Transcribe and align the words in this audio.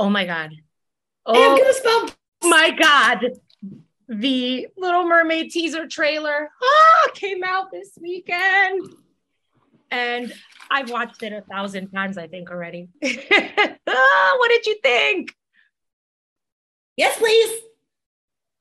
Oh 0.00 0.08
my 0.08 0.24
god. 0.24 0.52
oh 1.26 1.34
I 1.34 1.38
have 1.38 1.58
Oh 1.58 2.08
goosebumps. 2.08 2.48
my 2.48 2.70
god. 2.70 3.18
The 4.08 4.66
Little 4.78 5.04
Mermaid 5.06 5.50
teaser 5.50 5.86
trailer 5.86 6.48
ah, 6.62 7.08
came 7.14 7.44
out 7.44 7.70
this 7.70 7.90
weekend. 8.00 8.80
And 9.90 10.32
I've 10.70 10.90
watched 10.90 11.22
it 11.22 11.32
a 11.34 11.42
thousand 11.42 11.90
times, 11.90 12.16
I 12.16 12.26
think, 12.28 12.50
already. 12.50 12.88
Ah, 13.92 14.34
what 14.38 14.48
did 14.48 14.64
you 14.66 14.78
think? 14.82 15.34
Yes, 16.96 17.18
please. 17.18 17.60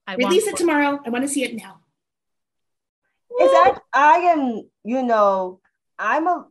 I 0.07 0.15
Release 0.15 0.47
it 0.47 0.57
tomorrow. 0.57 0.99
I 1.05 1.09
want 1.09 1.23
to 1.23 1.27
see 1.29 1.43
it 1.43 1.55
now. 1.55 1.81
It's 3.31 3.53
act- 3.67 3.85
I 3.93 4.17
am, 4.33 4.63
you 4.83 5.03
know, 5.03 5.61
I'm 5.99 6.25
a 6.27 6.47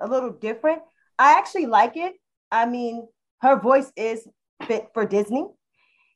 a 0.00 0.06
little 0.08 0.30
different. 0.30 0.82
I 1.18 1.36
actually 1.38 1.66
like 1.66 1.96
it. 1.96 2.14
I 2.50 2.66
mean, 2.66 3.08
her 3.42 3.58
voice 3.58 3.92
is 3.96 4.26
fit 4.66 4.88
for 4.94 5.04
Disney. 5.04 5.46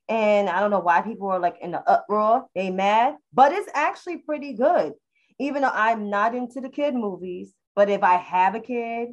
And 0.08 0.48
I 0.48 0.60
don't 0.60 0.70
know 0.70 0.78
why 0.78 1.00
people 1.00 1.28
are 1.28 1.40
like 1.40 1.56
in 1.60 1.72
the 1.72 1.80
uproar. 1.88 2.46
They 2.54 2.70
mad, 2.70 3.16
but 3.34 3.52
it's 3.52 3.68
actually 3.74 4.18
pretty 4.18 4.54
good. 4.54 4.92
Even 5.38 5.62
though 5.62 5.72
I'm 5.72 6.08
not 6.08 6.34
into 6.34 6.60
the 6.60 6.68
kid 6.68 6.94
movies, 6.94 7.52
but 7.74 7.90
if 7.90 8.02
I 8.02 8.14
have 8.16 8.54
a 8.54 8.60
kid 8.60 9.08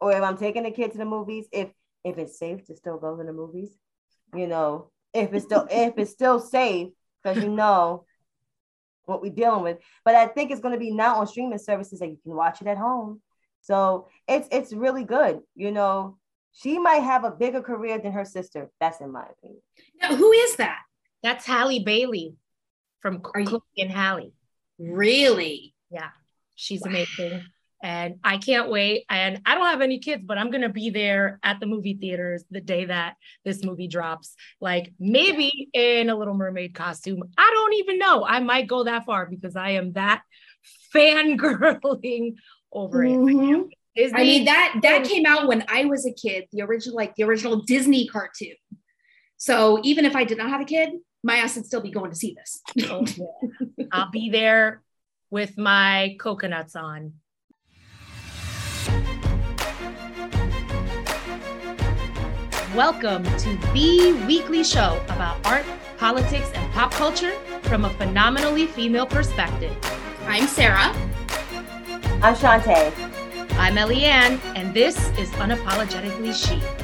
or 0.00 0.12
if 0.12 0.22
I'm 0.22 0.36
taking 0.36 0.66
a 0.66 0.70
kid 0.70 0.92
to 0.92 0.98
the 0.98 1.06
movies, 1.06 1.46
if 1.50 1.70
if 2.04 2.18
it's 2.18 2.38
safe 2.38 2.66
to 2.66 2.76
still 2.76 2.98
go 2.98 3.16
to 3.16 3.24
the 3.24 3.32
movies, 3.32 3.74
you 4.34 4.46
know, 4.46 4.90
if 5.14 5.32
it's 5.32 5.46
still 5.46 5.66
if 5.70 5.94
it's 5.96 6.10
still 6.10 6.38
safe, 6.38 6.88
because 7.22 7.42
you 7.42 7.48
know 7.48 8.04
what 9.06 9.22
we're 9.22 9.32
dealing 9.32 9.62
with. 9.62 9.78
But 10.04 10.14
I 10.14 10.26
think 10.26 10.50
it's 10.50 10.60
going 10.60 10.74
to 10.74 10.78
be 10.78 10.90
now 10.90 11.16
on 11.16 11.26
streaming 11.26 11.58
services 11.58 12.00
that 12.00 12.08
you 12.08 12.18
can 12.22 12.34
watch 12.34 12.60
it 12.60 12.66
at 12.66 12.78
home. 12.78 13.22
So 13.62 14.08
it's 14.28 14.46
it's 14.52 14.74
really 14.74 15.04
good. 15.04 15.40
You 15.54 15.72
know, 15.72 16.18
she 16.54 16.78
might 16.78 17.02
have 17.02 17.24
a 17.24 17.30
bigger 17.30 17.60
career 17.60 17.98
than 17.98 18.12
her 18.12 18.24
sister. 18.24 18.70
That's 18.80 19.00
in 19.00 19.12
my 19.12 19.24
opinion. 19.30 19.60
Now, 20.00 20.14
who 20.16 20.32
is 20.32 20.56
that? 20.56 20.80
That's 21.22 21.44
Halle 21.46 21.80
Bailey 21.84 22.36
from 23.00 23.20
Are 23.34 23.40
you- 23.40 23.46
Chloe 23.46 23.60
and 23.78 23.90
Halle. 23.90 24.32
Really? 24.78 25.74
Yeah, 25.90 26.10
she's 26.54 26.82
Wow. 26.82 26.90
amazing. 26.90 27.42
And 27.82 28.14
I 28.24 28.38
can't 28.38 28.70
wait. 28.70 29.04
And 29.10 29.42
I 29.44 29.54
don't 29.54 29.66
have 29.66 29.82
any 29.82 29.98
kids, 29.98 30.22
but 30.24 30.38
I'm 30.38 30.50
going 30.50 30.62
to 30.62 30.70
be 30.70 30.88
there 30.88 31.38
at 31.42 31.60
the 31.60 31.66
movie 31.66 31.92
theaters 31.94 32.42
the 32.50 32.62
day 32.62 32.86
that 32.86 33.16
this 33.44 33.62
movie 33.62 33.88
drops. 33.88 34.34
Like 34.58 34.94
maybe 34.98 35.68
in 35.74 36.08
a 36.08 36.16
Little 36.16 36.32
Mermaid 36.32 36.74
costume. 36.74 37.22
I 37.36 37.50
don't 37.54 37.74
even 37.74 37.98
know. 37.98 38.24
I 38.24 38.40
might 38.40 38.68
go 38.68 38.84
that 38.84 39.04
far 39.04 39.26
because 39.26 39.54
I 39.54 39.70
am 39.72 39.92
that 39.92 40.22
fangirling 40.94 42.36
over 42.72 43.04
it. 43.04 43.10
Mm-hmm. 43.10 43.62
Disney, 43.96 44.20
I 44.20 44.24
mean 44.24 44.44
that 44.46 44.80
that 44.82 45.04
came 45.04 45.24
out 45.24 45.46
when 45.46 45.64
I 45.68 45.84
was 45.84 46.04
a 46.04 46.12
kid, 46.12 46.46
the 46.50 46.62
original 46.62 46.96
like 46.96 47.14
the 47.14 47.22
original 47.22 47.60
Disney 47.60 48.08
cartoon. 48.08 48.56
So 49.36 49.78
even 49.84 50.04
if 50.04 50.16
I 50.16 50.24
did 50.24 50.38
not 50.38 50.50
have 50.50 50.60
a 50.60 50.64
kid, 50.64 50.90
my 51.22 51.36
ass 51.36 51.54
would 51.54 51.66
still 51.66 51.80
be 51.80 51.92
going 51.92 52.10
to 52.10 52.16
see 52.16 52.36
this. 52.36 52.60
Oh, 52.90 53.06
yeah. 53.06 53.86
I'll 53.92 54.10
be 54.10 54.30
there 54.30 54.82
with 55.30 55.56
my 55.56 56.16
coconuts 56.18 56.74
on. 56.74 57.12
Welcome 62.74 63.22
to 63.22 63.56
the 63.72 64.24
weekly 64.26 64.64
show 64.64 65.00
about 65.10 65.46
art, 65.46 65.64
politics, 65.98 66.50
and 66.52 66.72
pop 66.72 66.90
culture 66.90 67.34
from 67.62 67.84
a 67.84 67.90
phenomenally 67.90 68.66
female 68.66 69.06
perspective. 69.06 69.76
I'm 70.26 70.48
Sara. 70.48 70.92
I'm 72.22 72.34
Chantay. 72.34 73.13
I'm 73.56 73.76
Eliann, 73.76 74.40
and 74.56 74.74
this 74.74 74.96
is 75.16 75.30
Unapologetically 75.30 76.34
She. 76.34 76.83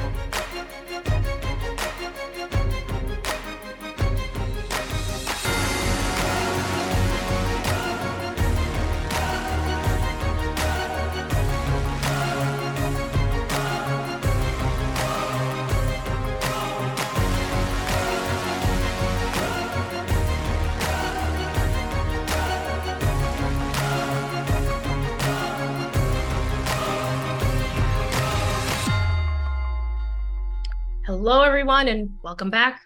Everyone, 31.81 31.99
and 31.99 32.11
welcome 32.21 32.51
back 32.51 32.81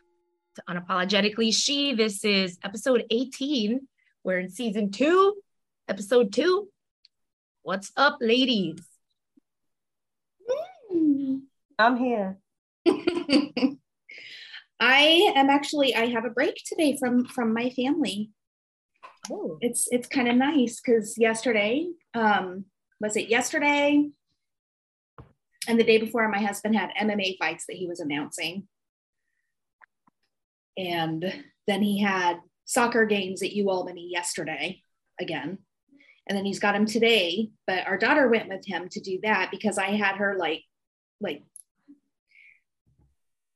to 0.56 0.64
Unapologetically 0.70 1.54
She. 1.54 1.94
This 1.94 2.24
is 2.24 2.58
episode 2.64 3.04
18. 3.10 3.86
We're 4.24 4.40
in 4.40 4.50
season 4.50 4.90
two, 4.90 5.36
episode 5.90 6.32
two. 6.32 6.70
What's 7.64 7.92
up, 7.98 8.20
ladies? 8.22 8.80
I'm 11.78 11.98
here. 11.98 12.38
I 14.80 15.34
am 15.36 15.50
actually 15.50 15.94
I 15.94 16.06
have 16.06 16.24
a 16.24 16.30
break 16.30 16.56
today 16.66 16.96
from 16.98 17.26
from 17.26 17.54
my 17.54 17.72
family. 17.72 18.32
Oh, 19.30 19.58
It's 19.60 19.90
it's 19.92 20.08
kind 20.08 20.30
of 20.30 20.38
nice 20.38 20.80
because 20.80 21.18
yesterday, 21.18 21.90
um, 22.14 22.64
was 23.02 23.18
it 23.18 23.28
yesterday? 23.28 24.10
And 25.68 25.78
the 25.78 25.84
day 25.84 25.98
before, 25.98 26.30
my 26.30 26.40
husband 26.42 26.78
had 26.78 26.92
MMA 27.02 27.38
fights 27.40 27.66
that 27.68 27.76
he 27.76 27.88
was 27.88 28.00
announcing. 28.00 28.70
And 30.78 31.34
then 31.68 31.82
he 31.82 32.00
had 32.00 32.38
soccer 32.66 33.06
games 33.06 33.42
at 33.44 33.54
U 33.54 33.70
Albany 33.70 34.10
yesterday 34.12 34.82
again. 35.20 35.60
And 36.28 36.38
then 36.38 36.46
he's 36.46 36.60
got 36.60 36.76
him 36.76 36.86
today, 36.86 37.50
but 37.68 37.86
our 37.86 37.98
daughter 37.98 38.28
went 38.28 38.50
with 38.50 38.66
him 38.66 38.90
to 38.90 39.00
do 39.00 39.20
that 39.22 39.52
because 39.52 39.78
I 39.78 39.92
had 39.92 40.16
her 40.16 40.36
like, 40.36 40.64
like 41.22 41.44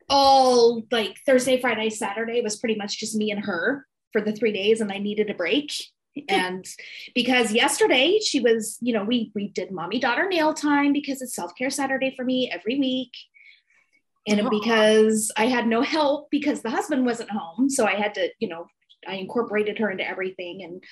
all 0.09 0.84
like 0.91 1.19
Thursday, 1.25 1.59
Friday, 1.59 1.90
Saturday 1.90 2.41
was 2.41 2.57
pretty 2.57 2.75
much 2.75 3.00
just 3.00 3.16
me 3.16 3.31
and 3.31 3.46
her 3.46 3.86
for 4.12 4.22
the 4.22 4.34
three 4.34 4.51
days, 4.51 4.81
and 4.81 4.91
I 4.91 4.97
needed 4.97 5.30
a 5.30 5.36
break. 5.36 5.72
Hmm. 6.16 6.22
and 6.28 6.66
because 7.13 7.51
yesterday 7.51 8.19
she 8.19 8.40
was, 8.40 8.78
you 8.81 8.94
know, 8.94 9.03
we 9.03 9.31
we 9.36 9.50
did 9.50 9.72
mommy 9.72 10.00
daughter 10.00 10.28
nail 10.28 10.53
time 10.53 10.91
because 10.91 11.22
it's 11.22 11.36
self 11.36 11.56
care 11.56 11.69
Saturday 11.69 12.13
for 12.16 12.25
me 12.25 12.50
every 12.51 12.80
week, 12.80 13.13
and 14.29 14.41
Aw. 14.41 14.50
because 14.50 15.31
I 15.38 15.47
had 15.47 15.67
no 15.67 15.81
help 15.81 16.29
because 16.31 16.62
the 16.62 16.69
husband 16.69 17.06
wasn't 17.06 17.31
home, 17.31 17.69
so 17.69 17.85
I 17.85 17.95
had 17.95 18.13
to, 18.16 18.29
you 18.40 18.47
know, 18.47 18.67
I 19.07 19.16
incorporated 19.16 19.78
her 19.79 19.90
into 19.90 20.07
everything 20.07 20.63
and. 20.63 20.84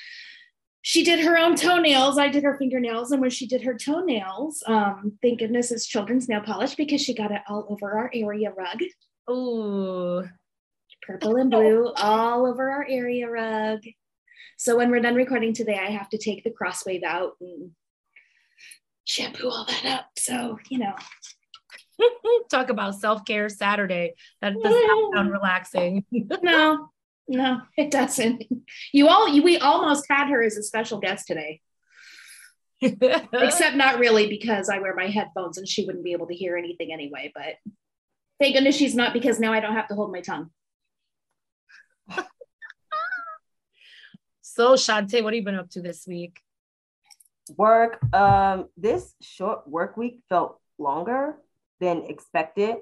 She 0.83 1.03
did 1.03 1.19
her 1.25 1.37
own 1.37 1.57
toenails. 1.57 2.17
I 2.17 2.29
did 2.29 2.43
her 2.43 2.57
fingernails. 2.57 3.11
And 3.11 3.19
when 3.19 3.31
she 3.31 3.45
did 3.45 3.61
her 3.63 3.73
toenails, 3.73 4.63
um, 4.67 5.17
thank 5.21 5.39
goodness 5.39 5.69
it's 5.69 5.85
children's 5.85 6.29
nail 6.29 6.39
polish 6.39 6.75
because 6.75 7.01
she 7.01 7.13
got 7.13 7.31
it 7.31 7.41
all 7.49 7.67
over 7.69 7.97
our 7.97 8.09
area 8.13 8.53
rug 8.55 8.81
oh, 9.27 10.27
purple 11.01 11.35
and 11.35 11.51
blue 11.51 11.91
all 11.97 12.45
over 12.45 12.69
our 12.69 12.85
area 12.89 13.29
rug. 13.29 13.79
So 14.57 14.77
when 14.77 14.89
we're 14.89 15.01
done 15.01 15.15
recording 15.15 15.53
today, 15.53 15.77
I 15.77 15.91
have 15.91 16.09
to 16.09 16.17
take 16.17 16.43
the 16.43 16.51
crosswave 16.51 17.03
out 17.03 17.33
and 17.41 17.71
shampoo 19.05 19.49
all 19.49 19.65
that 19.65 19.85
up. 19.85 20.05
So, 20.17 20.57
you 20.69 20.79
know, 20.79 20.95
talk 22.49 22.69
about 22.69 22.95
self 22.95 23.25
care 23.25 23.49
Saturday. 23.49 24.13
That 24.41 24.53
does 24.53 24.73
not 24.87 25.15
sound 25.15 25.31
relaxing. 25.31 26.05
no, 26.11 26.89
no, 27.27 27.61
it 27.77 27.91
doesn't. 27.91 28.43
You 28.93 29.07
all, 29.07 29.27
you, 29.27 29.43
we 29.43 29.57
almost 29.57 30.05
had 30.09 30.29
her 30.29 30.41
as 30.43 30.57
a 30.57 30.63
special 30.63 30.99
guest 30.99 31.27
today, 31.27 31.61
except 32.81 33.75
not 33.75 33.99
really 33.99 34.27
because 34.27 34.69
I 34.69 34.79
wear 34.79 34.95
my 34.95 35.07
headphones 35.07 35.57
and 35.57 35.67
she 35.67 35.85
wouldn't 35.85 36.03
be 36.03 36.13
able 36.13 36.27
to 36.27 36.35
hear 36.35 36.55
anything 36.57 36.93
anyway. 36.93 37.31
But 37.33 37.55
thank 38.39 38.55
goodness 38.55 38.75
she's 38.75 38.95
not 38.95 39.13
because 39.13 39.39
now 39.39 39.53
I 39.53 39.59
don't 39.59 39.75
have 39.75 39.87
to 39.89 39.95
hold 39.95 40.11
my 40.11 40.21
tongue. 40.21 40.50
so, 44.41 44.73
Chantay, 44.73 45.23
what 45.23 45.33
have 45.33 45.39
you 45.39 45.43
been 45.43 45.55
up 45.55 45.69
to 45.71 45.81
this 45.81 46.05
week? 46.07 46.41
Work. 47.55 48.00
Um, 48.13 48.67
this 48.75 49.15
short 49.21 49.67
work 49.67 49.95
week 49.95 50.19
felt 50.29 50.59
longer 50.77 51.38
than 51.79 52.03
expected. 52.06 52.77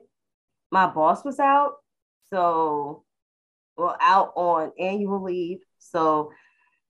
My 0.72 0.88
boss 0.88 1.24
was 1.24 1.40
out, 1.40 1.74
so 2.32 3.04
well, 3.78 3.98
out 4.00 4.34
on 4.36 4.72
annual 4.80 5.24
leave. 5.24 5.60
So 5.80 6.32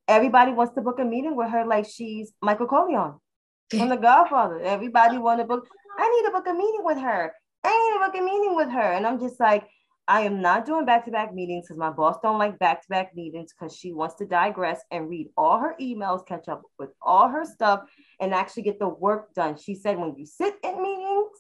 everybody 0.08 0.52
wants 0.52 0.76
to 0.76 0.82
book 0.82 1.00
a 1.00 1.06
meeting 1.06 1.36
with 1.36 1.50
her 1.50 1.66
like 1.66 1.86
she's 1.86 2.32
Michael 2.42 2.68
Corleone 2.68 3.20
from 3.70 3.90
The 3.90 3.98
Godfather. 3.98 4.60
Everybody 4.62 5.18
want 5.18 5.40
to 5.40 5.46
book. 5.46 5.68
I 5.98 6.10
need 6.10 6.26
to 6.28 6.32
book 6.32 6.48
a 6.48 6.54
meeting 6.54 6.84
with 6.84 6.98
her. 6.98 7.34
I 7.64 7.70
need 7.70 8.00
to 8.00 8.06
book 8.06 8.22
a 8.22 8.24
meeting 8.24 8.56
with 8.56 8.70
her, 8.70 8.94
and 8.94 9.08
I'm 9.08 9.20
just 9.20 9.40
like, 9.40 9.68
I 10.08 10.22
am 10.22 10.40
not 10.40 10.68
doing 10.68 10.86
back-to-back 10.86 11.34
meetings 11.34 11.66
because 11.66 11.80
my 11.80 11.90
boss 11.90 12.18
don't 12.22 12.38
like 12.38 12.60
back-to-back 12.60 13.16
meetings 13.16 13.52
because 13.54 13.76
she 13.76 13.92
wants 13.92 14.16
to 14.16 14.26
digress 14.28 14.80
and 14.92 15.10
read 15.10 15.30
all 15.36 15.58
her 15.58 15.76
emails, 15.82 16.28
catch 16.28 16.48
up 16.48 16.62
with 16.78 16.92
all 17.02 17.28
her 17.28 17.44
stuff, 17.44 17.82
and 18.20 18.32
actually 18.32 18.64
get 18.64 18.78
the 18.78 18.88
work 18.88 19.34
done. 19.34 19.58
She 19.58 19.74
said 19.74 19.98
when 19.98 20.14
you 20.16 20.28
sit 20.28 20.54
in 20.64 20.80
meetings 20.80 21.40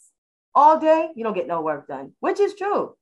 all 0.55 0.79
day, 0.79 1.09
you 1.15 1.23
don't 1.23 1.33
get 1.33 1.47
no 1.47 1.61
work 1.61 1.87
done, 1.87 2.13
which 2.21 2.39
is 2.39 2.55
true. 2.55 2.95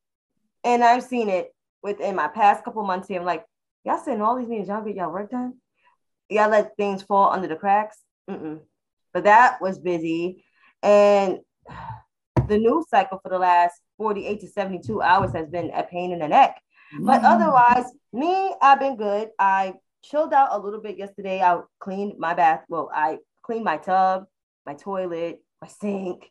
And 0.64 0.84
I've 0.84 1.04
seen 1.04 1.30
it 1.30 1.54
within 1.84 2.16
my 2.16 2.28
past 2.28 2.64
couple 2.64 2.84
months 2.84 3.08
here. 3.08 3.20
I'm 3.20 3.26
like, 3.26 3.46
y'all 3.84 4.00
sitting 4.00 4.22
all 4.22 4.38
these 4.38 4.48
meetings, 4.48 4.70
y'all 4.70 4.84
get 4.84 4.96
y'all 4.96 5.12
work 5.12 5.30
done. 5.30 5.56
Y'all 6.30 6.50
let 6.50 6.76
things 6.78 7.04
fall 7.04 7.32
under 7.32 7.48
the 7.48 7.56
cracks. 7.56 7.98
Mm-mm. 8.30 8.62
But 9.14 9.26
that 9.26 9.62
was 9.62 9.78
busy. 9.78 10.44
And 10.82 11.40
the 12.48 12.58
news 12.58 12.86
cycle 12.90 13.20
for 13.22 13.30
the 13.30 13.40
last 13.40 13.76
48 13.98 14.40
to 14.42 14.48
72 14.48 15.02
hours 15.02 15.32
has 15.34 15.48
been 15.50 15.72
a 15.74 15.84
pain 15.84 16.12
in 16.12 16.20
the 16.20 16.28
neck. 16.28 16.60
But 17.00 17.22
mm. 17.22 17.26
otherwise, 17.26 17.92
me, 18.12 18.54
I've 18.62 18.80
been 18.80 18.98
good. 18.98 19.30
I 19.38 19.76
chilled 20.04 20.34
out 20.34 20.50
a 20.52 20.60
little 20.60 20.82
bit 20.82 20.98
yesterday. 20.98 21.42
I 21.42 21.60
cleaned 21.80 22.18
my 22.18 22.34
bath. 22.34 22.64
Well, 22.68 22.90
I 22.94 23.20
cleaned 23.44 23.64
my 23.64 23.78
tub, 23.78 24.26
my 24.66 24.74
toilet, 24.74 25.42
my 25.62 25.68
sink. 25.68 26.30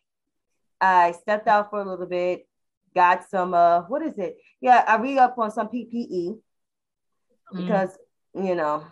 I 0.83 1.13
stepped 1.13 1.47
out 1.47 1.69
for 1.69 1.79
a 1.79 1.89
little 1.89 2.05
bit, 2.05 2.45
got 2.93 3.29
some 3.29 3.53
uh 3.53 3.81
what 3.83 4.01
is 4.01 4.17
it? 4.17 4.37
Yeah, 4.59 4.83
I 4.85 4.97
read 4.97 5.17
up 5.17 5.37
on 5.37 5.49
some 5.49 5.67
PPE 5.67 6.09
mm. 6.35 6.37
because 7.55 7.97
you 8.35 8.55
know 8.55 8.83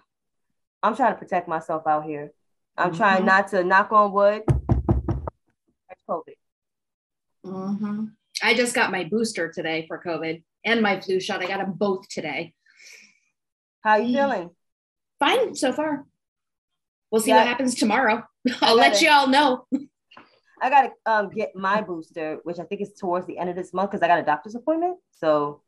I'm 0.82 0.96
trying 0.96 1.14
to 1.14 1.20
protect 1.20 1.50
myself 1.50 1.84
out 1.86 2.06
here. 2.06 2.32
I'm 2.78 2.90
mm-hmm. 2.90 2.98
trying 2.98 3.26
not 3.26 3.50
to 3.50 3.64
knock 3.64 3.92
on 3.92 4.14
wood. 4.14 4.44
COVID. 6.10 6.36
Mm-hmm. 7.46 8.06
I 8.42 8.54
just 8.54 8.74
got 8.74 8.92
my 8.92 9.04
booster 9.04 9.52
today 9.52 9.86
for 9.88 10.02
COVID 10.02 10.44
and 10.66 10.82
my 10.82 11.00
flu 11.00 11.20
shot. 11.20 11.44
I 11.44 11.48
got 11.48 11.60
them 11.60 11.74
both 11.74 12.08
today. 12.08 12.54
How 13.84 13.98
you 13.98 14.16
feeling? 14.16 14.52
Fine 15.20 15.56
so 15.56 15.74
far. 15.74 16.06
We'll 17.12 17.22
see 17.22 17.32
yeah. 17.32 17.38
what 17.38 17.48
happens 17.48 17.76
tomorrow. 17.76 18.24
I'll 18.62 18.76
let 18.76 19.02
y'all 19.02 19.28
know. 19.28 19.66
I 20.62 20.70
gotta 20.70 20.92
um, 21.08 21.30
get 21.30 21.56
my 21.56 21.82
booster, 21.82 22.40
which 22.44 22.60
I 22.60 22.64
think 22.64 22.82
is 22.82 22.94
towards 22.94 23.26
the 23.26 23.38
end 23.40 23.50
of 23.50 23.56
this 23.56 23.74
month 23.74 23.92
because 23.92 24.04
I 24.04 24.08
got 24.08 24.20
a 24.20 24.24
doctor's 24.24 24.54
appointment. 24.54 25.00
So 25.12 25.62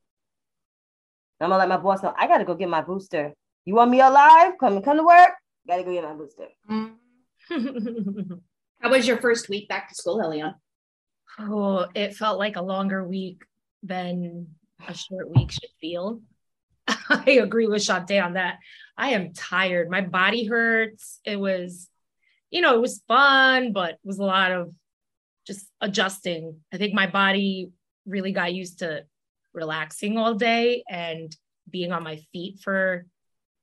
I'm 1.41 1.49
gonna 1.49 1.57
let 1.57 1.67
my 1.67 1.77
boss 1.77 2.03
know 2.03 2.13
I 2.17 2.27
gotta 2.27 2.45
go 2.45 2.53
get 2.53 2.69
my 2.69 2.81
booster. 2.81 3.33
You 3.65 3.75
want 3.75 3.89
me 3.89 4.01
alive? 4.01 4.53
Come 4.59 4.75
and 4.75 4.85
come 4.85 4.97
to 4.97 5.03
work. 5.03 5.31
Gotta 5.67 5.83
go 5.83 5.91
get 5.91 6.03
my 6.03 6.13
booster. 6.13 6.47
How 8.81 8.89
was 8.89 9.07
your 9.07 9.17
first 9.17 9.49
week 9.49 9.67
back 9.67 9.89
to 9.89 9.95
school, 9.95 10.19
Eliann? 10.19 10.55
Oh, 11.39 11.87
it 11.95 12.15
felt 12.15 12.37
like 12.37 12.55
a 12.55 12.61
longer 12.61 13.03
week 13.03 13.41
than 13.81 14.47
a 14.87 14.93
short 14.93 15.29
week 15.35 15.51
should 15.51 15.71
feel. 15.81 16.21
I 16.87 17.39
agree 17.41 17.65
with 17.65 17.81
Chantay 17.81 18.23
on 18.23 18.33
that. 18.33 18.59
I 18.95 19.11
am 19.11 19.33
tired. 19.33 19.89
My 19.89 20.01
body 20.01 20.45
hurts. 20.45 21.19
It 21.25 21.39
was, 21.39 21.89
you 22.51 22.61
know, 22.61 22.75
it 22.75 22.81
was 22.81 23.01
fun, 23.07 23.71
but 23.73 23.91
it 23.91 23.99
was 24.03 24.19
a 24.19 24.23
lot 24.23 24.51
of 24.51 24.73
just 25.45 25.67
adjusting. 25.81 26.57
I 26.71 26.77
think 26.77 26.93
my 26.93 27.07
body 27.07 27.71
really 28.05 28.31
got 28.31 28.53
used 28.53 28.79
to 28.79 29.05
relaxing 29.53 30.17
all 30.17 30.33
day 30.35 30.83
and 30.89 31.35
being 31.69 31.91
on 31.91 32.03
my 32.03 32.17
feet 32.31 32.59
for 32.59 33.05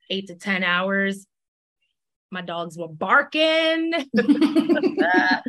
eight 0.09 0.29
to 0.29 0.35
10 0.35 0.63
hours. 0.65 1.27
My 2.31 2.43
dogs 2.43 2.77
were 2.79 2.89
barking. 2.89 3.93
and 4.15 5.41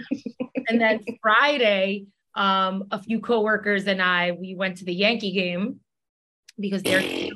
then 0.68 1.00
Friday, 1.22 2.06
um, 2.36 2.86
a 2.92 3.02
few 3.02 3.20
coworkers 3.20 3.88
and 3.88 4.02
I, 4.02 4.32
we 4.32 4.56
went 4.56 4.78
to 4.78 4.86
the 4.86 4.94
Yankee 4.94 5.32
game 5.32 5.80
because 6.60 6.82
Derek, 6.82 7.32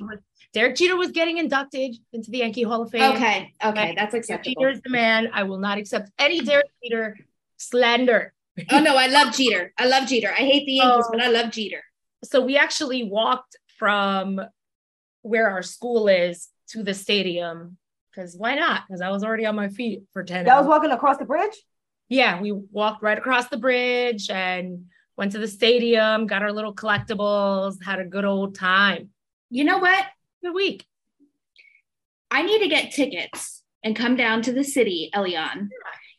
Derek 0.54 0.76
Jeter 0.76 0.96
was 0.96 1.12
getting 1.12 1.38
inducted 1.38 1.96
into 2.14 2.32
the 2.32 2.40
Yankee 2.40 2.64
Hall 2.64 2.82
of 2.84 2.92
Fame. 2.92 3.16
Okay, 3.16 3.54
okay, 3.64 3.94
that's 3.96 4.14
acceptable. 4.14 4.62
Jeter's 4.62 4.82
the 4.82 4.90
man. 4.90 5.30
I 5.34 5.44
will 5.44 5.60
not 5.60 5.78
accept 5.78 6.10
any 6.18 6.42
Derek 6.42 6.68
Jeter 6.84 7.18
slander. 7.58 8.34
Oh 8.70 8.80
no, 8.80 8.96
I 8.96 9.08
love 9.08 9.34
Jeter. 9.38 9.74
I 9.78 9.88
love 9.88 10.08
Jeter. 10.08 10.32
I 10.32 10.42
hate 10.42 10.66
the 10.66 10.74
Yankees, 10.74 11.08
but 11.12 11.22
I 11.22 11.30
love 11.30 11.52
Jeter. 11.52 11.84
So 12.24 12.42
we 12.42 12.58
actually 12.58 13.04
walked 13.04 13.56
from 13.78 14.42
where 15.22 15.50
our 15.50 15.62
school 15.62 16.08
is 16.08 16.50
to 16.70 16.84
the 16.84 16.94
stadium 16.94 17.78
because 18.16 18.36
why 18.38 18.56
not? 18.56 18.84
Because 18.88 19.02
I 19.02 19.10
was 19.10 19.24
already 19.24 19.46
on 19.46 19.56
my 19.56 19.70
feet 19.70 20.04
for 20.14 20.24
10 20.24 20.48
I 20.48 20.58
was 20.58 20.68
walking 20.68 20.92
across 20.92 21.18
the 21.18 21.26
bridge? 21.26 21.56
Yeah, 22.08 22.40
we 22.40 22.52
walked 22.52 23.04
right 23.04 23.18
across 23.18 23.50
the 23.50 23.58
bridge 23.58 24.30
and 24.30 24.86
went 25.18 25.32
to 25.34 25.40
the 25.40 25.48
stadium, 25.48 26.28
got 26.28 26.42
our 26.42 26.52
little 26.52 26.74
collectibles, 26.74 27.84
had 27.84 28.00
a 28.00 28.06
good 28.06 28.26
old 28.26 28.56
time. 28.56 29.10
You 29.50 29.64
know 29.64 29.80
what? 29.80 30.06
Good 30.44 30.54
week. 30.54 30.86
I 32.32 32.44
need 32.44 32.60
to 32.60 32.68
get 32.68 32.92
tickets 32.92 33.64
and 33.84 33.96
come 33.96 34.16
down 34.16 34.42
to 34.44 34.54
the 34.54 34.64
city, 34.64 35.10
Eliann. 35.14 35.70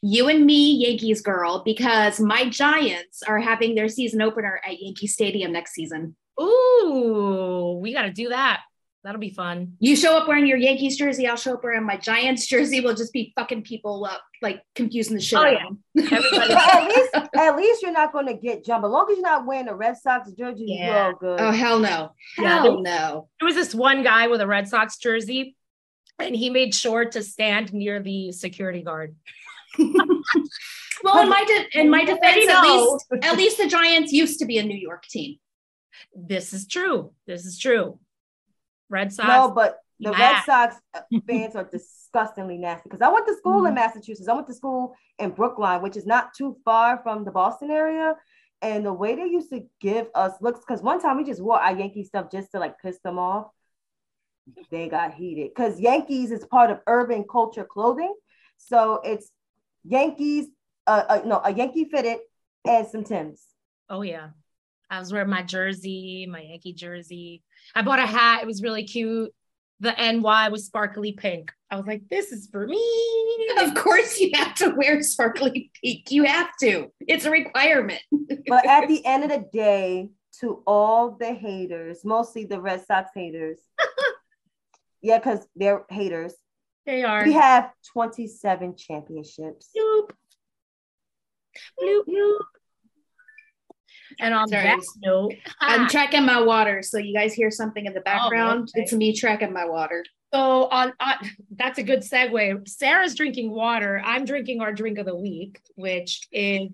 You 0.08 0.28
and 0.28 0.46
me, 0.46 0.86
Yankees 0.86 1.20
girl, 1.20 1.62
because 1.64 2.20
my 2.20 2.48
Giants 2.48 3.24
are 3.24 3.40
having 3.40 3.74
their 3.74 3.88
season 3.88 4.22
opener 4.22 4.60
at 4.64 4.80
Yankee 4.80 5.08
Stadium 5.08 5.50
next 5.50 5.72
season. 5.72 6.14
Ooh, 6.40 7.80
we 7.82 7.92
got 7.92 8.02
to 8.02 8.12
do 8.12 8.28
that. 8.28 8.60
That'll 9.02 9.20
be 9.20 9.30
fun. 9.30 9.72
You 9.80 9.96
show 9.96 10.16
up 10.16 10.28
wearing 10.28 10.46
your 10.46 10.58
Yankees 10.58 10.96
jersey. 10.96 11.26
I'll 11.26 11.34
show 11.34 11.54
up 11.54 11.64
wearing 11.64 11.82
my 11.82 11.96
Giants 11.96 12.46
jersey. 12.46 12.80
We'll 12.80 12.94
just 12.94 13.12
be 13.12 13.32
fucking 13.34 13.64
people 13.64 14.04
up, 14.04 14.22
like 14.42 14.62
confusing 14.76 15.16
the 15.16 15.20
shit 15.20 15.40
oh, 15.40 15.42
out 15.42 15.52
yeah. 15.52 16.04
of 16.04 16.10
them. 16.10 16.56
at 16.56 16.88
least, 16.88 17.14
at 17.36 17.56
least 17.56 17.82
you're 17.82 17.90
not 17.90 18.12
going 18.12 18.28
to 18.28 18.34
get 18.34 18.64
jumped. 18.64 18.86
As 18.86 18.92
long 18.92 19.10
as 19.10 19.16
you're 19.16 19.26
not 19.26 19.44
wearing 19.44 19.66
a 19.66 19.74
Red 19.74 19.96
Sox 19.96 20.30
jersey, 20.30 20.66
yeah. 20.68 20.86
you're 20.86 21.04
all 21.04 21.14
good. 21.14 21.40
Oh 21.40 21.50
hell 21.50 21.80
no, 21.80 22.12
yeah, 22.38 22.62
hell 22.62 22.80
no. 22.80 23.28
There 23.40 23.46
was 23.46 23.56
this 23.56 23.74
one 23.74 24.04
guy 24.04 24.28
with 24.28 24.40
a 24.40 24.46
Red 24.46 24.68
Sox 24.68 24.98
jersey, 24.98 25.56
and 26.20 26.36
he 26.36 26.48
made 26.48 26.76
sure 26.76 27.06
to 27.06 27.24
stand 27.24 27.72
near 27.72 28.00
the 28.00 28.30
security 28.30 28.82
guard. 28.82 29.16
Well, 29.78 31.22
in 31.22 31.28
my 31.28 31.44
de- 31.44 31.80
in 31.80 31.90
my 31.90 32.04
defense, 32.04 32.48
at 32.48 32.62
least 32.62 33.06
at 33.22 33.36
least 33.36 33.58
the 33.58 33.66
Giants 33.66 34.12
used 34.12 34.38
to 34.40 34.46
be 34.46 34.58
a 34.58 34.62
New 34.62 34.76
York 34.76 35.04
team. 35.04 35.36
This 36.14 36.52
is 36.52 36.66
true. 36.66 37.12
This 37.26 37.44
is 37.44 37.58
true. 37.58 37.98
Red 38.88 39.12
Sox. 39.12 39.28
No, 39.28 39.50
but 39.50 39.78
the 40.00 40.12
Red 40.12 40.42
Sox 40.44 40.76
fans 41.26 41.56
are 41.56 41.64
disgustingly 41.64 42.58
nasty. 42.58 42.88
Because 42.88 43.02
I 43.02 43.12
went 43.12 43.26
to 43.26 43.36
school 43.36 43.60
mm-hmm. 43.60 43.68
in 43.68 43.74
Massachusetts. 43.74 44.28
I 44.28 44.34
went 44.34 44.46
to 44.48 44.54
school 44.54 44.94
in 45.18 45.30
Brookline, 45.30 45.82
which 45.82 45.96
is 45.96 46.06
not 46.06 46.34
too 46.34 46.56
far 46.64 47.00
from 47.02 47.24
the 47.24 47.30
Boston 47.30 47.70
area. 47.70 48.14
And 48.62 48.86
the 48.86 48.92
way 48.92 49.14
they 49.14 49.26
used 49.26 49.50
to 49.50 49.66
give 49.80 50.08
us 50.14 50.32
looks, 50.40 50.60
because 50.60 50.82
one 50.82 51.00
time 51.00 51.18
we 51.18 51.24
just 51.24 51.42
wore 51.42 51.60
our 51.60 51.76
Yankee 51.76 52.04
stuff 52.04 52.30
just 52.30 52.52
to 52.52 52.58
like 52.58 52.80
piss 52.80 52.98
them 53.04 53.18
off. 53.18 53.48
They 54.70 54.88
got 54.88 55.12
heated 55.12 55.50
because 55.54 55.80
Yankees 55.80 56.30
is 56.30 56.44
part 56.46 56.70
of 56.70 56.78
urban 56.86 57.24
culture 57.28 57.64
clothing. 57.64 58.14
So 58.58 59.00
it's 59.04 59.30
Yankees, 59.86 60.46
uh, 60.86 61.04
uh 61.08 61.20
no, 61.24 61.40
a 61.44 61.52
Yankee 61.52 61.84
fitted 61.84 62.18
and 62.66 62.86
some 62.86 63.04
Tims. 63.04 63.42
Oh 63.88 64.02
yeah. 64.02 64.28
I 64.88 65.00
was 65.00 65.12
wearing 65.12 65.30
my 65.30 65.42
jersey, 65.42 66.28
my 66.30 66.40
Yankee 66.40 66.72
jersey. 66.72 67.42
I 67.74 67.82
bought 67.82 67.98
a 67.98 68.06
hat. 68.06 68.42
It 68.42 68.46
was 68.46 68.62
really 68.62 68.84
cute. 68.84 69.32
The 69.80 69.92
NY 69.92 70.48
was 70.48 70.66
sparkly 70.66 71.12
pink. 71.12 71.52
I 71.70 71.76
was 71.76 71.86
like, 71.86 72.02
this 72.08 72.32
is 72.32 72.48
for 72.50 72.66
me. 72.66 72.82
Of 73.58 73.74
course, 73.74 74.20
you 74.20 74.30
have 74.34 74.54
to 74.56 74.74
wear 74.76 75.02
sparkly 75.02 75.70
pink. 75.82 76.10
You 76.10 76.24
have 76.24 76.50
to, 76.60 76.92
it's 77.00 77.24
a 77.24 77.30
requirement. 77.30 78.00
but 78.48 78.66
at 78.66 78.86
the 78.86 79.04
end 79.04 79.24
of 79.24 79.30
the 79.30 79.44
day, 79.52 80.10
to 80.40 80.62
all 80.66 81.16
the 81.18 81.32
haters, 81.32 82.04
mostly 82.04 82.44
the 82.44 82.60
Red 82.60 82.84
Sox 82.84 83.10
haters, 83.14 83.58
yeah, 85.02 85.18
because 85.18 85.46
they're 85.56 85.84
haters. 85.88 86.34
They 86.86 87.02
are. 87.02 87.24
We 87.24 87.32
have 87.32 87.70
27 87.92 88.76
championships. 88.76 89.70
Bloop. 89.76 90.10
Bloop, 91.80 92.06
bloop. 92.06 92.38
And 94.20 94.32
on 94.32 94.48
Sorry. 94.48 94.62
that 94.62 94.80
note, 95.02 95.34
I'm 95.60 95.88
tracking 95.88 96.24
my 96.24 96.40
water. 96.40 96.82
So 96.82 96.98
you 96.98 97.12
guys 97.12 97.34
hear 97.34 97.50
something 97.50 97.84
in 97.84 97.92
the 97.92 98.00
background? 98.00 98.68
Oh, 98.68 98.78
okay. 98.78 98.84
It's 98.84 98.92
me 98.92 99.14
tracking 99.14 99.52
my 99.52 99.64
water. 99.66 100.04
So 100.32 100.66
on, 100.66 100.92
on 101.00 101.14
that's 101.56 101.78
a 101.78 101.82
good 101.82 102.00
segue. 102.00 102.68
Sara's 102.68 103.14
drinking 103.14 103.50
water. 103.50 104.00
I'm 104.04 104.24
drinking 104.24 104.60
our 104.60 104.72
drink 104.72 104.98
of 104.98 105.06
the 105.06 105.16
week, 105.16 105.60
which 105.74 106.28
is 106.30 106.70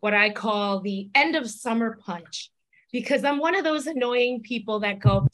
what 0.00 0.14
I 0.14 0.30
call 0.30 0.80
the 0.80 1.08
end 1.14 1.36
of 1.36 1.48
summer 1.48 1.98
punch, 2.04 2.50
because 2.92 3.24
I'm 3.24 3.38
one 3.38 3.56
of 3.56 3.64
those 3.64 3.86
annoying 3.86 4.42
people 4.42 4.80
that 4.80 4.98
go, 4.98 5.26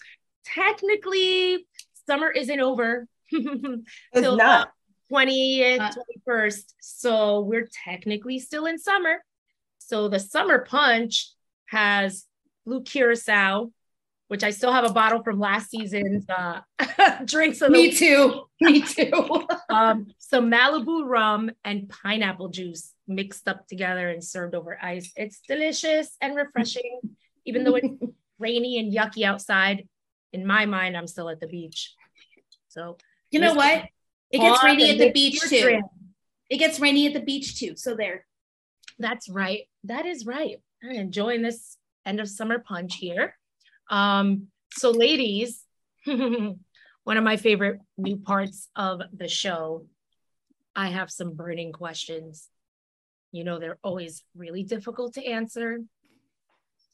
technically, 0.44 1.66
summer 2.06 2.30
isn't 2.30 2.60
over. 2.60 3.08
it's 4.12 4.36
not. 4.36 4.70
20th, 5.10 5.96
21st. 6.28 6.74
So 6.80 7.40
we're 7.40 7.68
technically 7.84 8.38
still 8.38 8.66
in 8.66 8.78
summer. 8.78 9.24
So 9.78 10.08
the 10.08 10.20
summer 10.20 10.60
punch 10.60 11.32
has 11.66 12.26
blue 12.64 12.82
curacao, 12.82 13.72
which 14.28 14.44
I 14.44 14.50
still 14.50 14.72
have 14.72 14.84
a 14.84 14.92
bottle 14.92 15.22
from 15.24 15.40
last 15.40 15.70
season's 15.70 16.24
uh, 16.28 16.60
drinks. 17.24 17.60
Of 17.60 17.70
Me 17.72 17.90
too. 17.90 18.44
Me 18.60 18.82
too. 18.82 19.46
um, 19.68 20.06
some 20.18 20.50
Malibu 20.50 21.04
rum 21.04 21.50
and 21.64 21.88
pineapple 21.88 22.48
juice 22.48 22.94
mixed 23.08 23.48
up 23.48 23.66
together 23.66 24.08
and 24.08 24.22
served 24.22 24.54
over 24.54 24.78
ice. 24.80 25.10
It's 25.16 25.40
delicious 25.48 26.16
and 26.20 26.36
refreshing, 26.36 27.00
even 27.44 27.64
though 27.64 27.74
it's 27.74 27.88
rainy 28.38 28.78
and 28.78 28.92
yucky 28.92 29.24
outside. 29.24 29.88
In 30.32 30.46
my 30.46 30.66
mind, 30.66 30.96
I'm 30.96 31.08
still 31.08 31.28
at 31.28 31.40
the 31.40 31.48
beach. 31.48 31.92
So 32.68 32.98
you 33.30 33.40
know 33.40 33.54
what? 33.54 33.84
It 34.30 34.38
gets 34.38 34.62
rainy 34.62 34.90
at 34.90 34.98
the 34.98 35.10
beach 35.10 35.40
too. 35.40 35.80
It 36.48 36.58
gets 36.58 36.80
rainy 36.80 37.06
at 37.06 37.14
the 37.14 37.20
beach 37.20 37.58
too. 37.58 37.74
So 37.76 37.94
there. 37.94 38.26
That's 38.98 39.28
right. 39.28 39.62
That 39.84 40.06
is 40.06 40.26
right. 40.26 40.56
I'm 40.82 40.90
enjoying 40.90 41.42
this 41.42 41.76
end 42.04 42.20
of 42.20 42.28
summer 42.28 42.58
punch 42.58 42.96
here. 42.96 43.36
Um, 43.88 44.48
so 44.72 44.90
ladies, 44.90 45.64
one 46.04 46.56
of 47.06 47.24
my 47.24 47.36
favorite 47.36 47.80
new 47.96 48.16
parts 48.16 48.68
of 48.76 49.00
the 49.12 49.28
show, 49.28 49.86
I 50.76 50.88
have 50.88 51.10
some 51.10 51.34
burning 51.34 51.72
questions. 51.72 52.48
You 53.32 53.44
know, 53.44 53.58
they're 53.58 53.78
always 53.82 54.22
really 54.36 54.62
difficult 54.62 55.14
to 55.14 55.24
answer. 55.24 55.80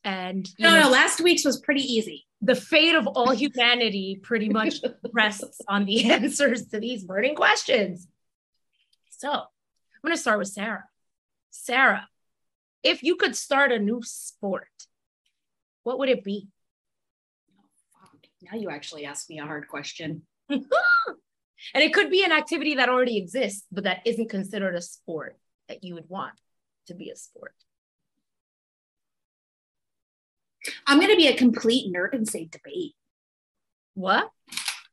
And 0.07 0.49
No, 0.61 0.71
know, 0.71 0.83
no, 0.83 0.89
last 0.89 1.21
week's 1.21 1.45
was 1.45 1.61
pretty 1.61 1.83
easy. 1.83 2.27
the 2.41 2.55
fate 2.55 2.95
of 2.95 3.09
all 3.09 3.33
humanity 3.33 4.21
pretty 4.23 4.49
much 4.49 4.77
rests 5.13 5.61
on 5.67 5.85
the 5.85 6.13
answers 6.13 6.67
to 6.67 6.79
these 6.79 7.03
burning 7.03 7.35
questions. 7.35 8.07
So 9.11 9.29
I'm 9.29 10.03
going 10.05 10.15
to 10.15 10.21
start 10.21 10.39
with 10.39 10.47
Sara. 10.47 10.85
Sara, 11.51 12.07
if 12.85 13.03
you 13.03 13.17
could 13.17 13.35
start 13.35 13.73
a 13.73 13.81
new 13.81 14.01
sport, 14.05 14.69
what 15.83 15.99
would 15.99 16.09
it 16.09 16.23
be? 16.23 16.47
Now 18.43 18.57
you 18.57 18.71
actually 18.71 19.07
asked 19.07 19.29
me 19.29 19.41
a 19.41 19.45
hard 19.45 19.67
question. 19.67 20.23
and 20.49 20.63
it 21.75 21.93
could 21.93 22.11
be 22.11 22.23
an 22.23 22.31
activity 22.31 22.77
that 22.77 22.89
already 22.89 23.17
exists, 23.17 23.67
but 23.73 23.83
that 23.85 24.03
isn't 24.05 24.31
considered 24.31 24.77
a 24.77 24.83
sport 24.83 25.37
that 25.69 25.83
you 25.83 25.95
would 25.95 26.09
want 26.09 26.35
to 26.87 26.95
be 26.95 27.11
a 27.11 27.17
sport. 27.17 27.55
I'm 30.87 30.99
going 30.99 31.11
to 31.11 31.17
be 31.17 31.29
a 31.29 31.37
complete 31.37 31.93
nerd 31.93 32.13
and 32.13 32.29
say 32.29 32.47
debate. 32.51 32.95
What? 33.95 34.31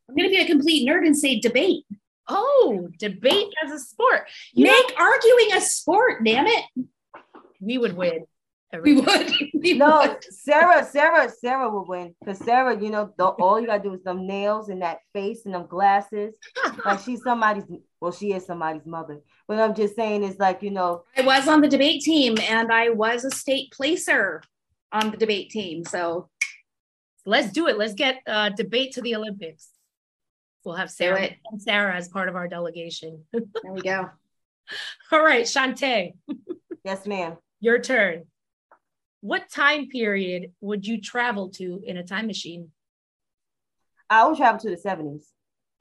I'm 0.10 0.16
going 0.16 0.30
to 0.30 0.36
be 0.36 0.42
a 0.42 0.48
complete 0.48 0.88
nerd 0.88 1.06
and 1.06 1.18
say 1.18 1.40
debate. 1.40 1.86
Oh, 2.28 2.90
debate 3.00 3.54
as 3.66 3.72
a 3.72 3.80
sport. 3.80 4.28
You 4.54 4.66
know, 4.66 4.72
Make 4.72 5.00
arguing 5.00 5.54
a 5.56 5.62
sport, 5.62 6.24
damn 6.24 6.48
it. 6.48 6.64
we 7.60 7.78
would 7.78 7.96
win. 7.96 8.26
We 8.82 8.96
would. 8.96 9.32
We 9.54 9.74
No, 9.74 10.00
would. 10.00 10.24
Sara, 10.34 10.84
Sara, 10.84 11.30
Sara 11.30 11.70
will 11.70 11.86
win 11.86 12.16
because 12.20 12.40
Sara, 12.40 12.78
you 12.82 12.90
know, 12.90 13.14
the, 13.18 13.26
all 13.26 13.60
you 13.60 13.68
gotta 13.68 13.84
do 13.84 13.94
is 13.94 14.04
them 14.04 14.26
nails 14.26 14.70
and 14.70 14.82
that 14.82 15.00
face 15.14 15.46
and 15.46 15.54
them 15.54 15.68
glasses. 15.68 16.36
Like 16.86 17.00
she's 17.00 17.22
somebody's, 17.24 17.64
well, 18.02 18.12
she 18.12 18.34
is 18.34 18.46
somebody's 18.46 18.86
mother. 18.86 19.22
But 19.48 19.60
I'm 19.60 19.74
just 19.76 19.96
saying, 19.96 20.24
it's 20.24 20.40
like 20.40 20.64
you 20.64 20.72
know, 20.72 21.04
I 21.16 21.22
was 21.22 21.48
on 21.48 21.62
the 21.62 21.68
debate 21.70 22.02
team 22.02 22.36
and 22.50 22.72
I 22.74 22.90
was 22.90 23.24
a 23.26 23.32
state 23.32 23.72
placer 23.72 24.42
on 24.94 25.12
the 25.12 25.18
debate 25.18 25.50
team. 25.50 25.84
So 25.84 26.30
Let's 27.26 27.52
do 27.52 27.68
it. 27.68 27.78
Let's 27.78 27.94
get 27.94 28.22
uh, 28.28 28.50
debate 28.50 28.94
to 28.94 29.02
the 29.02 29.16
Olympics. 29.16 29.70
We'll 30.66 30.76
have 30.76 30.92
Sara 30.92 31.30
and 31.52 31.62
Sara 31.62 31.96
as 31.96 32.10
part 32.10 32.30
of 32.30 32.36
our 32.36 32.48
delegation. 32.48 33.24
there 33.34 33.44
we 33.72 33.82
go. 33.82 34.10
All 35.12 35.24
right, 35.24 35.46
Chantay, 35.46 36.14
yes, 36.86 37.06
ma'am. 37.06 37.38
your 37.60 37.80
turn. 37.80 38.24
What 39.20 39.50
time 39.50 39.88
period 39.90 40.52
would 40.62 40.86
you 40.86 41.02
travel 41.02 41.50
to 41.52 41.82
in 41.86 41.98
a 41.98 42.04
time 42.04 42.28
machine? 42.28 42.72
I 44.10 44.26
would 44.28 44.38
travel 44.38 44.60
to 44.62 44.70
the 44.70 44.78
70s. 44.78 45.24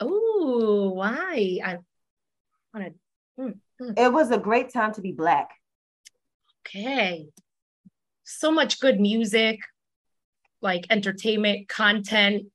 Oh, 0.00 0.90
why? 0.94 1.58
I 1.64 1.78
want 2.74 2.94
to. 3.38 3.54
It 3.96 4.12
was 4.12 4.30
a 4.30 4.38
great 4.38 4.72
time 4.72 4.94
to 4.94 5.00
be 5.00 5.12
black. 5.12 5.50
Okay. 6.66 7.28
So 8.38 8.50
much 8.50 8.80
good 8.80 9.00
music, 9.00 9.60
like 10.60 10.86
entertainment, 10.90 11.68
content, 11.68 12.46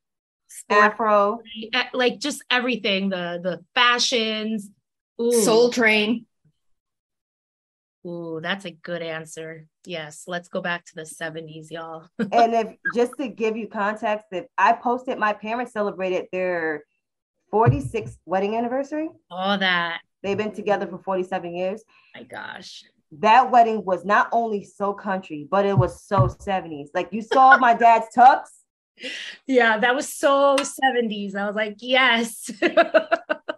sport, 0.48 0.94
Afro. 0.94 1.42
eh, 1.74 1.86
like 1.94 2.20
just 2.20 2.44
everything. 2.50 3.10
The 3.10 3.40
the 3.42 3.64
fashions. 3.76 4.70
Ooh. 5.22 5.32
Soul 5.32 5.72
Train. 5.72 6.26
Ooh, 8.06 8.40
that's 8.42 8.66
a 8.66 8.72
good 8.72 9.02
answer. 9.02 9.68
Yes, 9.86 10.24
let's 10.28 10.48
go 10.48 10.62
back 10.62 10.86
to 10.86 10.96
the 10.96 11.02
70s, 11.02 11.72
y'all. 11.72 12.08
and 12.20 12.54
if 12.54 12.76
just 12.96 13.18
to 13.20 13.28
give 13.28 13.58
you 13.58 13.68
context, 13.68 14.28
if 14.32 14.46
I 14.58 14.74
posted 14.74 15.18
my 15.18 15.34
parents 15.34 15.74
celebrated 15.74 16.28
their 16.32 16.84
46th 17.52 18.18
wedding 18.26 18.56
anniversary. 18.56 19.10
All 19.30 19.58
that. 19.58 20.02
They've 20.24 20.38
been 20.38 20.54
together 20.54 20.88
for 20.88 20.98
47 21.00 21.56
years. 21.56 21.84
My 22.16 22.24
gosh. 22.24 22.84
That 23.12 23.52
wedding 23.52 23.86
was 23.86 24.06
not 24.06 24.30
only 24.32 24.64
so 24.64 24.94
country, 24.94 25.48
but 25.50 25.66
it 25.66 25.78
was 25.78 26.04
so 26.04 26.28
70s. 26.28 26.90
Like 26.94 27.10
you 27.12 27.22
saw 27.22 27.58
my 27.58 27.74
dad's 27.74 28.08
tux. 28.16 28.42
Yeah, 29.46 29.78
that 29.78 29.96
was 29.96 30.12
so 30.12 30.56
70s. 30.58 31.36
I 31.36 31.46
was 31.46 31.56
like, 31.56 31.78
yes. 31.80 32.52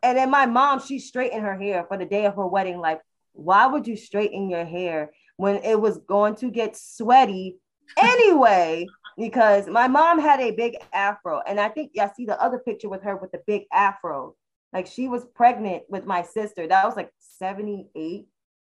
And 0.02 0.18
then 0.18 0.30
my 0.30 0.46
mom, 0.46 0.80
she 0.80 0.98
straightened 0.98 1.42
her 1.44 1.58
hair 1.58 1.84
for 1.86 1.98
the 1.98 2.06
day 2.06 2.26
of 2.26 2.36
her 2.36 2.48
wedding. 2.48 2.80
Like, 2.80 3.02
why 3.34 3.68
would 3.68 3.86
you 3.86 3.98
straighten 3.98 4.50
your 4.50 4.64
hair 4.64 5.12
when 5.36 5.58
it 5.58 5.80
was 5.80 5.98
going 5.98 6.36
to 6.36 6.50
get 6.50 6.78
sweaty 6.78 7.58
anyway? 7.98 8.88
because 9.20 9.68
my 9.68 9.88
mom 9.88 10.18
had 10.18 10.40
a 10.40 10.52
big 10.52 10.78
afro. 10.94 11.42
And 11.46 11.60
I 11.60 11.68
think 11.68 11.92
I 12.00 12.10
see 12.16 12.26
the 12.26 12.42
other 12.42 12.58
picture 12.58 12.88
with 12.88 13.04
her 13.04 13.18
with 13.18 13.32
the 13.32 13.42
big 13.46 13.64
afro. 13.72 14.36
Like 14.72 14.88
she 14.88 15.08
was 15.10 15.26
pregnant 15.36 15.84
with 15.90 16.06
my 16.06 16.24
sister. 16.24 16.66
That 16.66 16.86
was 16.86 16.96
like 16.96 17.12
78 17.20 18.26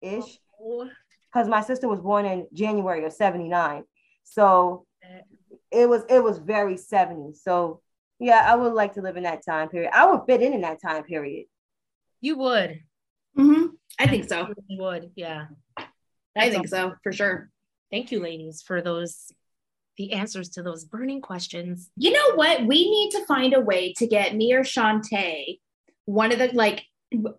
ish. 0.03 0.39
Because 1.33 1.49
my 1.49 1.61
sister 1.63 1.89
was 1.89 2.01
born 2.01 2.25
in 2.27 2.47
January 2.53 3.05
of 3.05 3.13
79. 3.13 3.85
So 4.25 4.87
it 5.71 5.89
was 5.89 6.03
it 6.09 6.23
was 6.23 6.39
very 6.39 6.77
70s. 6.77 7.37
So 7.43 7.81
yeah, 8.21 8.47
I 8.51 8.55
would 8.55 8.73
like 8.73 8.95
to 8.95 9.03
live 9.03 9.17
in 9.17 9.25
that 9.25 9.45
time 9.45 9.69
period. 9.69 9.91
I 9.93 10.11
would 10.11 10.23
fit 10.27 10.43
in 10.43 10.53
in 10.53 10.61
that 10.63 10.81
time 10.81 11.03
period. 11.05 11.47
You 12.21 12.39
would. 12.39 12.81
Mhm. 13.37 13.71
I 13.99 14.07
think 14.07 14.29
so. 14.29 14.49
You 14.69 14.83
would, 14.83 15.11
yeah. 15.17 15.47
I 16.37 16.51
think 16.51 16.73
all. 16.73 16.91
so 16.91 16.95
for 17.03 17.13
sure. 17.13 17.51
Thank 17.91 18.11
you, 18.13 18.21
ladies, 18.21 18.63
for 18.63 18.81
those 18.81 19.31
the 19.97 20.13
answers 20.13 20.49
to 20.51 20.63
those 20.63 20.85
burning 20.85 21.21
questions. 21.21 21.91
You 21.97 22.13
know 22.13 22.35
what? 22.35 22.67
We 22.67 22.91
need 22.91 23.11
to 23.13 23.25
find 23.27 23.55
a 23.55 23.61
way 23.61 23.93
to 23.99 24.07
get 24.07 24.35
me 24.35 24.53
or 24.53 24.63
Chantay 24.63 25.61
one 26.07 26.33
of 26.33 26.39
the 26.39 26.51
like 26.53 26.85
w- 27.13 27.37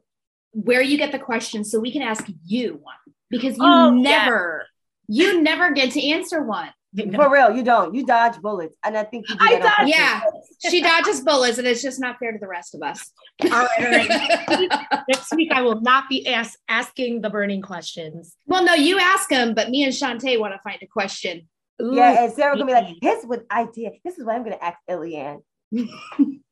where 0.51 0.81
you 0.81 0.97
get 0.97 1.11
the 1.11 1.19
questions 1.19 1.69
so 1.69 1.79
we 1.79 1.91
can 1.91 2.01
ask 2.01 2.25
you 2.45 2.79
one 2.81 2.95
because 3.29 3.57
you 3.57 3.63
Oh, 3.65 3.93
yeah. 3.95 4.01
never 4.01 4.65
you 5.07 5.41
never 5.41 5.71
get 5.71 5.91
to 5.91 6.03
answer 6.07 6.41
one. 6.43 6.69
For 7.13 7.29
real, 7.29 7.53
you 7.53 7.61
don't. 7.61 7.93
You 7.93 8.05
dodge 8.05 8.41
bullets. 8.41 8.73
And 8.83 8.97
I 8.97 9.03
think 9.03 9.27
you 9.29 9.35
do 9.35 9.43
I 9.45 9.59
that 9.59 9.79
on 9.79 9.85
dodge- 9.85 9.95
Yeah, 9.95 10.21
she 10.69 10.81
dodges 10.81 11.19
bullets 11.21 11.57
and 11.57 11.67
it's 11.67 11.81
just 11.81 11.99
not 11.99 12.17
fair 12.19 12.31
to 12.31 12.39
the 12.39 12.47
rest 12.47 12.73
of 12.73 12.81
us. 12.81 13.11
All 13.43 13.49
right, 13.49 13.69
all 13.79 13.85
right. 13.91 15.03
Next 15.09 15.35
week, 15.35 15.51
I 15.51 15.61
will 15.61 15.81
not 15.81 16.07
be 16.09 16.25
ask, 16.25 16.57
asking 16.69 17.21
the 17.21 17.29
burning 17.29 17.61
questions. 17.61 18.37
well, 18.45 18.63
no, 18.63 18.73
you 18.73 18.97
ask 18.97 19.27
them, 19.27 19.53
but 19.53 19.69
me 19.69 19.83
and 19.83 19.91
Chantay 19.91 20.39
want 20.39 20.53
to 20.53 20.59
find 20.63 20.79
a 20.81 20.87
question. 20.87 21.49
Ooh. 21.81 21.93
Yeah, 21.95 22.23
and 22.23 22.33
Sara 22.33 22.53
gonna 22.55 22.65
be 22.65 22.71
like, 22.71 22.95
here's 23.01 23.25
what 23.25 23.43
I 23.49 23.65
did. 23.73 23.91
This 24.05 24.17
is 24.17 24.25
what 24.25 24.33
I'm 24.35 24.43
gonna 24.45 24.57
ask 24.61 24.77
Eliann. 24.89 25.41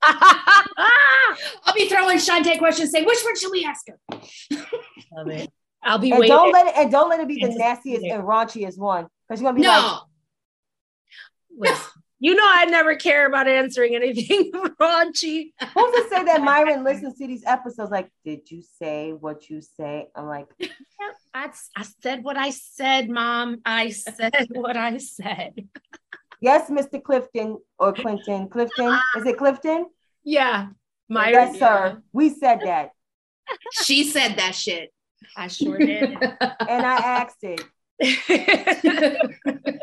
I'll 0.04 1.74
be 1.74 1.88
throwing 1.88 2.18
Chantay 2.18 2.58
questions, 2.58 2.92
say 2.92 3.04
which 3.04 3.24
one 3.24 3.36
should 3.38 3.52
we 3.52 3.64
ask 3.66 3.88
her? 3.88 3.98
Love 5.16 5.30
it. 5.30 5.50
I'll 5.84 6.00
be 6.00 6.12
And 6.12 6.20
waiting. 6.20 6.36
don't 6.36 6.52
let 6.52 6.68
it 6.68 6.74
and 6.78 6.92
don't 6.92 7.10
let 7.10 7.20
it 7.20 7.28
be 7.28 7.40
the 7.44 7.54
nastiest 7.56 8.06
and 8.06 8.24
raunchiest 8.24 8.78
one. 8.78 9.08
Because 9.28 9.42
you're 9.42 9.52
gonna 9.52 9.62
be 9.62 9.68
like, 9.68 9.82
No, 11.60 11.74
you 12.20 12.36
know 12.36 12.46
I 12.48 12.64
never 12.66 12.96
care 12.96 13.28
about 13.28 13.50
answering 13.50 13.96
anything 13.96 14.52
raunchy. 14.82 15.52
who's 15.74 15.92
to 15.94 16.08
say 16.10 16.24
that 16.24 16.42
Myron 16.42 16.86
listens 16.86 17.18
to 17.18 17.28
these 17.28 17.44
episodes? 17.46 17.92
Like, 17.92 18.10
did 18.24 18.50
you 18.50 18.64
say 18.80 19.12
what 19.12 19.50
you 19.50 19.60
say? 19.60 20.08
I'm 20.16 20.28
like, 20.28 20.48
I, 21.34 21.50
I 21.76 21.84
said 22.02 22.24
what 22.24 22.38
I 22.38 22.52
said, 22.52 23.10
Mom. 23.10 23.60
I 23.66 23.90
said 23.90 24.34
what 24.52 24.78
I 24.78 25.00
said. 25.00 25.68
yes, 26.40 26.70
Mr. 26.70 27.04
Clifton 27.04 27.58
or 27.78 27.92
Clinton. 27.92 28.48
Clifton, 28.48 28.88
uh-huh. 28.88 29.20
is 29.20 29.26
it 29.26 29.38
Clifton? 29.38 29.88
Yeah, 30.24 30.68
my 31.10 31.30
yes, 31.30 31.60
sir. 31.60 32.02
We 32.14 32.30
said 32.30 32.62
that. 32.62 32.92
she 33.84 34.06
said 34.06 34.38
that 34.38 34.56
shit. 34.56 34.94
I 35.36 35.48
sure 35.48 35.78
did. 35.78 36.12
And 36.70 36.86
I 36.86 36.96
asked 36.96 37.44
it. 37.44 37.62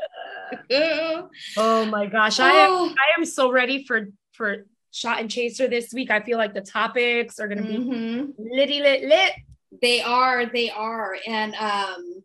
oh 1.56 1.84
my 1.86 2.06
gosh, 2.06 2.40
I 2.40 2.50
am 2.50 2.70
Oh. 2.72 2.94
I 2.98 3.18
am 3.18 3.24
so 3.24 3.50
ready 3.50 3.84
for 3.84 4.08
for 4.32 4.66
shot 4.92 5.20
and 5.20 5.30
chaser 5.30 5.68
this 5.68 5.92
week. 5.92 6.10
I 6.10 6.20
feel 6.20 6.38
like 6.38 6.54
the 6.54 6.60
topics 6.62 7.38
are 7.38 7.48
gonna 7.48 7.62
be 7.62 7.78
Mhm. 7.78 8.34
litty 8.38 8.80
lit 8.80 9.02
lit. 9.04 9.32
They 9.80 10.02
are, 10.02 10.46
they 10.46 10.70
are. 10.70 11.16
And 11.26 11.54
um 11.54 12.24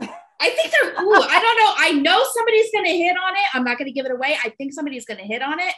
I 0.00 0.50
think 0.50 0.70
they're 0.72 0.92
ooh, 1.02 1.22
I 1.22 1.40
don't 1.40 1.58
know. 1.58 1.74
I 1.78 1.92
know 1.92 2.22
somebody's 2.34 2.70
gonna 2.72 2.90
hit 2.90 3.16
on 3.16 3.34
it. 3.34 3.54
I'm 3.54 3.64
not 3.64 3.78
gonna 3.78 3.92
give 3.92 4.06
it 4.06 4.12
away. 4.12 4.36
I 4.44 4.50
think 4.50 4.72
somebody's 4.72 5.04
gonna 5.06 5.22
hit 5.22 5.42
on 5.42 5.58
it. 5.60 5.74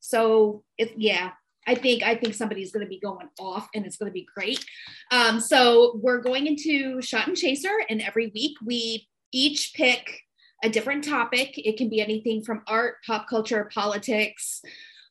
So 0.00 0.64
it 0.78 0.94
yeah, 0.96 1.32
I 1.70 1.76
think 1.76 2.02
I 2.02 2.16
think 2.16 2.34
somebody's 2.34 2.72
gonna 2.72 2.86
be 2.86 2.98
going 2.98 3.28
off 3.38 3.68
and 3.76 3.86
it's 3.86 3.96
gonna 3.96 4.10
be 4.10 4.26
great. 4.34 4.64
Um, 5.12 5.38
so 5.38 6.00
we're 6.02 6.18
going 6.18 6.48
into 6.48 7.00
shot 7.00 7.28
and 7.28 7.36
chaser, 7.36 7.76
and 7.88 8.02
every 8.02 8.32
week 8.34 8.56
we 8.64 9.08
each 9.30 9.72
pick 9.74 10.22
a 10.64 10.68
different 10.68 11.04
topic. 11.04 11.52
It 11.56 11.76
can 11.76 11.88
be 11.88 12.00
anything 12.00 12.42
from 12.42 12.62
art, 12.66 12.96
pop 13.06 13.28
culture, 13.28 13.70
politics, 13.72 14.62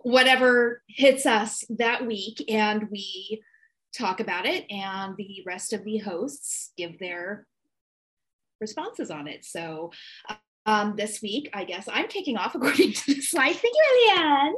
whatever 0.02 0.84
hits 0.90 1.26
us 1.26 1.64
that 1.70 2.06
week, 2.06 2.44
and 2.50 2.90
we 2.92 3.42
talk 3.98 4.20
about 4.20 4.46
it, 4.46 4.66
and 4.70 5.16
the 5.16 5.42
rest 5.46 5.72
of 5.72 5.86
the 5.86 6.00
hosts 6.00 6.74
give 6.76 7.00
their 7.00 7.48
responses 8.60 9.10
on 9.10 9.30
it. 9.30 9.46
So, 9.46 9.92
um, 10.66 10.98
this 10.98 11.22
week, 11.22 11.50
I 11.54 11.64
guess 11.64 11.88
I'm 11.90 12.10
kicking 12.10 12.36
off 12.36 12.54
according 12.54 12.92
to 12.94 13.14
the 13.16 13.22
slide. 13.22 13.56
Thank 13.56 13.74
you, 13.74 14.12
Eliann. 14.12 14.54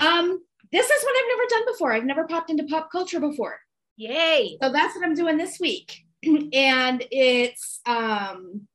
Um, 0.00 0.42
this 0.72 0.90
is 0.90 1.04
what 1.04 1.16
I've 1.16 1.28
never 1.36 1.48
done 1.48 1.72
before. 1.72 1.92
I've 1.92 2.04
never 2.04 2.26
popped 2.26 2.50
into 2.50 2.64
pop 2.64 2.90
culture 2.90 3.20
before. 3.20 3.58
Yay. 3.96 4.58
So 4.62 4.70
that's 4.72 4.94
what 4.94 5.04
I'm 5.04 5.14
doing 5.14 5.36
this 5.36 5.58
week. 5.58 6.04
and 6.24 7.04
it's 7.10 7.80
um 7.86 8.66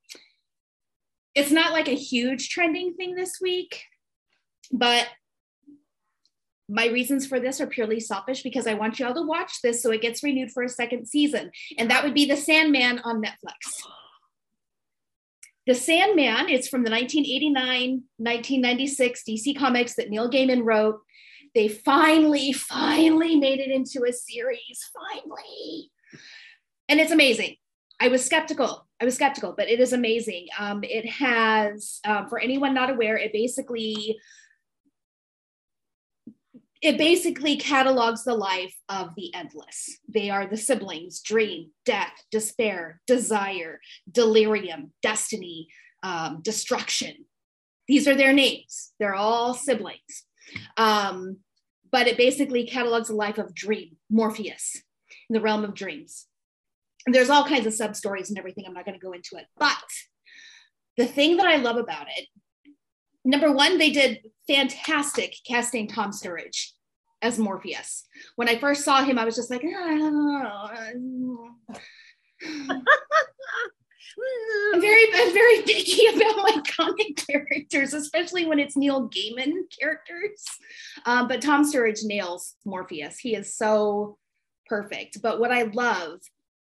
it's 1.33 1.51
not 1.51 1.71
like 1.71 1.87
a 1.87 1.95
huge 1.95 2.49
trending 2.49 2.93
thing 2.95 3.15
this 3.15 3.39
week, 3.41 3.83
but 4.71 5.07
my 6.67 6.87
reasons 6.87 7.27
for 7.27 7.39
this 7.39 7.59
are 7.59 7.67
purely 7.67 7.99
selfish 7.99 8.43
because 8.43 8.65
I 8.65 8.73
want 8.75 8.99
you 8.99 9.05
all 9.05 9.13
to 9.13 9.21
watch 9.21 9.61
this 9.61 9.83
so 9.83 9.91
it 9.91 10.01
gets 10.01 10.23
renewed 10.23 10.51
for 10.51 10.63
a 10.63 10.69
second 10.69 11.05
season. 11.05 11.51
And 11.77 11.91
that 11.91 12.03
would 12.03 12.13
be 12.13 12.25
The 12.25 12.37
Sandman 12.37 12.99
on 12.99 13.21
Netflix. 13.21 13.83
The 15.67 15.75
Sandman 15.75 16.49
is 16.49 16.67
from 16.67 16.83
the 16.83 16.89
1989 16.89 18.03
1996 18.17 19.23
DC 19.27 19.57
Comics 19.57 19.95
that 19.95 20.09
Neil 20.09 20.29
Gaiman 20.29 20.63
wrote. 20.63 21.01
They 21.53 21.67
finally, 21.67 22.53
finally 22.53 23.35
made 23.35 23.59
it 23.59 23.69
into 23.69 24.05
a 24.07 24.13
series. 24.13 24.89
Finally. 24.93 25.91
And 26.87 26.99
it's 26.99 27.11
amazing. 27.11 27.55
I 27.99 28.07
was 28.07 28.25
skeptical. 28.25 28.87
I 28.99 29.05
was 29.05 29.15
skeptical, 29.15 29.53
but 29.55 29.69
it 29.69 29.79
is 29.79 29.93
amazing. 29.93 30.47
Um, 30.57 30.83
it 30.83 31.07
has, 31.07 31.99
um, 32.05 32.27
for 32.29 32.39
anyone 32.39 32.73
not 32.73 32.89
aware, 32.89 33.17
it 33.17 33.33
basically 33.33 34.17
it 36.81 36.97
basically 36.97 37.57
catalogs 37.57 38.23
the 38.23 38.33
life 38.33 38.75
of 38.89 39.13
the 39.15 39.33
endless. 39.35 39.99
They 40.07 40.31
are 40.31 40.47
the 40.47 40.57
siblings 40.57 41.21
dream, 41.21 41.71
death, 41.85 42.13
despair, 42.31 43.01
desire, 43.05 43.79
delirium, 44.11 44.91
destiny, 45.03 45.67
um, 46.01 46.41
destruction. 46.41 47.25
These 47.87 48.07
are 48.07 48.15
their 48.15 48.33
names. 48.33 48.93
They're 48.99 49.13
all 49.13 49.53
siblings. 49.53 50.25
Um, 50.77 51.37
but 51.91 52.07
it 52.07 52.17
basically 52.17 52.65
catalogs 52.65 53.09
the 53.09 53.15
life 53.15 53.37
of 53.37 53.53
Dream, 53.53 53.97
Morpheus, 54.09 54.81
in 55.29 55.33
the 55.33 55.41
realm 55.41 55.63
of 55.63 55.73
dreams. 55.73 56.27
And 57.05 57.13
there's 57.13 57.29
all 57.29 57.45
kinds 57.45 57.65
of 57.65 57.73
sub 57.73 57.95
stories 57.95 58.29
and 58.29 58.37
everything. 58.37 58.65
I'm 58.65 58.73
not 58.73 58.85
going 58.85 58.99
to 58.99 59.05
go 59.05 59.11
into 59.11 59.35
it. 59.35 59.45
But 59.57 59.77
the 60.97 61.07
thing 61.07 61.37
that 61.37 61.47
I 61.47 61.57
love 61.57 61.77
about 61.77 62.07
it 62.15 62.27
number 63.23 63.51
one, 63.51 63.77
they 63.77 63.91
did 63.91 64.31
fantastic 64.47 65.35
casting 65.47 65.87
Tom 65.87 66.11
Sturridge 66.11 66.71
as 67.21 67.37
Morpheus. 67.37 68.05
When 68.35 68.49
I 68.49 68.57
first 68.57 68.83
saw 68.83 69.03
him, 69.03 69.19
I 69.19 69.25
was 69.25 69.35
just 69.35 69.51
like, 69.51 69.63
oh. 69.65 71.49
I'm 74.73 74.81
very, 74.81 75.05
I'm 75.13 75.33
very 75.33 75.61
picky 75.65 76.05
about 76.07 76.37
my 76.37 76.61
comic 76.77 77.17
characters, 77.27 77.93
especially 77.93 78.45
when 78.45 78.59
it's 78.59 78.77
Neil 78.77 79.09
Gaiman 79.09 79.53
characters. 79.79 80.45
Um, 81.05 81.27
but 81.27 81.41
Tom 81.41 81.63
Sturridge 81.63 82.03
nails 82.03 82.55
Morpheus. 82.65 83.19
He 83.19 83.35
is 83.35 83.55
so 83.55 84.17
perfect. 84.67 85.21
But 85.21 85.39
what 85.39 85.51
I 85.51 85.63
love 85.63 86.19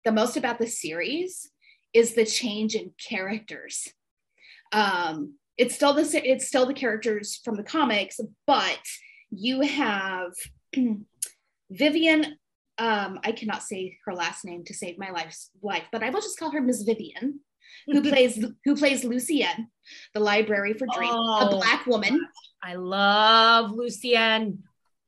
the 0.05 0.13
most 0.13 0.37
about 0.37 0.59
the 0.59 0.67
series 0.67 1.51
is 1.93 2.15
the 2.15 2.25
change 2.25 2.75
in 2.75 2.93
characters. 3.09 3.89
Um, 4.73 5.35
it's 5.59 5.75
still 5.75 5.93
the 5.93 6.03
it's 6.25 6.47
still 6.47 6.65
the 6.65 6.75
characters 6.75 7.41
from 7.45 7.57
the 7.57 7.63
comics, 7.63 8.19
but 8.47 8.81
you 9.31 9.61
have 9.61 10.33
Vivienne. 11.71 12.37
Um, 12.81 13.21
I 13.23 13.33
cannot 13.33 13.63
say 13.63 13.99
her 14.07 14.15
last 14.15 14.45
name 14.45 14.65
to 14.65 14.75
save 14.75 14.99
my 14.99 15.11
life's 15.11 15.51
life, 15.63 15.85
but 15.93 16.03
I 16.03 16.09
will 16.09 16.23
just 16.23 16.39
call 16.39 16.51
her 16.51 16.63
Miss 16.63 16.81
Vivian, 16.81 17.41
who 17.87 18.01
plays 18.11 18.43
who 18.65 18.75
plays 18.75 19.05
Lucienne, 19.05 19.69
the 20.15 20.21
library 20.21 20.73
for 20.73 20.87
Dream, 20.97 21.13
oh, 21.13 21.47
a 21.47 21.51
black 21.51 21.87
woman. 21.87 22.19
I 22.63 22.75
love 22.75 23.73
Lucienne. 23.73 24.61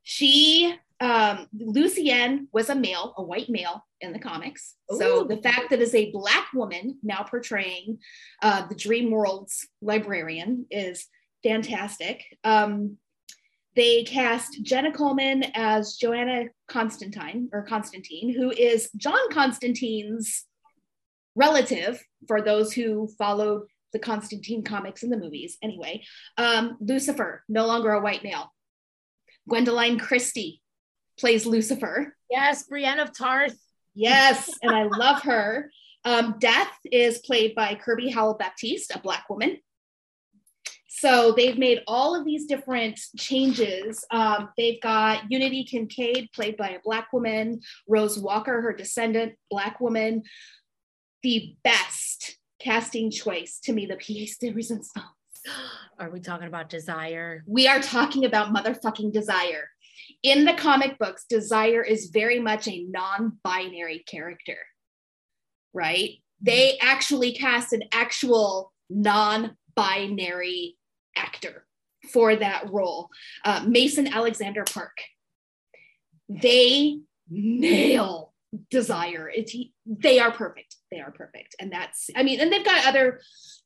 She 0.02 0.74
um, 1.00 1.48
Lucienne 1.58 2.48
was 2.52 2.68
a 2.68 2.74
male, 2.74 3.14
a 3.16 3.22
white 3.22 3.48
male 3.48 3.85
in 4.02 4.12
the 4.12 4.18
comics. 4.18 4.74
Ooh. 4.92 4.98
So 4.98 5.24
the 5.24 5.38
fact 5.38 5.70
that 5.70 5.80
is 5.80 5.94
a 5.94 6.12
black 6.12 6.52
woman 6.52 6.98
now 7.02 7.22
portraying 7.22 7.98
uh, 8.42 8.66
the 8.66 8.74
Dream 8.74 9.11
World's 9.11 9.66
librarian 9.80 10.66
is 10.70 11.06
fantastic. 11.42 12.22
Um, 12.44 12.98
they 13.74 14.04
cast 14.04 14.62
Jenna 14.62 14.92
Coleman 14.92 15.44
as 15.54 15.96
Johanna 15.96 16.46
Constantine 16.68 17.48
or 17.52 17.62
Constantine, 17.62 18.35
who 18.35 18.50
is 18.50 18.90
John 18.96 19.30
Constantine's 19.30 20.44
relative 21.35 22.02
for 22.28 22.42
those 22.42 22.72
who 22.72 23.08
followed 23.18 23.62
the 23.92 23.98
Constantine 23.98 24.62
comics 24.62 25.02
and 25.02 25.12
the 25.12 25.16
movies. 25.16 25.58
Anyway, 25.62 26.02
um, 26.37 26.76
Lucifer, 26.80 27.44
no 27.48 27.66
longer 27.66 27.92
a 27.92 28.00
white 28.00 28.22
male. 28.22 28.52
Gwendoline 29.50 30.00
Christie 30.00 30.62
plays 31.18 31.46
Lucifer. 31.46 32.14
Yes, 32.30 32.64
Brienne 32.64 33.00
of 33.00 33.16
Tarth. 33.16 33.56
Yes, 33.94 34.50
and 34.62 34.74
I 34.74 34.82
love 34.96 35.22
her. 35.22 35.70
Um, 36.04 36.37
Death 36.38 36.72
is 36.90 37.18
played 37.18 37.54
by 37.54 37.74
Kirby 37.74 38.11
Howell 38.11 38.35
Baptiste, 38.35 38.94
a 38.94 38.98
Black 38.98 39.28
woman. 39.28 39.58
So 41.02 41.32
they've 41.32 41.58
made 41.58 41.80
all 41.88 42.14
of 42.14 42.24
these 42.24 42.46
different 42.46 43.00
changes. 43.18 44.04
Um, 44.12 44.50
they've 44.56 44.80
got 44.80 45.24
Unity 45.28 45.64
Kincaid, 45.64 46.28
played 46.32 46.56
by 46.56 46.68
a 46.68 46.80
Black 46.84 47.12
woman, 47.12 47.60
Rose 47.88 48.16
Walker, 48.20 48.60
her 48.60 48.72
descendant, 48.72 49.34
Black 49.50 49.80
woman. 49.80 50.22
The 51.24 51.56
best 51.64 52.38
casting 52.60 53.10
choice 53.10 53.58
to 53.64 53.72
me, 53.72 53.86
the 53.86 53.96
pièce 53.96 54.38
de 54.38 54.52
resistance. 54.52 54.92
Are 55.98 56.08
we 56.08 56.20
talking 56.20 56.46
about 56.46 56.68
desire? 56.68 57.42
We 57.48 57.66
are 57.66 57.80
talking 57.80 58.24
about 58.24 58.54
motherfucking 58.54 59.12
desire 59.12 59.68
in 60.22 60.44
the 60.44 60.54
comic 60.54 60.98
books, 60.98 61.24
Desire 61.28 61.82
is 61.82 62.10
very 62.12 62.38
much 62.38 62.68
a 62.68 62.84
non 62.84 63.38
binary 63.42 64.04
character, 64.06 64.56
right? 65.72 66.10
They 66.40 66.78
actually 66.80 67.32
cast 67.32 67.72
an 67.72 67.82
actual 67.92 68.72
non 68.88 69.56
binary 69.74 70.76
actor 71.16 71.66
for 72.12 72.35
that 72.37 72.70
role, 72.70 73.09
uh, 73.44 73.64
Mason 73.66 74.09
Alexander 74.09 74.64
Park. 74.64 74.98
They 76.29 77.01
nail 77.29 78.33
Desire. 78.70 79.33
They 79.87 80.18
are 80.18 80.31
perfect. 80.31 80.77
They 80.90 81.01
are 81.01 81.11
perfect. 81.11 81.57
And 81.59 81.72
that's, 81.72 82.11
I 82.14 82.22
mean, 82.22 82.38
and 82.38 82.53
they've 82.53 82.64
got 82.64 82.87
other 82.87 83.20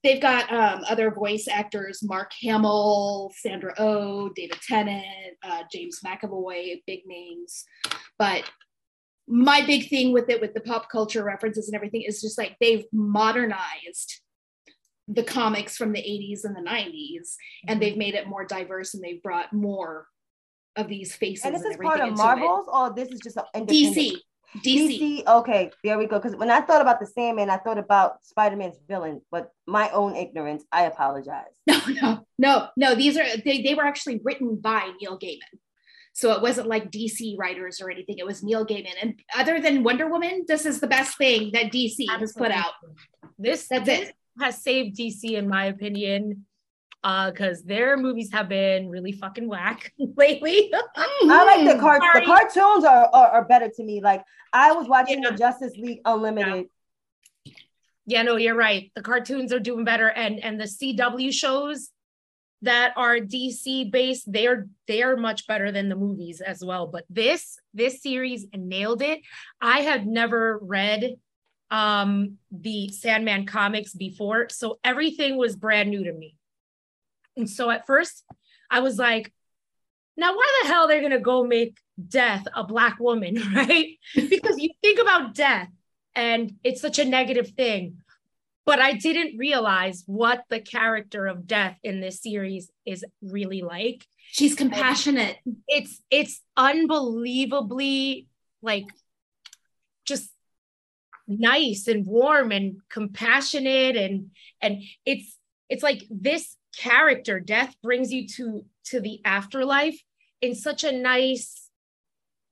they've 0.05 0.23
got 0.23 0.53
um, 0.53 0.85
other 0.89 1.11
voice 1.11 1.49
actors 1.49 2.01
mark 2.03 2.31
hamill 2.41 3.33
sandra 3.35 3.75
oh 3.79 4.29
david 4.37 4.59
tennant 4.63 5.05
uh, 5.43 5.65
james 5.73 6.01
mcavoy 6.05 6.81
big 6.87 7.01
names 7.07 7.65
but 8.19 8.45
my 9.27 9.65
big 9.67 9.89
thing 9.89 10.13
with 10.13 10.31
it 10.31 10.41
with 10.41 10.55
the 10.55 10.61
pop 10.61 10.89
culture 10.89 11.25
references 11.25 11.67
and 11.67 11.75
everything 11.75 12.03
is 12.03 12.21
just 12.21 12.39
like 12.39 12.57
they've 12.61 12.85
modernized 12.93 14.21
the 15.09 15.23
comics 15.23 15.77
from 15.77 15.93
the 15.93 16.01
80s 16.01 16.45
and 16.45 16.57
the 16.57 16.69
90s 16.69 17.37
and 17.69 17.81
they've 17.81 17.97
made 17.97 18.15
it 18.15 18.27
more 18.27 18.45
diverse 18.45 18.95
and 18.95 19.03
they've 19.03 19.23
brought 19.23 19.53
more 19.53 20.07
of 20.75 20.89
these 20.89 21.15
faces 21.15 21.45
and 21.45 21.55
this 21.55 21.63
and 21.63 21.73
is 21.73 21.77
part 21.81 22.01
of 22.01 22.17
marvels 22.17 22.67
it. 22.67 22.71
or 22.73 22.93
this 22.93 23.09
is 23.09 23.21
just 23.21 23.37
a 23.37 23.61
dc 23.61 24.17
DC. 24.65 25.25
DC. 25.25 25.27
Okay, 25.27 25.71
there 25.85 25.99
we 25.99 26.07
go. 26.07 26.19
Because 26.19 26.37
when 26.37 26.51
I 26.51 26.61
thought 26.61 26.81
about 26.81 27.01
the 27.01 27.07
Sandman, 27.07 27.51
I 27.51 27.59
thought 27.59 27.79
about 27.79 28.25
Spider 28.25 28.57
Man's 28.57 28.79
villain, 28.89 29.21
but 29.31 29.51
my 29.67 29.91
own 29.91 30.17
ignorance, 30.17 30.65
I 30.73 30.85
apologize. 30.85 31.45
No, 31.67 31.81
no, 31.89 32.27
no, 32.39 32.69
no. 32.77 32.95
These 32.95 33.17
are 33.17 33.25
they, 33.45 33.63
they 33.63 33.75
were 33.75 33.85
actually 33.85 34.21
written 34.25 34.57
by 34.57 34.93
Neil 35.01 35.19
Gaiman. 35.19 35.59
So 36.13 36.33
it 36.33 36.43
wasn't 36.43 36.69
like 36.69 36.91
DC 36.91 37.37
writers 37.39 37.81
or 37.81 37.91
anything. 37.91 38.19
It 38.19 38.27
was 38.27 38.43
Neil 38.43 38.67
Gaiman. 38.67 38.95
And 39.01 39.21
other 39.37 39.61
than 39.61 39.83
Wonder 39.83 40.09
Woman, 40.09 40.45
this 40.49 40.65
is 40.65 40.81
the 40.81 40.87
best 40.87 41.19
thing 41.19 41.51
that 41.53 41.67
DC 41.67 42.07
Absolutely. 42.09 42.19
has 42.19 42.33
put 42.33 42.51
out. 42.51 42.73
This, 43.39 43.69
That's 43.69 43.85
this 43.85 44.09
it. 44.09 44.15
Has 44.41 44.63
saved 44.63 44.97
DC, 44.97 45.33
in 45.33 45.49
my 45.49 45.67
opinion 45.67 46.47
because 47.03 47.61
uh, 47.61 47.67
their 47.67 47.97
movies 47.97 48.33
have 48.33 48.49
been 48.49 48.89
really 48.89 49.13
fucking 49.13 49.49
whack 49.49 49.93
lately. 50.17 50.73
I 50.97 51.45
like 51.45 51.73
the 51.73 51.79
cart. 51.81 52.03
The 52.15 52.23
cartoons 52.23 52.85
are, 52.85 53.09
are, 53.13 53.29
are 53.29 53.45
better 53.45 53.69
to 53.69 53.85
me. 53.85 54.01
Like 54.01 54.25
I 54.53 54.73
was 54.73 54.89
watching 54.89 55.23
yeah. 55.23 55.31
the 55.31 55.37
Justice 55.37 55.75
League 55.77 56.01
Unlimited. 56.05 56.67
Yeah. 57.45 57.53
yeah, 58.07 58.23
no, 58.23 58.37
you're 58.37 58.57
right. 58.57 58.91
The 58.97 59.03
cartoons 59.03 59.53
are 59.53 59.61
doing 59.61 59.85
better, 59.85 60.09
and 60.09 60.43
and 60.43 60.61
the 60.61 60.65
CW 60.65 61.33
shows 61.33 61.91
that 62.63 62.93
are 62.97 63.19
DC 63.19 63.93
based, 63.93 64.31
they 64.31 64.47
are 64.47 64.67
they 64.89 65.03
are 65.03 65.17
much 65.17 65.47
better 65.47 65.71
than 65.71 65.89
the 65.89 65.95
movies 65.97 66.41
as 66.41 66.65
well. 66.65 66.89
But 66.89 67.05
this 67.09 67.59
this 67.73 68.03
series 68.03 68.47
nailed 68.53 69.03
it. 69.03 69.21
I 69.61 69.81
had 69.81 70.07
never 70.07 70.59
read 70.61 71.15
um 71.71 72.39
the 72.51 72.89
Sandman 72.91 73.47
comics 73.47 73.93
before, 73.93 74.49
so 74.51 74.79
everything 74.85 75.37
was 75.37 75.57
brand 75.57 75.91
new 75.91 76.05
to 76.05 76.13
me 76.13 76.37
and 77.37 77.49
so 77.51 77.71
at 77.71 77.87
first, 77.87 78.25
I 78.71 78.81
was 78.81 78.97
like, 78.99 79.33
now 80.17 80.35
why 80.35 80.61
the 80.63 80.69
hell 80.69 80.89
they're 80.89 81.03
gonna 81.03 81.21
go 81.21 81.45
make 81.45 81.77
death 82.09 82.47
a 82.55 82.65
black 82.65 82.99
woman, 82.99 83.37
right? 83.55 83.89
because 84.15 84.59
you 84.59 84.71
think 84.83 84.99
about 85.01 85.35
death 85.35 85.69
and 86.15 86.53
it's 86.65 86.81
such 86.81 86.99
a 86.99 87.05
negative 87.05 87.51
thing. 87.51 87.99
but 88.65 88.81
I 88.81 88.95
didn't 88.95 89.39
realize 89.39 90.03
what 90.07 90.45
the 90.51 90.61
character 90.61 91.27
of 91.27 91.47
Death 91.47 91.79
in 91.85 92.01
this 92.01 92.21
series 92.23 92.71
is 92.85 93.05
really 93.23 93.63
like. 93.63 94.07
She's 94.33 94.55
compassionate. 94.57 95.37
And 95.47 95.57
it's 95.69 96.03
it's 96.11 96.41
unbelievably 96.57 98.27
like 98.63 98.87
nice 101.27 101.89
and 101.89 102.07
warm 102.07 102.53
and 102.53 102.77
compassionate 102.89 103.97
and 103.97 104.31
and 104.61 104.83
it's 105.05 105.39
it's 105.69 105.83
like 105.83 106.05
this 106.11 106.57
character 106.77 107.41
death 107.41 107.75
brings 107.83 108.13
you 108.13 108.29
to 108.29 108.65
to 108.85 109.01
the 109.01 109.21
afterlife 109.25 110.01
in 110.41 110.55
such 110.55 110.85
a 110.85 110.93
nice 110.93 111.69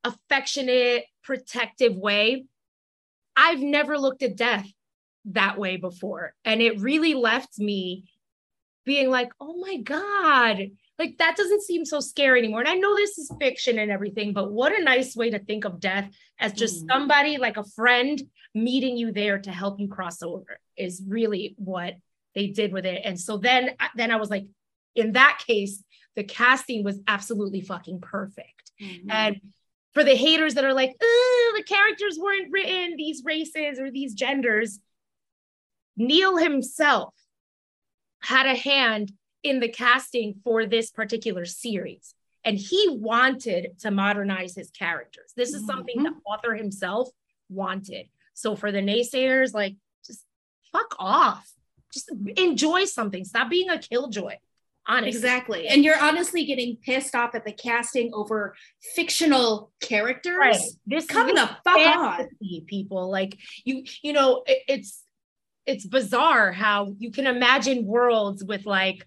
affectionate 0.03 1.05
protective 1.23 1.97
way. 1.97 2.45
I've 3.37 3.61
never 3.61 3.99
looked 3.99 4.23
at 4.23 4.37
death 4.37 4.69
that 5.27 5.59
way 5.59 5.77
before. 5.77 6.35
And 6.45 6.61
it 6.61 6.81
really 6.81 7.15
left 7.15 7.59
me 7.59 8.11
being 8.85 9.11
like 9.11 9.31
oh 9.41 9.57
my 9.57 9.79
god 9.79 10.71
like 10.99 11.19
that 11.19 11.37
doesn't 11.37 11.63
seem 11.63 11.85
so 11.85 12.01
scary 12.01 12.39
anymore 12.39 12.61
and 12.61 12.69
i 12.69 12.75
know 12.75 12.95
this 12.95 13.19
is 13.19 13.31
fiction 13.41 13.79
and 13.79 13.91
everything 13.91 14.33
but 14.33 14.53
what 14.53 14.79
a 14.79 14.83
nice 14.83 15.17
way 15.17 15.31
to 15.31 15.39
think 15.39 15.65
of 15.65 15.81
death 15.81 16.09
as 16.39 16.53
just 16.53 16.79
mm-hmm. 16.79 16.91
somebody 16.91 17.39
like 17.39 17.57
a 17.57 17.65
friend 17.65 18.23
meeting 18.55 18.97
you 18.97 19.13
there 19.13 19.39
to 19.39 19.51
help 19.51 19.81
you 19.81 19.89
cross 19.89 20.23
over 20.23 20.59
is 20.77 21.03
really 21.07 21.55
what 21.59 21.95
they 22.35 22.49
did 22.49 22.73
with 22.73 22.87
it 22.87 23.03
and 23.05 23.19
so 23.19 23.37
then 23.39 23.71
then 23.97 24.11
i 24.11 24.17
was 24.17 24.31
like 24.31 24.45
in 24.95 25.13
that 25.13 25.41
case 25.47 25.83
the 26.17 26.25
casting 26.25 26.85
was 26.85 27.01
absolutely 27.09 27.61
fucking 27.61 28.01
perfect 28.01 28.73
mm-hmm. 28.81 29.11
and 29.11 29.41
for 29.93 30.03
the 30.05 30.15
haters 30.15 30.55
that 30.55 30.65
are 30.65 30.75
like 30.75 30.95
oh, 31.01 31.55
the 31.57 31.63
characters 31.63 32.19
weren't 32.19 32.53
written 32.53 32.97
these 32.97 33.23
races 33.25 33.79
or 33.79 33.91
these 33.91 34.15
genders 34.15 34.79
neil 35.97 36.37
himself 36.37 37.15
had 38.21 38.47
a 38.47 38.55
hand 38.55 39.13
in 39.45 39.61
the 39.61 39.69
casting 39.69 40.35
for 40.43 40.67
this 40.67 40.91
particular 40.91 41.45
series. 41.45 42.15
And 42.45 42.59
he 42.59 42.89
wanted 42.91 43.79
to 43.81 43.91
modernize 43.91 44.55
his 44.55 44.71
characters. 44.71 45.33
This 45.37 45.55
is 45.55 45.65
something 45.65 45.97
mm-hmm. 45.97 46.15
the 46.15 46.21
author 46.27 46.55
himself 46.55 47.09
wanted. 47.49 48.09
So 48.35 48.57
for 48.57 48.73
the 48.73 48.81
naysayers, 48.81 49.55
like, 49.55 49.77
just 50.05 50.25
fuck 50.73 50.97
off. 50.99 51.49
Just 51.93 52.11
enjoy 52.37 52.87
something. 52.87 53.25
Stop 53.25 53.49
being 53.49 53.71
a 53.71 53.79
killjoy. 53.79 54.35
Honestly. 54.87 55.17
Exactly. 55.17 55.69
And 55.69 55.83
you're 55.83 55.99
honestly 55.99 56.45
getting 56.45 56.77
pissed 56.77 57.15
off 57.15 57.35
at 57.35 57.47
the 57.47 57.53
casting 57.53 58.13
over 58.13 58.55
fictional 58.95 59.73
characters. 59.81 60.37
Right. 60.37 60.61
This 60.87 61.07
come 61.07 61.29
the 61.29 61.49
fuck 61.65 61.79
on. 61.79 62.29
People 62.67 63.11
like 63.11 63.39
you, 63.65 63.85
you 64.03 64.13
know, 64.13 64.43
it, 64.47 64.59
it's 64.69 65.03
it's 65.65 65.87
bizarre 65.87 66.53
how 66.53 66.95
you 66.99 67.11
can 67.11 67.27
imagine 67.27 67.87
worlds 67.87 68.45
with 68.45 68.67
like 68.67 69.07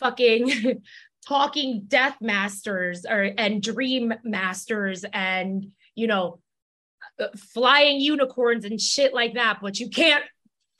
fucking 0.00 0.82
talking 1.28 1.84
death 1.86 2.16
masters 2.20 3.04
or 3.08 3.30
and 3.36 3.62
dream 3.62 4.12
masters 4.24 5.04
and 5.12 5.68
you 5.94 6.06
know 6.06 6.40
uh, 7.20 7.26
flying 7.36 8.00
unicorns 8.00 8.64
and 8.64 8.80
shit 8.80 9.14
like 9.14 9.34
that 9.34 9.58
but 9.60 9.78
you 9.78 9.90
can't 9.90 10.24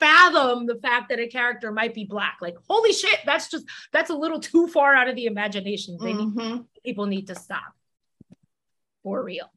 fathom 0.01 0.65
the 0.65 0.75
fact 0.75 1.09
that 1.09 1.19
a 1.19 1.27
character 1.27 1.71
might 1.71 1.93
be 1.93 2.03
black. 2.03 2.39
Like 2.41 2.57
holy 2.67 2.91
shit 2.91 3.19
that's 3.25 3.49
just 3.49 3.65
that's 3.93 4.09
a 4.09 4.15
little 4.15 4.41
too 4.41 4.67
far 4.67 4.93
out 4.93 5.07
of 5.07 5.15
the 5.15 5.27
imagination 5.27 5.97
they 6.01 6.13
mm-hmm. 6.13 6.37
need, 6.37 6.61
people 6.83 7.05
need 7.05 7.27
to 7.27 7.35
stop. 7.35 7.73
For 9.03 9.23
real. 9.23 9.49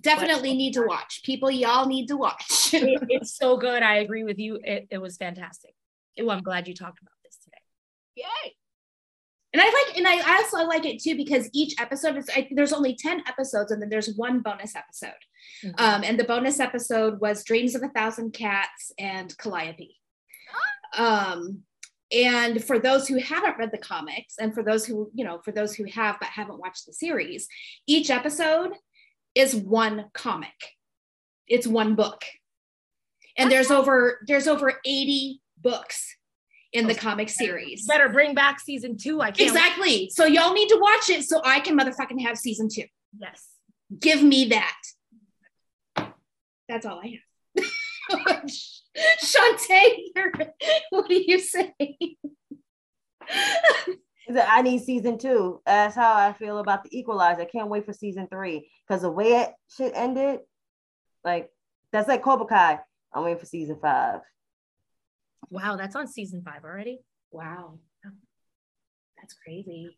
Definitely 0.00 0.50
but, 0.50 0.56
need 0.56 0.74
to 0.74 0.82
watch. 0.82 1.22
People 1.24 1.50
y'all 1.50 1.86
need 1.86 2.08
to 2.08 2.16
watch. 2.16 2.44
It, 2.74 3.02
it's 3.08 3.34
so 3.34 3.56
good. 3.56 3.82
I 3.82 3.96
agree 3.96 4.24
with 4.24 4.38
you. 4.38 4.60
It, 4.62 4.88
it 4.90 4.98
was 4.98 5.16
fantastic. 5.16 5.74
Well, 6.18 6.32
i'm 6.32 6.42
glad 6.42 6.68
you 6.68 6.74
talked 6.74 7.00
about 7.00 7.14
this 7.24 7.38
today. 7.42 7.62
Yay 8.16 8.57
and 9.58 9.66
I 9.66 9.84
like, 9.86 9.96
and 9.96 10.06
I 10.06 10.36
also 10.36 10.58
like 10.68 10.86
it 10.86 11.02
too 11.02 11.16
because 11.16 11.50
each 11.52 11.74
episode 11.80 12.16
is 12.16 12.30
I, 12.34 12.48
there's 12.52 12.72
only 12.72 12.94
ten 12.94 13.22
episodes, 13.26 13.72
and 13.72 13.82
then 13.82 13.88
there's 13.88 14.14
one 14.14 14.40
bonus 14.40 14.76
episode. 14.76 15.10
Mm-hmm. 15.64 15.84
Um, 15.84 16.04
and 16.04 16.18
the 16.18 16.24
bonus 16.24 16.60
episode 16.60 17.20
was 17.20 17.42
"Dreams 17.42 17.74
of 17.74 17.82
a 17.82 17.88
Thousand 17.88 18.32
Cats" 18.32 18.92
and 18.98 19.36
Calliope. 19.36 19.96
Um, 20.96 21.62
and 22.12 22.62
for 22.62 22.78
those 22.78 23.08
who 23.08 23.18
haven't 23.18 23.58
read 23.58 23.70
the 23.72 23.78
comics, 23.78 24.36
and 24.38 24.54
for 24.54 24.62
those 24.62 24.86
who 24.86 25.10
you 25.12 25.24
know, 25.24 25.40
for 25.44 25.50
those 25.50 25.74
who 25.74 25.84
have 25.86 26.16
but 26.20 26.28
haven't 26.28 26.60
watched 26.60 26.86
the 26.86 26.92
series, 26.92 27.48
each 27.86 28.10
episode 28.10 28.70
is 29.34 29.56
one 29.56 30.06
comic. 30.14 30.76
It's 31.48 31.66
one 31.66 31.96
book, 31.96 32.22
and 33.36 33.50
there's 33.50 33.72
over 33.72 34.20
there's 34.28 34.46
over 34.46 34.74
eighty 34.84 35.40
books 35.60 36.14
in 36.78 36.86
the 36.86 36.94
oh, 36.94 36.96
comic 36.96 37.28
series. 37.28 37.86
Better 37.86 38.08
bring 38.08 38.34
back 38.34 38.60
season 38.60 38.96
two. 38.96 39.20
I 39.20 39.30
can't 39.30 39.50
exactly. 39.50 39.82
Wait. 39.82 40.12
So 40.12 40.24
y'all 40.24 40.54
need 40.54 40.68
to 40.68 40.78
watch 40.80 41.10
it 41.10 41.24
so 41.24 41.42
I 41.44 41.60
can 41.60 41.78
motherfucking 41.78 42.22
have 42.22 42.38
season 42.38 42.68
two. 42.72 42.84
Yes. 43.20 43.46
Give 43.98 44.22
me 44.22 44.46
that. 44.46 44.76
That's 46.68 46.86
all 46.86 47.00
I 47.02 47.18
have. 47.56 48.44
Chantay, 49.22 50.50
what 50.90 51.08
do 51.08 51.22
you 51.26 51.38
say? 51.38 51.74
I 54.30 54.62
need 54.62 54.82
season 54.82 55.18
two. 55.18 55.60
That's 55.64 55.94
how 55.94 56.14
I 56.14 56.32
feel 56.32 56.58
about 56.58 56.84
the 56.84 56.98
Equalizer. 56.98 57.42
I 57.42 57.46
can't 57.46 57.68
wait 57.68 57.86
for 57.86 57.92
season 57.92 58.28
three 58.28 58.70
because 58.86 59.02
the 59.02 59.10
way 59.10 59.32
it 59.40 59.50
shit 59.74 59.92
ended, 59.94 60.40
like 61.24 61.50
that's 61.92 62.08
like 62.08 62.22
Cobra 62.22 62.46
Kai. 62.46 62.80
I'm 63.12 63.24
waiting 63.24 63.38
for 63.38 63.46
season 63.46 63.78
five. 63.80 64.20
Wow, 65.50 65.76
that's 65.76 65.96
on 65.96 66.06
season 66.06 66.42
five 66.44 66.64
already. 66.64 67.00
Wow. 67.30 67.78
That's 69.16 69.34
crazy. 69.44 69.96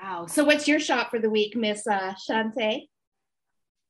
Wow. 0.00 0.26
So 0.26 0.44
what's 0.44 0.68
your 0.68 0.80
shot 0.80 1.10
for 1.10 1.18
the 1.18 1.30
week, 1.30 1.56
Miss 1.56 1.86
uh, 1.86 2.14
Chantay? 2.28 2.88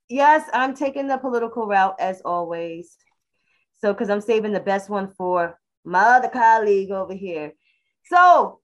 Yes, 0.09 0.49
I'm 0.53 0.73
taking 0.73 1.07
the 1.07 1.17
political 1.17 1.67
route 1.67 1.95
as 1.99 2.21
always. 2.23 2.95
So, 3.79 3.93
because 3.93 4.09
I'm 4.09 4.21
saving 4.21 4.53
the 4.53 4.59
best 4.59 4.89
one 4.89 5.09
for 5.17 5.59
my 5.85 6.17
other 6.17 6.29
colleague 6.29 6.91
over 6.91 7.13
here. 7.13 7.53
So, 8.05 8.59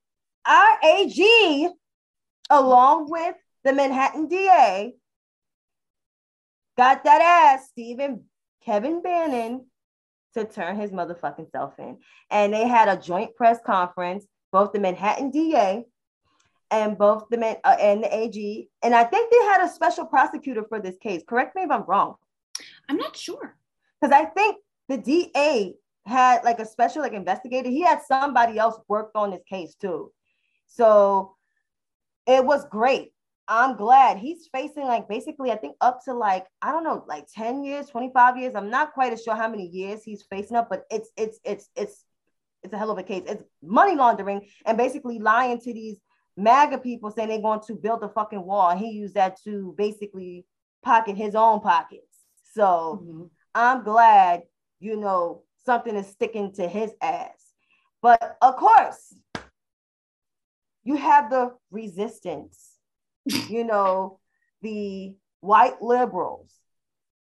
our 0.46 0.80
AG, 0.84 1.69
along 2.50 3.10
with 3.10 3.36
the 3.63 3.74
Manhattan 3.74 4.28
DA, 4.28 4.93
got 6.78 7.04
that 7.04 7.22
ass, 7.22 7.67
Stephen 7.69 8.26
Kevin 8.65 9.02
Bannon, 9.02 9.67
to 10.34 10.46
turn 10.46 10.80
his 10.80 10.91
motherfucking 10.91 11.52
self 11.52 11.78
in. 11.80 11.98
And 12.30 12.54
they 12.54 12.67
had 12.67 12.88
a 12.88 13.00
joint 13.00 13.36
press 13.36 13.60
conference, 13.65 14.26
both 14.52 14.74
the 14.74 14.80
Manhattan 14.80 15.32
DA 15.32 15.86
and 16.72 16.98
both 16.98 17.26
the 17.30 17.38
man 17.38 17.58
uh, 17.63 17.76
and 17.80 18.04
the 18.04 18.15
AG. 18.15 18.69
And 18.82 18.96
I 18.96 19.04
think 19.04 19.32
they 19.32 19.46
had 19.46 19.63
a 19.63 19.69
special 19.69 20.06
prosecutor 20.06 20.63
for 20.67 20.80
this 20.80 20.98
case. 20.98 21.22
Correct 21.28 21.56
me 21.56 21.62
if 21.62 21.72
I'm 21.72 21.84
wrong. 21.84 22.15
I'm 22.89 22.98
not 22.98 23.15
sure. 23.15 23.56
Because 24.02 24.13
I 24.13 24.26
think 24.26 24.58
the 24.89 24.98
DA 24.98 25.76
had 26.06 26.43
like 26.43 26.60
a 26.60 26.65
special 26.65 27.02
like 27.02 27.13
investigator. 27.13 27.69
He 27.69 27.82
had 27.82 28.02
somebody 28.02 28.58
else 28.58 28.78
worked 28.88 29.15
on 29.15 29.32
this 29.32 29.43
case 29.48 29.76
too. 29.76 30.12
So 30.65 31.36
it 32.28 32.43
was 32.43 32.65
great. 32.65 33.12
I'm 33.48 33.76
glad 33.76 34.18
he's 34.18 34.48
facing 34.48 34.86
like 34.86 35.10
basically, 35.10 35.52
I 35.52 35.56
think 35.56 35.76
up 35.82 36.04
to 36.06 36.14
like, 36.14 36.46
I 36.62 36.72
don't 36.72 36.84
know, 36.84 37.04
like 37.08 37.28
10 37.34 37.64
years, 37.64 37.88
25 37.90 38.38
years. 38.38 38.56
I'm 38.56 38.70
not 38.70 38.94
quite 38.94 39.14
as 39.14 39.24
sure 39.24 39.36
how 39.36 39.50
many 39.50 39.68
years 39.68 40.04
he's 40.04 40.24
facing 40.24 40.56
up, 40.56 40.70
but 40.70 40.84
it's 40.90 41.10
it's 41.18 41.40
it's 41.44 41.70
it's 41.76 42.06
it's 42.64 42.74
a 42.74 42.78
hell 42.78 42.92
of 42.92 42.98
a 42.98 43.04
case. 43.04 43.24
It's 43.28 43.44
money 43.62 43.96
laundering 43.96 44.48
and 44.66 44.78
basically 44.78 45.20
lying 45.20 45.60
to 45.60 45.74
these 45.74 45.98
MAGA 46.38 46.80
people 46.80 47.12
saying 47.12 47.30
they're 47.30 47.42
going 47.42 47.62
to 47.68 47.76
build 47.76 48.04
a 48.04 48.10
fucking 48.10 48.44
wall. 48.44 48.70
And 48.70 48.80
he 48.80 48.92
used 48.92 49.16
that 49.16 49.42
to 49.44 49.76
basically 49.78 50.46
pocket 50.82 51.18
his 51.18 51.36
own 51.36 51.60
pockets. 51.60 52.20
So 52.54 53.02
mm-hmm. 53.04 53.24
I'm 53.54 53.84
glad, 53.84 54.44
you 54.80 54.96
know, 54.96 55.44
something 55.66 55.96
is 55.96 56.08
sticking 56.08 56.54
to 56.54 56.68
his 56.68 56.92
ass. 57.02 57.54
But 58.02 58.38
of 58.42 58.56
course, 58.56 59.14
you 60.84 60.96
have 60.96 61.30
the 61.30 61.54
resistance 61.72 62.73
you 63.26 63.64
know, 63.64 64.20
the 64.62 65.16
white 65.42 65.82
liberals, 65.82 66.54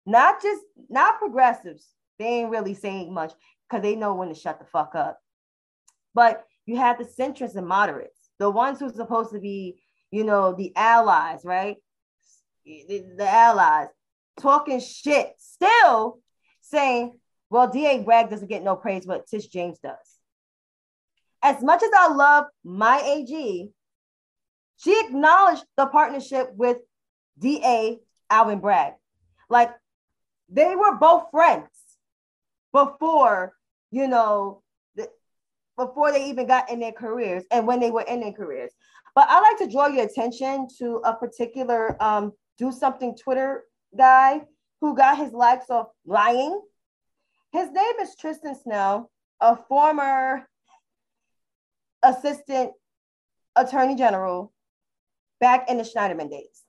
not 0.05 0.41
just 0.41 0.61
not 0.89 1.19
progressives. 1.19 1.87
They 2.19 2.25
ain't 2.25 2.51
really 2.51 2.73
saying 2.73 3.13
much 3.13 3.33
because 3.69 3.83
they 3.83 3.95
know 3.95 4.13
when 4.13 4.29
to 4.29 4.35
shut 4.35 4.59
the 4.59 4.65
fuck 4.65 4.95
up. 4.95 5.19
But 6.13 6.43
you 6.65 6.77
have 6.77 6.97
the 6.97 7.05
centrists 7.05 7.55
and 7.55 7.67
moderates, 7.67 8.29
the 8.39 8.49
ones 8.49 8.79
who's 8.79 8.95
supposed 8.95 9.31
to 9.31 9.39
be, 9.39 9.81
you 10.11 10.23
know, 10.23 10.53
the 10.53 10.73
allies, 10.75 11.41
right? 11.43 11.77
The, 12.65 13.03
the 13.17 13.27
allies 13.27 13.87
talking 14.39 14.79
shit, 14.79 15.33
still 15.37 16.19
saying, 16.61 17.19
well, 17.49 17.69
DA 17.69 17.99
Bragg 18.03 18.29
doesn't 18.29 18.49
get 18.49 18.63
no 18.63 18.75
praise, 18.75 19.05
but 19.05 19.27
Tish 19.27 19.47
James 19.47 19.79
does. 19.79 19.95
As 21.41 21.61
much 21.61 21.83
as 21.83 21.91
I 21.95 22.07
love 22.07 22.45
my 22.63 23.01
AG, 23.01 23.69
she 24.83 24.99
acknowledged 25.05 25.63
the 25.77 25.85
partnership 25.87 26.51
with 26.55 26.77
DA 27.39 27.99
Alvin 28.29 28.59
Bragg. 28.59 28.93
Like 29.49 29.71
they 30.49 30.75
were 30.75 30.97
both 30.97 31.31
friends 31.31 31.69
before, 32.73 33.53
you 33.91 34.07
know, 34.07 34.61
before 35.77 36.11
they 36.11 36.29
even 36.29 36.47
got 36.47 36.69
in 36.69 36.79
their 36.79 36.91
careers 36.91 37.43
and 37.51 37.65
when 37.65 37.79
they 37.79 37.91
were 37.91 38.01
in 38.01 38.19
their 38.19 38.33
careers. 38.33 38.71
But 39.15 39.27
I 39.29 39.39
like 39.39 39.57
to 39.59 39.71
draw 39.71 39.87
your 39.87 40.05
attention 40.05 40.67
to 40.79 41.01
a 41.05 41.13
particular 41.15 42.01
um, 42.03 42.33
do 42.57 42.71
something 42.71 43.15
Twitter 43.15 43.63
guy 43.97 44.41
who 44.81 44.95
got 44.95 45.17
his 45.17 45.31
likes 45.31 45.69
off 45.69 45.87
lying. 46.05 46.61
His 47.51 47.71
name 47.71 47.93
is 48.01 48.15
Tristan 48.15 48.55
Snell, 48.55 49.11
a 49.39 49.55
former 49.55 50.47
assistant 52.03 52.73
attorney 53.55 53.95
general 53.95 54.51
back 55.43 55.69
in 55.69 55.75
the 55.75 55.83
Schneiderman 55.83 56.29
days. 56.29 56.63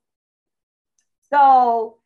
So 1.32 1.98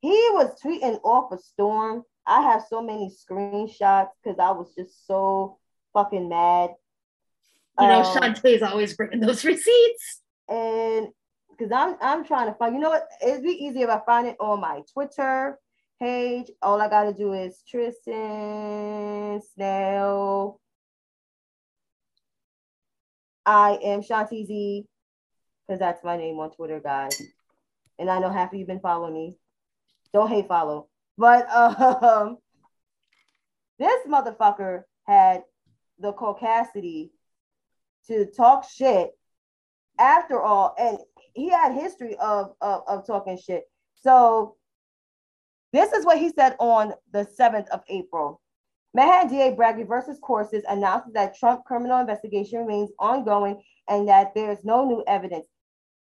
he 0.00 0.10
was 0.32 0.60
tweeting 0.60 0.98
off 1.04 1.30
a 1.30 1.38
storm. 1.38 2.02
I 2.26 2.42
have 2.42 2.64
so 2.68 2.82
many 2.82 3.08
screenshots 3.08 4.08
because 4.20 4.40
I 4.40 4.50
was 4.50 4.74
just 4.76 5.06
so 5.06 5.58
fucking 5.92 6.28
mad. 6.28 6.70
You 7.78 7.86
know, 7.86 8.02
um, 8.02 8.34
is 8.42 8.62
always 8.62 8.96
bringing 8.96 9.20
those 9.20 9.44
receipts. 9.52 10.22
And 10.48 11.06
because 11.50 11.70
I'm 11.70 11.96
I'm 12.00 12.24
trying 12.24 12.48
to 12.48 12.54
find, 12.54 12.74
you 12.74 12.80
know 12.80 12.90
what? 12.90 13.06
It'd 13.24 13.44
be 13.44 13.50
easier 13.50 13.84
if 13.84 13.90
I 13.90 14.00
find 14.04 14.26
it 14.26 14.36
on 14.40 14.60
my 14.60 14.82
Twitter 14.92 15.56
page. 16.00 16.50
All 16.62 16.82
I 16.82 16.88
gotta 16.88 17.12
do 17.12 17.32
is 17.32 17.62
Tristan 17.68 19.40
Snell. 19.54 20.60
I 23.46 23.78
am 23.84 24.02
Shanti 24.02 24.44
Z, 24.44 24.84
because 25.66 25.78
that's 25.78 26.04
my 26.04 26.16
name 26.16 26.38
on 26.38 26.50
Twitter, 26.50 26.80
guys. 26.80 27.20
And 27.98 28.10
I 28.10 28.18
know 28.18 28.30
half 28.30 28.52
of 28.52 28.58
you've 28.58 28.68
been 28.68 28.80
following 28.80 29.14
me. 29.14 29.36
Don't 30.12 30.28
hate 30.28 30.48
follow. 30.48 30.88
But 31.18 31.48
um 31.50 32.38
this 33.78 34.06
motherfucker 34.06 34.84
had 35.06 35.42
the 35.98 36.12
caucasity 36.12 37.10
to 38.06 38.26
talk 38.26 38.68
shit 38.68 39.10
after 39.98 40.40
all, 40.40 40.74
and 40.78 40.98
he 41.34 41.50
had 41.50 41.72
history 41.72 42.16
of, 42.16 42.54
of, 42.60 42.82
of 42.86 43.06
talking 43.06 43.38
shit. 43.38 43.64
So 43.94 44.56
this 45.72 45.92
is 45.92 46.04
what 46.04 46.18
he 46.18 46.30
said 46.30 46.56
on 46.58 46.94
the 47.12 47.26
7th 47.38 47.68
of 47.68 47.82
April. 47.88 48.40
Manhattan 48.94 49.28
DA 49.28 49.50
Bragg 49.52 49.86
versus 49.86 50.18
courses, 50.22 50.64
announces 50.68 51.12
that 51.12 51.36
Trump 51.36 51.64
criminal 51.64 52.00
investigation 52.00 52.60
remains 52.60 52.90
ongoing 52.98 53.62
and 53.88 54.08
that 54.08 54.34
there 54.34 54.50
is 54.50 54.64
no 54.64 54.86
new 54.86 55.04
evidence. 55.06 55.46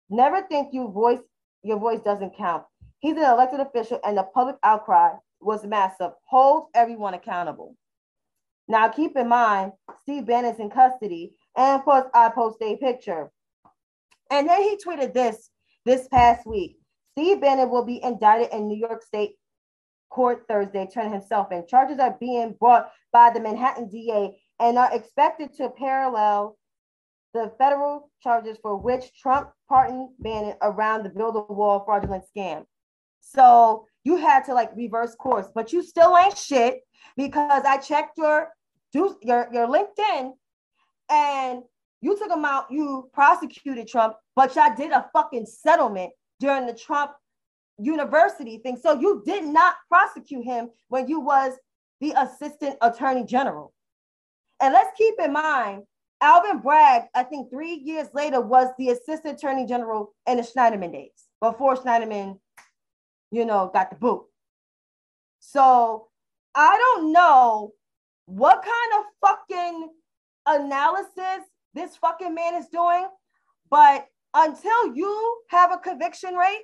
Never 0.09 0.41
think 0.43 0.73
you 0.73 0.89
voice 0.89 1.19
your 1.63 1.79
voice 1.79 1.99
doesn't 2.01 2.37
count. 2.37 2.63
He's 2.99 3.17
an 3.17 3.23
elected 3.23 3.59
official, 3.59 3.99
and 4.05 4.17
the 4.17 4.23
public 4.23 4.57
outcry 4.63 5.13
was 5.41 5.65
massive. 5.65 6.11
Hold 6.25 6.67
everyone 6.75 7.15
accountable. 7.15 7.75
Now, 8.67 8.87
keep 8.89 9.15
in 9.17 9.27
mind, 9.27 9.73
Steve 10.03 10.25
Bannon's 10.25 10.59
in 10.59 10.69
custody, 10.69 11.33
and 11.57 11.79
of 11.79 11.85
course, 11.85 12.05
I 12.13 12.29
post 12.29 12.57
a 12.61 12.77
picture. 12.77 13.31
And 14.31 14.47
then 14.47 14.61
he 14.61 14.77
tweeted 14.77 15.13
this 15.13 15.49
this 15.85 16.07
past 16.07 16.45
week. 16.45 16.77
Steve 17.11 17.41
Bannon 17.41 17.69
will 17.69 17.85
be 17.85 18.03
indicted 18.03 18.49
in 18.51 18.67
New 18.67 18.77
York 18.77 19.03
State 19.03 19.35
court 20.09 20.45
Thursday, 20.47 20.87
turning 20.91 21.13
himself 21.13 21.51
in. 21.51 21.65
Charges 21.67 21.99
are 21.99 22.17
being 22.19 22.55
brought 22.59 22.91
by 23.11 23.29
the 23.29 23.39
Manhattan 23.39 23.89
DA 23.89 24.37
and 24.59 24.77
are 24.77 24.93
expected 24.93 25.53
to 25.53 25.69
parallel 25.69 26.57
the 27.35 27.51
federal 27.57 28.09
charges 28.23 28.57
for 28.61 28.77
which 28.77 29.13
Trump 29.21 29.49
pardoned 29.67 30.09
Bannon 30.19 30.55
around 30.61 31.03
the 31.03 31.09
build 31.09 31.35
a 31.35 31.53
wall 31.53 31.83
fraudulent 31.83 32.23
scam. 32.35 32.63
So 33.19 33.85
you 34.05 34.15
had 34.15 34.45
to 34.45 34.53
like 34.53 34.71
reverse 34.75 35.15
course, 35.15 35.47
but 35.53 35.73
you 35.73 35.83
still 35.83 36.17
ain't 36.17 36.37
shit 36.37 36.79
because 37.17 37.63
I 37.65 37.77
checked 37.77 38.17
your 38.17 38.49
your 38.93 39.49
your 39.51 39.67
LinkedIn 39.67 40.31
and 41.09 41.61
you 42.01 42.17
took 42.17 42.31
him 42.31 42.45
out, 42.45 42.67
you 42.71 43.09
prosecuted 43.13 43.87
Trump, 43.87 44.15
but 44.35 44.55
y'all 44.55 44.73
did 44.75 44.91
a 44.91 45.09
fucking 45.11 45.45
settlement 45.45 46.11
during 46.39 46.65
the 46.65 46.73
Trump 46.73 47.11
university 47.77 48.59
thing. 48.59 48.77
So 48.81 48.97
you 48.97 49.23
did 49.25 49.43
not 49.43 49.75
prosecute 49.89 50.45
him 50.45 50.69
when 50.87 51.09
you 51.09 51.19
was 51.19 51.53
the 51.99 52.13
assistant 52.17 52.77
attorney 52.81 53.25
general. 53.25 53.73
And 54.61 54.73
let's 54.73 54.95
keep 54.97 55.15
in 55.21 55.33
mind, 55.33 55.83
Alvin 56.21 56.59
Bragg, 56.59 57.03
I 57.13 57.23
think 57.23 57.49
three 57.49 57.75
years 57.75 58.07
later, 58.13 58.41
was 58.41 58.69
the 58.77 58.89
assistant 58.89 59.37
attorney 59.37 59.65
general 59.65 60.13
in 60.27 60.37
the 60.37 60.43
Schneiderman 60.43 60.91
days 60.91 61.27
before 61.41 61.75
Schneiderman, 61.75 62.39
you 63.31 63.45
know, 63.45 63.69
got 63.73 63.89
the 63.89 63.95
boot. 63.95 64.23
So 65.39 66.07
I 66.55 66.77
don't 66.77 67.11
know 67.11 67.73
what 68.25 68.63
kind 68.63 69.03
of 69.03 69.29
fucking 69.29 69.89
analysis 70.47 71.45
this 71.73 71.97
fucking 71.97 72.33
man 72.33 72.55
is 72.55 72.67
doing, 72.67 73.07
but 73.69 74.07
until 74.33 74.95
you 74.95 75.41
have 75.49 75.71
a 75.71 75.77
conviction 75.77 76.35
rate 76.35 76.63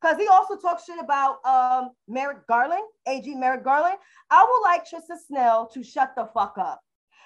because 0.00 0.16
he 0.16 0.28
also 0.28 0.56
talks 0.56 0.84
shit 0.84 0.98
about 0.98 1.44
um, 1.44 1.90
Merrick 2.08 2.46
Garland, 2.46 2.82
AG 3.06 3.34
Merrick 3.34 3.64
Garland. 3.64 3.96
I 4.30 4.44
would 4.44 4.62
like 4.62 4.88
Tristan 4.88 5.18
Snell 5.26 5.68
to 5.74 5.82
shut 5.82 6.14
the 6.16 6.28
fuck 6.32 6.56
up. 6.58 6.80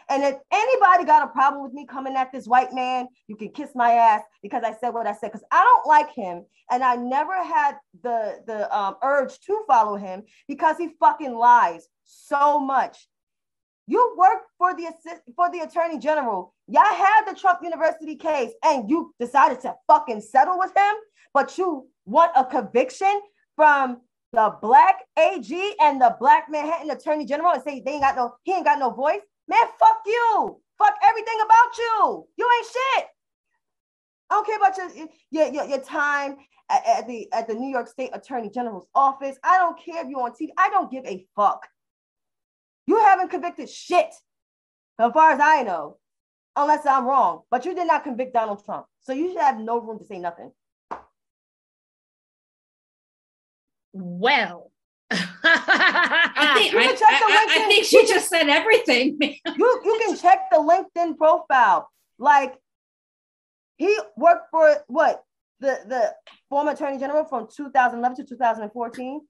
And 0.09 0.23
if 0.23 0.37
anybody 0.53 1.05
got 1.05 1.25
a 1.25 1.33
problem 1.33 1.62
with 1.62 1.73
me 1.73 1.87
coming 1.87 2.17
at 2.17 2.33
this 2.33 2.47
white 2.47 2.73
man, 2.73 3.07
you 3.27 3.37
can 3.37 3.51
kiss 3.51 3.71
my 3.75 3.93
ass 3.93 4.23
because 4.43 4.62
I 4.64 4.75
said 4.75 4.90
what 4.90 5.07
I 5.07 5.12
said. 5.12 5.33
Because 5.33 5.47
I 5.51 5.62
don't 5.62 5.87
like 5.87 6.14
him, 6.14 6.45
and 6.71 6.83
I 6.83 6.97
never 6.97 7.43
had 7.43 7.77
the 8.03 8.43
the 8.47 8.77
um, 8.77 8.97
urge 9.03 9.38
to 9.40 9.62
follow 9.67 9.97
him 9.97 10.25
because 10.49 10.77
he 10.77 10.90
fucking 11.01 11.35
lies 11.35 11.88
so 12.05 12.59
much. 12.61 13.09
You 13.87 14.14
work 14.17 14.45
for 14.57 14.75
the 14.75 14.85
assist 14.85 15.23
for 15.37 15.51
the 15.51 15.61
attorney 15.61 15.99
general. 15.99 16.55
Y'all 16.67 16.85
had 16.85 17.25
the 17.27 17.38
Trump 17.38 17.61
University 17.62 18.17
case, 18.17 18.53
and 18.64 18.88
you 18.88 19.14
decided 19.21 19.61
to 19.61 19.75
fucking 19.87 20.21
settle 20.21 20.59
with 20.59 20.75
him, 20.77 20.95
but 21.33 21.59
you 21.59 21.88
want 22.07 22.33
a 22.37 22.45
conviction 22.45 23.21
from 23.57 24.01
the 24.33 24.55
black 24.61 25.05
AG 25.19 25.75
and 25.81 26.01
the 26.01 26.17
black 26.19 26.47
Manhattan 26.51 26.90
Attorney 26.90 27.25
General 27.25 27.53
and 27.53 27.62
say 27.62 27.81
they 27.85 27.93
ain't 27.93 28.03
got 28.03 28.17
no, 28.17 28.35
he 28.43 28.53
ain't 28.53 28.64
got 28.64 28.79
no 28.79 28.90
voice. 28.90 29.21
Man, 29.49 29.61
fuck 29.79 30.03
you. 30.07 30.61
Fuck 30.79 30.95
everything 31.05 31.39
about 31.45 31.79
you. 31.79 32.27
You 32.37 32.49
ain't 32.57 32.67
shit. 32.67 33.07
I 34.31 34.35
don't 34.35 34.47
care 34.47 34.57
about 34.57 34.77
your 34.77 35.09
your, 35.31 35.53
your, 35.53 35.65
your 35.67 35.81
time 35.81 36.37
at, 36.71 36.83
at, 36.87 37.07
the 37.07 37.31
at 37.33 37.47
the 37.47 37.55
New 37.55 37.71
York 37.71 37.89
State 37.89 38.11
Attorney 38.13 38.51
General's 38.51 38.87
office. 38.95 39.37
I 39.45 39.59
don't 39.59 39.79
care 39.79 40.03
if 40.03 40.09
you're 40.09 40.23
on 40.23 40.33
TV. 40.33 40.49
I 40.59 40.71
don't 40.71 40.91
give 40.91 41.05
a 41.05 41.27
fuck. 41.37 41.67
You 42.87 42.99
haven't 42.99 43.31
convicted 43.31 43.69
shit, 43.71 44.13
as 44.99 45.13
far 45.13 45.33
as 45.33 45.41
I 45.41 45.63
know, 45.63 45.99
unless 46.57 46.85
I'm 46.87 47.07
wrong. 47.07 47.43
But 47.51 47.65
you 47.65 47.75
did 47.75 47.87
not 47.87 48.05
convict 48.05 48.35
Donald 48.35 48.65
Trump, 48.65 48.87
so 49.01 49.13
you 49.13 49.29
should 49.29 49.41
have 49.41 49.59
no 49.59 49.79
room 49.79 49.99
to 49.99 50.05
say 50.05 50.19
nothing. 50.19 50.53
well. 53.95 54.71
I 55.11 56.55
think, 56.57 56.75
I, 56.75 56.79
I, 56.81 57.47
I, 57.51 57.69
think 57.69 57.85
she 57.85 58.07
just 58.07 58.29
said 58.29 58.49
everything. 58.49 59.19
you, 59.21 59.81
you 59.85 60.01
can 60.07 60.17
check 60.17 60.51
the 60.51 60.57
LinkedIn 60.57 61.17
profile. 61.17 61.88
Like 62.19 62.55
he 63.77 63.97
worked 64.17 64.51
for 64.51 64.77
what 64.88 65.23
the 65.61 65.79
the 65.87 66.14
former 66.49 66.73
attorney 66.73 66.99
general 66.99 67.25
from 67.25 67.49
2011 67.55 68.17
to 68.17 68.25
2014. 68.25 69.21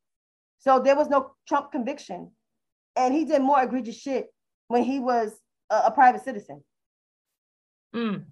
So 0.58 0.80
there 0.80 0.96
was 0.96 1.08
no 1.08 1.32
Trump 1.48 1.72
conviction, 1.72 2.30
and 2.96 3.12
he 3.12 3.24
did 3.24 3.42
more 3.42 3.62
egregious 3.62 4.00
shit 4.00 4.28
when 4.68 4.84
he 4.84 5.00
was 5.00 5.32
a, 5.70 5.82
a 5.86 5.90
private 5.90 6.22
citizen. 6.22 6.62
Mm. 7.94 8.24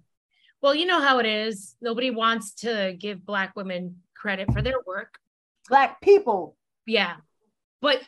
Well, 0.61 0.73
you 0.73 0.85
know 0.85 1.01
how 1.01 1.19
it 1.19 1.25
is. 1.25 1.75
Nobody 1.81 2.09
wants 2.09 2.53
to 2.55 2.95
give 2.97 3.25
Black 3.25 3.53
women 3.55 3.97
credit 4.15 4.51
for 4.53 4.61
their 4.61 4.77
work 4.87 5.19
black 5.69 6.01
people. 6.01 6.55
Yeah. 6.85 7.15
But 7.83 8.01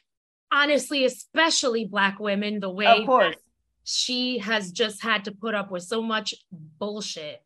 honestly, 0.49 1.03
especially 1.03 1.83
black 1.83 2.17
women, 2.17 2.61
the 2.61 2.69
way 2.69 2.85
of 2.85 3.05
course. 3.05 3.35
she 3.83 4.37
has 4.37 4.71
just 4.71 5.03
had 5.03 5.25
to 5.25 5.33
put 5.33 5.53
up 5.53 5.69
with 5.69 5.83
so 5.83 6.01
much 6.01 6.33
bullshit 6.79 7.43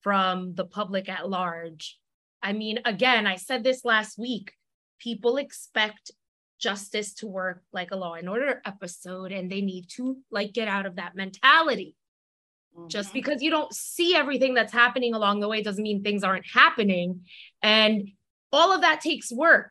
from 0.00 0.56
the 0.56 0.64
public 0.64 1.08
at 1.08 1.30
large. 1.30 1.96
I 2.42 2.54
mean, 2.54 2.80
again, 2.84 3.24
I 3.28 3.36
said 3.36 3.62
this 3.62 3.84
last 3.84 4.18
week. 4.18 4.52
People 4.98 5.36
expect 5.36 6.10
justice 6.58 7.14
to 7.14 7.28
work 7.28 7.62
like 7.72 7.92
a 7.92 7.96
law 7.96 8.14
and 8.14 8.28
order 8.28 8.60
episode, 8.66 9.30
and 9.30 9.48
they 9.48 9.60
need 9.60 9.86
to 9.90 10.16
like 10.28 10.52
get 10.52 10.66
out 10.66 10.86
of 10.86 10.96
that 10.96 11.14
mentality. 11.14 11.94
Mm-hmm. 12.76 12.88
Just 12.88 13.12
because 13.12 13.42
you 13.42 13.50
don't 13.50 13.72
see 13.72 14.16
everything 14.16 14.54
that's 14.54 14.72
happening 14.72 15.14
along 15.14 15.38
the 15.38 15.48
way 15.48 15.62
doesn't 15.62 15.84
mean 15.84 16.02
things 16.02 16.24
aren't 16.24 16.46
happening. 16.52 17.26
And 17.62 18.08
all 18.52 18.72
of 18.72 18.80
that 18.80 19.00
takes 19.00 19.30
work 19.30 19.70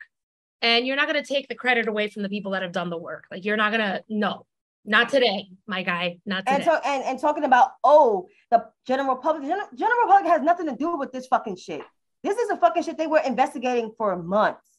and 0.61 0.85
you're 0.85 0.95
not 0.95 1.07
going 1.07 1.21
to 1.21 1.27
take 1.27 1.47
the 1.47 1.55
credit 1.55 1.87
away 1.87 2.09
from 2.09 2.23
the 2.23 2.29
people 2.29 2.51
that 2.51 2.61
have 2.61 2.71
done 2.71 2.89
the 2.89 2.97
work. 2.97 3.25
Like 3.31 3.45
you're 3.45 3.57
not 3.57 3.71
going 3.71 3.81
to 3.81 4.03
no 4.09 4.45
not 4.85 5.09
today 5.09 5.49
my 5.67 5.83
guy 5.83 6.17
not 6.25 6.45
today. 6.45 6.55
and, 6.55 6.63
to, 6.63 6.87
and, 6.87 7.03
and 7.03 7.19
talking 7.19 7.43
about 7.43 7.71
oh 7.83 8.27
the 8.49 8.65
general 8.87 9.17
public 9.17 9.43
general, 9.43 9.67
general 9.75 10.07
public 10.07 10.31
has 10.31 10.41
nothing 10.41 10.67
to 10.67 10.75
do 10.75 10.97
with 10.97 11.11
this 11.11 11.27
fucking 11.27 11.57
shit. 11.57 11.81
This 12.23 12.37
is 12.37 12.49
a 12.49 12.57
fucking 12.57 12.83
shit 12.83 12.97
they 12.97 13.07
were 13.07 13.21
investigating 13.25 13.93
for 13.97 14.21
months 14.21 14.69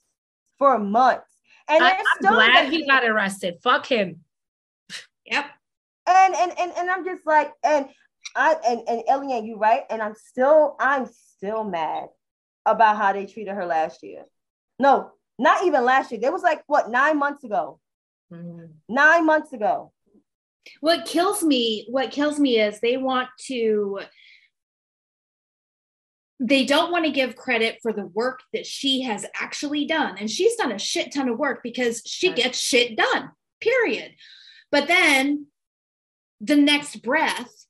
for 0.60 0.78
months. 0.78 1.26
And 1.68 1.82
I, 1.82 1.90
am 1.90 2.04
glad 2.20 2.72
he 2.72 2.86
got 2.86 3.04
arrested. 3.04 3.56
Fuck 3.62 3.86
him. 3.86 4.20
Yep. 5.26 5.46
And 6.08 6.34
and 6.34 6.52
and, 6.58 6.72
and 6.76 6.90
I'm 6.90 7.04
just 7.04 7.26
like, 7.26 7.52
and 7.64 7.86
I 8.36 8.56
and, 8.68 8.82
and 8.88 9.02
Eliann, 9.08 9.46
you 9.46 9.56
right. 9.56 9.82
And 9.90 10.02
I'm 10.02 10.14
still, 10.14 10.76
I'm 10.78 11.06
still 11.06 11.64
mad 11.64 12.08
about 12.66 12.96
how 12.96 13.12
they 13.12 13.26
treated 13.26 13.54
her 13.54 13.66
last 13.66 14.02
year. 14.02 14.24
No, 14.78 15.12
not 15.40 15.64
even 15.64 15.84
last 15.84 16.12
year. 16.12 16.20
It 16.22 16.32
was 16.32 16.42
like 16.42 16.62
what 16.66 16.90
nine 16.90 17.18
months 17.18 17.42
ago. 17.44 17.80
Mm-hmm. 18.32 18.66
Nine 18.88 19.26
months 19.26 19.52
ago. 19.52 19.92
What 20.80 21.06
kills 21.06 21.42
me, 21.42 21.86
what 21.88 22.10
kills 22.10 22.38
me 22.38 22.60
is 22.60 22.78
they 22.78 22.98
want 22.98 23.28
to 23.46 24.00
they 26.42 26.64
don't 26.64 26.90
want 26.90 27.04
to 27.04 27.10
give 27.10 27.36
credit 27.36 27.78
for 27.82 27.92
the 27.92 28.06
work 28.06 28.40
that 28.54 28.64
she 28.64 29.02
has 29.02 29.26
actually 29.34 29.84
done. 29.84 30.16
And 30.18 30.30
she's 30.30 30.56
done 30.56 30.72
a 30.72 30.78
shit 30.78 31.12
ton 31.12 31.28
of 31.28 31.38
work 31.38 31.60
because 31.62 32.02
she 32.06 32.28
right. 32.28 32.36
gets 32.36 32.58
shit 32.58 32.96
done, 32.96 33.30
period. 33.60 34.12
But 34.72 34.88
then 34.88 35.48
the 36.40 36.56
next 36.56 37.02
breath, 37.02 37.66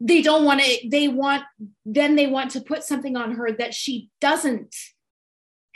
they 0.00 0.22
don't 0.22 0.44
want 0.44 0.60
to, 0.60 0.88
they 0.88 1.06
want, 1.06 1.44
then 1.84 2.16
they 2.16 2.26
want 2.26 2.50
to 2.52 2.60
put 2.60 2.82
something 2.82 3.16
on 3.16 3.36
her 3.36 3.52
that 3.52 3.72
she 3.72 4.10
doesn't 4.20 4.74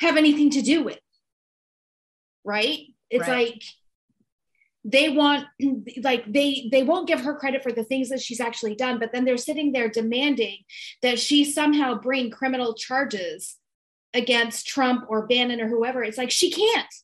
have 0.01 0.17
anything 0.17 0.51
to 0.51 0.63
do 0.63 0.83
with. 0.83 0.99
Right? 2.45 2.81
It's 3.11 3.29
right. 3.29 3.53
like, 3.53 3.63
they 4.85 5.11
want 5.11 5.47
like 6.03 6.25
they 6.31 6.69
they 6.71 6.83
won't 6.83 7.09
give 7.09 7.21
her 7.21 7.35
credit 7.35 7.63
for 7.63 7.73
the 7.73 7.85
things 7.85 8.09
that 8.09 8.21
she's 8.21 8.41
actually 8.41 8.75
done 8.75 8.99
but 8.99 9.13
then 9.13 9.25
they're 9.25 9.37
sitting 9.37 9.73
there 9.73 9.89
demanding 9.89 10.59
that 11.03 11.19
she 11.19 11.45
somehow 11.45 11.95
bring 11.95 12.31
criminal 12.31 12.75
charges 12.75 13.57
against 14.15 14.67
Trump 14.67 15.05
or 15.09 15.27
Bannon 15.27 15.61
or 15.61 15.69
whoever 15.69 16.03
it's 16.03 16.19
like 16.19 16.31
she 16.31 16.51
can't 16.51 16.95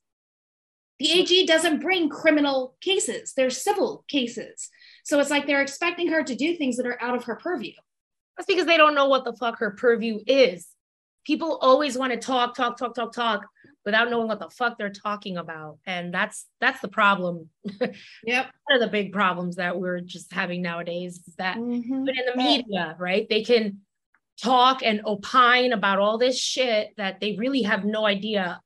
the 0.99 1.13
AG 1.13 1.43
hmm. 1.43 1.47
doesn't 1.47 1.83
bring 1.83 2.09
criminal 2.09 2.77
cases 2.81 3.33
they're 3.37 3.51
civil 3.51 4.05
cases 4.09 4.71
so 5.05 5.21
it's 5.21 5.31
like 5.31 5.47
they're 5.47 5.63
expecting 5.63 6.09
her 6.09 6.23
to 6.23 6.35
do 6.35 6.57
things 6.57 6.77
that 6.77 6.87
are 6.87 7.01
out 7.03 7.15
of 7.15 7.25
her 7.25 7.37
purview 7.37 7.75
that's 8.37 8.47
because 8.47 8.67
they 8.67 8.77
don't 8.77 8.95
know 8.95 9.09
what 9.09 9.25
the 9.25 9.37
fuck 9.37 9.59
her 9.59 9.73
purview 9.73 10.19
is 10.27 10.67
people 11.27 11.59
always 11.61 11.99
want 11.99 12.12
to 12.12 12.19
talk 12.19 12.55
talk 12.55 12.77
talk 12.79 12.95
talk 12.95 13.12
talk 13.12 13.47
without 13.85 14.09
knowing 14.11 14.29
what 14.29 14.39
the 14.39 14.49
fuck 14.49 14.79
they're 14.79 14.91
talking 14.91 15.37
about. 15.37 15.79
And 15.85 16.15
that's 16.15 16.47
that's 16.61 16.81
the 16.81 16.89
problem. 16.89 17.51
Yep. 18.25 18.47
One 18.65 18.77
of 18.77 18.81
the 18.81 18.91
big 18.91 19.12
problems 19.12 19.57
that 19.57 19.79
we're 19.79 20.01
just 20.01 20.33
having 20.33 20.62
nowadays 20.62 21.21
is 21.27 21.35
that 21.37 21.59
mm-hmm. 21.59 22.05
but 22.05 22.15
in 22.17 22.27
the 22.27 22.37
media 22.37 22.97
right 22.99 23.27
they 23.29 23.45
can 23.45 23.81
talk 24.41 24.83
and 24.83 25.01
opine 25.07 25.73
about 25.73 25.99
all 25.99 26.19
this 26.19 26.39
shit 26.39 26.93
that 26.97 27.21
they 27.21 27.37
really 27.37 27.62
have 27.62 27.85
no 27.85 28.07
idea 28.07 28.61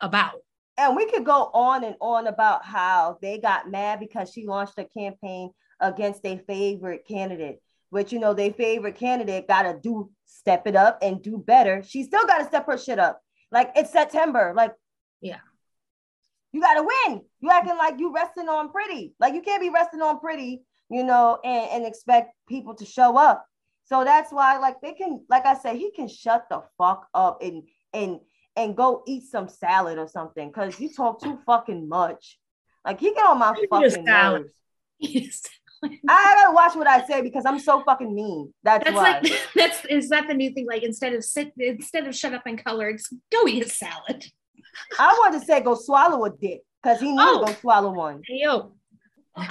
about. 0.00 0.42
And 0.78 0.96
we 0.96 1.10
could 1.10 1.24
go 1.24 1.50
on 1.52 1.84
and 1.84 1.96
on 2.00 2.26
about 2.26 2.64
how 2.64 3.18
they 3.20 3.38
got 3.38 3.70
mad 3.70 4.00
because 4.00 4.32
she 4.32 4.46
launched 4.46 4.78
a 4.78 4.84
campaign 4.84 5.50
against 5.80 6.24
a 6.24 6.38
favorite 6.46 7.06
candidate 7.06 7.60
which 7.90 8.12
you 8.12 8.18
know 8.18 8.34
their 8.34 8.52
favorite 8.52 8.96
candidate 8.96 9.46
got 9.46 9.62
to 9.62 9.78
do 9.82 10.10
step 10.24 10.66
it 10.66 10.74
up 10.74 10.98
and 11.02 11.22
do 11.22 11.38
better 11.38 11.82
she 11.82 12.02
still 12.02 12.26
got 12.26 12.38
to 12.38 12.44
step 12.44 12.66
her 12.66 12.78
shit 12.78 12.98
up 12.98 13.20
like 13.52 13.72
it's 13.76 13.92
September. 13.92 14.52
Like, 14.56 14.72
yeah. 15.20 15.38
You 16.52 16.60
gotta 16.60 16.82
win. 16.82 17.22
You 17.40 17.50
acting 17.50 17.76
like 17.76 17.98
you 17.98 18.12
resting 18.12 18.48
on 18.48 18.70
pretty. 18.70 19.14
Like 19.20 19.34
you 19.34 19.42
can't 19.42 19.62
be 19.62 19.70
resting 19.70 20.02
on 20.02 20.18
pretty, 20.18 20.64
you 20.88 21.04
know, 21.04 21.38
and, 21.44 21.70
and 21.70 21.86
expect 21.86 22.34
people 22.48 22.74
to 22.76 22.84
show 22.84 23.16
up. 23.16 23.46
So 23.84 24.04
that's 24.04 24.32
why, 24.32 24.58
like, 24.58 24.80
they 24.80 24.92
can, 24.92 25.24
like 25.28 25.46
I 25.46 25.54
said, 25.54 25.76
he 25.76 25.90
can 25.90 26.06
shut 26.06 26.46
the 26.48 26.62
fuck 26.78 27.08
up 27.14 27.42
and 27.42 27.64
and 27.92 28.20
and 28.56 28.76
go 28.76 29.02
eat 29.06 29.24
some 29.24 29.48
salad 29.48 29.98
or 29.98 30.08
something 30.08 30.48
because 30.48 30.78
you 30.80 30.92
talk 30.92 31.22
too 31.22 31.38
fucking 31.46 31.88
much. 31.88 32.38
Like 32.84 32.98
he 32.98 33.14
get 33.14 33.26
on 33.26 33.38
my 33.38 33.54
fucking 33.70 34.04
nerves. 34.04 34.52
I 35.82 35.88
gotta 36.06 36.54
watch 36.54 36.76
what 36.76 36.86
I 36.86 37.06
say 37.06 37.22
because 37.22 37.44
I'm 37.46 37.58
so 37.58 37.82
fucking 37.82 38.14
mean. 38.14 38.52
That's, 38.62 38.84
that's 38.84 38.96
why. 38.96 39.20
Like, 39.20 39.32
that's 39.54 39.84
is 39.86 40.08
that 40.10 40.28
the 40.28 40.34
new 40.34 40.50
thing? 40.50 40.66
Like 40.66 40.82
instead 40.82 41.14
of 41.14 41.24
sit, 41.24 41.52
instead 41.58 42.06
of 42.06 42.14
shut 42.14 42.34
up 42.34 42.42
and 42.46 42.62
color, 42.62 42.88
it's 42.88 43.12
go 43.32 43.46
eat 43.48 43.64
a 43.64 43.68
salad. 43.68 44.24
I 44.98 45.16
wanted 45.18 45.40
to 45.40 45.46
say 45.46 45.60
go 45.60 45.74
swallow 45.74 46.24
a 46.24 46.30
dick 46.30 46.60
because 46.82 47.00
he 47.00 47.10
knew 47.12 47.18
oh. 47.20 47.40
to 47.40 47.52
go 47.52 47.58
swallow 47.60 47.92
one. 47.92 48.22
Hey, 48.26 48.40
yo. 48.42 48.72
and 49.36 49.46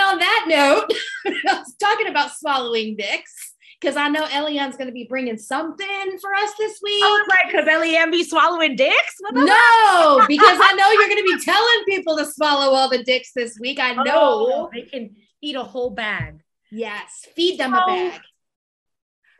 on 0.00 0.18
that 0.18 0.44
note, 0.48 0.92
I 1.26 1.58
was 1.58 1.74
talking 1.80 2.08
about 2.08 2.32
swallowing 2.32 2.96
dicks 2.96 3.47
because 3.80 3.96
I 3.96 4.08
know 4.08 4.24
Eliann's 4.24 4.76
going 4.76 4.88
to 4.88 4.92
be 4.92 5.06
bringing 5.08 5.38
something 5.38 6.18
for 6.20 6.34
us 6.34 6.52
this 6.58 6.80
week. 6.82 7.02
Oh, 7.04 7.26
right, 7.30 7.50
because 7.50 7.68
Elian 7.68 8.10
be 8.10 8.24
swallowing 8.24 8.76
dicks? 8.76 9.16
No, 9.32 10.24
because 10.28 10.58
I 10.60 10.74
know 10.76 10.90
you're 10.90 11.08
going 11.08 11.24
to 11.24 11.36
be 11.36 11.44
telling 11.44 11.84
people 11.86 12.16
to 12.16 12.26
swallow 12.26 12.74
all 12.74 12.88
the 12.88 13.04
dicks 13.04 13.32
this 13.32 13.58
week. 13.60 13.78
I 13.78 13.94
know. 13.94 14.04
Oh, 14.14 14.70
they 14.72 14.82
can 14.82 15.16
eat 15.40 15.54
a 15.54 15.62
whole 15.62 15.90
bag. 15.90 16.40
Yes, 16.70 17.26
feed 17.34 17.58
them 17.58 17.74
a 17.74 17.84
bag. 17.86 18.20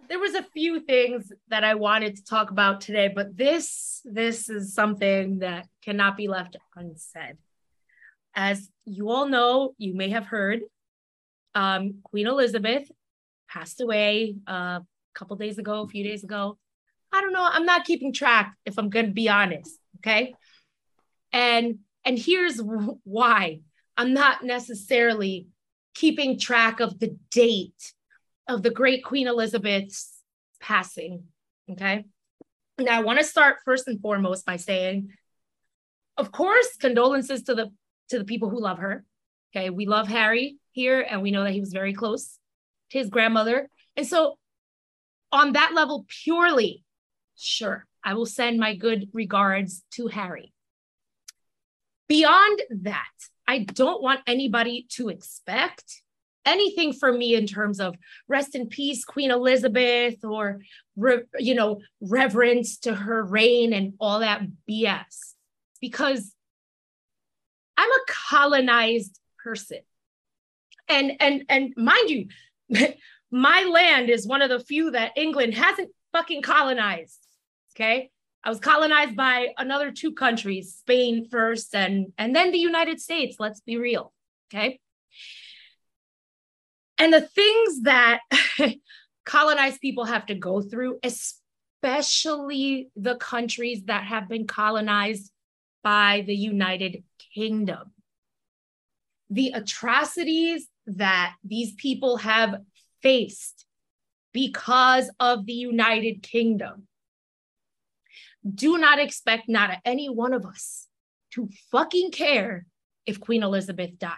There 0.08 0.18
was 0.18 0.34
a 0.34 0.42
few 0.42 0.80
things 0.80 1.30
that 1.48 1.64
I 1.64 1.74
wanted 1.74 2.16
to 2.16 2.24
talk 2.24 2.50
about 2.50 2.80
today, 2.80 3.12
but 3.14 3.36
this 3.36 4.00
this 4.04 4.48
is 4.48 4.72
something 4.72 5.40
that 5.40 5.66
cannot 5.84 6.16
be 6.16 6.28
left 6.28 6.56
unsaid. 6.74 7.36
As 8.34 8.70
you 8.86 9.10
all 9.10 9.26
know, 9.26 9.74
you 9.76 9.94
may 9.94 10.10
have 10.10 10.24
heard, 10.24 10.60
um, 11.54 11.96
Queen 12.04 12.26
Elizabeth 12.26 12.88
passed 13.48 13.80
away 13.80 14.36
uh, 14.46 14.80
a 14.80 14.86
couple 15.14 15.36
days 15.36 15.58
ago, 15.58 15.82
a 15.82 15.88
few 15.88 16.04
days 16.04 16.24
ago. 16.24 16.58
I 17.12 17.20
don't 17.20 17.32
know. 17.32 17.46
I'm 17.48 17.64
not 17.64 17.84
keeping 17.84 18.12
track 18.12 18.56
if 18.64 18.78
I'm 18.78 18.90
going 18.90 19.06
to 19.06 19.12
be 19.12 19.28
honest. 19.28 19.78
Okay. 19.98 20.34
And 21.32 21.78
and 22.04 22.18
here's 22.18 22.60
why 23.04 23.60
I'm 23.96 24.14
not 24.14 24.44
necessarily 24.44 25.48
keeping 25.94 26.38
track 26.38 26.80
of 26.80 26.98
the 26.98 27.16
date 27.30 27.92
of 28.46 28.62
the 28.62 28.70
great 28.70 29.04
Queen 29.04 29.26
Elizabeth's 29.26 30.20
passing. 30.60 31.24
Okay. 31.70 32.04
Now 32.78 32.98
I 32.98 33.02
want 33.02 33.18
to 33.18 33.24
start 33.24 33.56
first 33.64 33.88
and 33.88 34.00
foremost 34.00 34.46
by 34.46 34.56
saying, 34.56 35.10
of 36.16 36.30
course, 36.30 36.76
condolences 36.78 37.42
to 37.44 37.54
the 37.54 37.70
to 38.10 38.18
the 38.18 38.24
people 38.24 38.50
who 38.50 38.60
love 38.60 38.78
her. 38.78 39.04
Okay. 39.54 39.70
We 39.70 39.86
love 39.86 40.08
Harry 40.08 40.58
here, 40.72 41.00
and 41.00 41.22
we 41.22 41.30
know 41.30 41.44
that 41.44 41.52
he 41.52 41.60
was 41.60 41.72
very 41.72 41.94
close 41.94 42.37
to 42.90 42.98
his 42.98 43.08
grandmother. 43.08 43.68
And 43.96 44.06
so, 44.06 44.38
on 45.30 45.52
that 45.52 45.72
level, 45.74 46.06
purely, 46.24 46.84
sure, 47.36 47.86
I 48.02 48.14
will 48.14 48.26
send 48.26 48.58
my 48.58 48.74
good 48.74 49.08
regards 49.12 49.82
to 49.92 50.06
Harry. 50.06 50.52
Beyond 52.08 52.62
that, 52.82 53.04
I 53.46 53.60
don't 53.60 54.02
want 54.02 54.20
anybody 54.26 54.86
to 54.92 55.10
expect 55.10 56.02
anything 56.48 56.94
from 56.94 57.18
me 57.18 57.34
in 57.34 57.46
terms 57.46 57.78
of 57.78 57.94
rest 58.26 58.54
in 58.54 58.68
peace, 58.68 59.04
Queen 59.04 59.30
Elizabeth, 59.30 60.24
or 60.24 60.60
re, 60.96 61.20
you 61.38 61.54
know, 61.54 61.80
reverence 62.00 62.78
to 62.78 62.94
her 62.94 63.22
reign 63.22 63.72
and 63.74 63.92
all 64.00 64.20
that 64.20 64.42
BS, 64.68 65.34
because 65.80 66.32
I'm 67.76 67.90
a 67.90 68.00
colonized 68.06 69.18
person, 69.44 69.80
and 70.88 71.12
and 71.20 71.44
and 71.48 71.74
mind 71.76 72.08
you, 72.08 72.28
my 73.30 73.64
land 73.64 74.10
is 74.10 74.26
one 74.26 74.42
of 74.42 74.50
the 74.50 74.60
few 74.60 74.90
that 74.92 75.12
England 75.16 75.54
hasn't 75.54 75.90
fucking 76.12 76.42
colonized. 76.42 77.18
Okay. 77.74 78.10
I 78.44 78.50
was 78.50 78.60
colonized 78.60 79.16
by 79.16 79.48
another 79.58 79.90
two 79.90 80.12
countries, 80.12 80.76
Spain 80.78 81.28
first 81.28 81.74
and, 81.74 82.12
and 82.16 82.34
then 82.34 82.52
the 82.52 82.58
United 82.58 83.00
States. 83.00 83.36
Let's 83.38 83.60
be 83.60 83.76
real. 83.76 84.12
Okay. 84.50 84.80
And 86.98 87.12
the 87.12 87.20
things 87.20 87.82
that 87.82 88.20
colonized 89.24 89.80
people 89.80 90.04
have 90.04 90.26
to 90.26 90.34
go 90.34 90.62
through, 90.62 90.98
especially 91.02 92.90
the 92.96 93.16
countries 93.16 93.84
that 93.84 94.04
have 94.04 94.28
been 94.28 94.46
colonized 94.46 95.30
by 95.82 96.24
the 96.26 96.34
United 96.34 97.04
Kingdom. 97.34 97.92
The 99.30 99.52
atrocities 99.54 100.66
that 100.96 101.34
these 101.44 101.74
people 101.74 102.16
have 102.18 102.56
faced 103.02 103.66
because 104.32 105.10
of 105.20 105.46
the 105.46 105.52
United 105.52 106.22
Kingdom. 106.22 106.86
Do 108.48 108.78
not 108.78 108.98
expect 108.98 109.48
not 109.48 109.78
any 109.84 110.08
one 110.08 110.32
of 110.32 110.46
us 110.46 110.86
to 111.32 111.48
fucking 111.70 112.10
care 112.10 112.66
if 113.06 113.20
Queen 113.20 113.42
Elizabeth 113.42 113.98
died. 113.98 114.12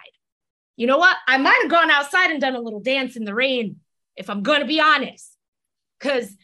You 0.77 0.87
know 0.87 0.99
what? 0.99 1.17
I 1.27 1.37
might 1.39 1.59
have 1.63 1.71
gone 1.71 1.91
outside 1.91 2.31
and 2.31 2.41
done 2.41 2.55
a 2.55 2.61
little 2.61 2.81
dance 2.81 3.17
in 3.17 3.25
the 3.25 3.35
rain, 3.35 3.77
if 4.17 4.31
I'm 4.31 4.43
going 4.43 4.61
to 4.61 4.67
be 4.67 4.81
honest. 4.81 5.37
Because, 5.99 6.35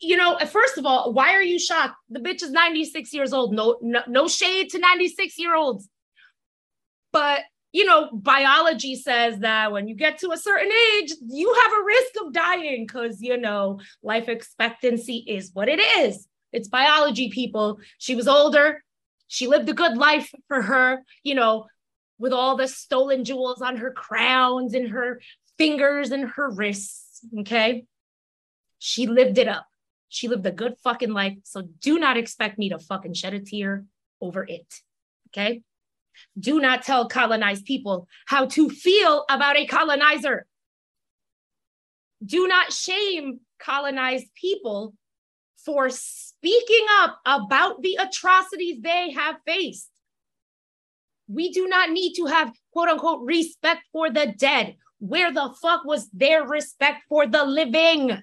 you 0.00 0.16
know, 0.16 0.38
first 0.38 0.78
of 0.78 0.84
all, 0.84 1.12
why 1.12 1.34
are 1.34 1.42
you 1.42 1.58
shocked? 1.58 1.96
The 2.10 2.20
bitch 2.20 2.42
is 2.42 2.50
96 2.50 3.12
years 3.14 3.32
old. 3.32 3.54
No, 3.54 3.78
no, 3.80 4.02
no 4.06 4.28
shade 4.28 4.70
to 4.70 4.78
96 4.78 5.38
year 5.38 5.54
olds. 5.54 5.88
But 7.12 7.40
you 7.78 7.84
know, 7.84 8.08
biology 8.12 8.96
says 8.96 9.38
that 9.38 9.70
when 9.70 9.86
you 9.86 9.94
get 9.94 10.18
to 10.18 10.32
a 10.32 10.36
certain 10.36 10.72
age, 10.96 11.12
you 11.28 11.54
have 11.62 11.72
a 11.72 11.84
risk 11.84 12.12
of 12.20 12.32
dying 12.32 12.84
because, 12.84 13.22
you 13.22 13.36
know, 13.36 13.78
life 14.02 14.28
expectancy 14.28 15.18
is 15.28 15.52
what 15.54 15.68
it 15.68 15.78
is. 15.78 16.26
It's 16.52 16.66
biology, 16.66 17.30
people. 17.30 17.78
She 17.98 18.16
was 18.16 18.26
older. 18.26 18.82
She 19.28 19.46
lived 19.46 19.68
a 19.68 19.74
good 19.74 19.96
life 19.96 20.28
for 20.48 20.60
her, 20.60 21.04
you 21.22 21.36
know, 21.36 21.66
with 22.18 22.32
all 22.32 22.56
the 22.56 22.66
stolen 22.66 23.22
jewels 23.22 23.62
on 23.62 23.76
her 23.76 23.92
crowns 23.92 24.74
and 24.74 24.88
her 24.88 25.20
fingers 25.56 26.10
and 26.10 26.30
her 26.30 26.50
wrists. 26.50 27.20
Okay. 27.38 27.84
She 28.80 29.06
lived 29.06 29.38
it 29.38 29.46
up. 29.46 29.68
She 30.08 30.26
lived 30.26 30.46
a 30.46 30.50
good 30.50 30.74
fucking 30.82 31.12
life. 31.12 31.36
So 31.44 31.62
do 31.80 32.00
not 32.00 32.16
expect 32.16 32.58
me 32.58 32.70
to 32.70 32.80
fucking 32.80 33.14
shed 33.14 33.34
a 33.34 33.38
tear 33.38 33.84
over 34.20 34.44
it. 34.44 34.66
Okay. 35.28 35.62
Do 36.38 36.60
not 36.60 36.82
tell 36.82 37.08
colonized 37.08 37.64
people 37.64 38.08
how 38.26 38.46
to 38.46 38.68
feel 38.68 39.24
about 39.28 39.56
a 39.56 39.66
colonizer. 39.66 40.46
Do 42.24 42.48
not 42.48 42.72
shame 42.72 43.40
colonized 43.58 44.26
people 44.34 44.94
for 45.64 45.90
speaking 45.90 46.86
up 47.00 47.20
about 47.26 47.82
the 47.82 47.98
atrocities 48.00 48.80
they 48.80 49.10
have 49.12 49.36
faced. 49.46 49.90
We 51.28 51.52
do 51.52 51.68
not 51.68 51.90
need 51.90 52.14
to 52.14 52.26
have 52.26 52.52
quote 52.72 52.88
unquote 52.88 53.20
respect 53.22 53.82
for 53.92 54.10
the 54.10 54.34
dead. 54.36 54.76
Where 54.98 55.32
the 55.32 55.54
fuck 55.60 55.84
was 55.84 56.08
their 56.10 56.46
respect 56.46 57.02
for 57.08 57.26
the 57.26 57.44
living? 57.44 58.20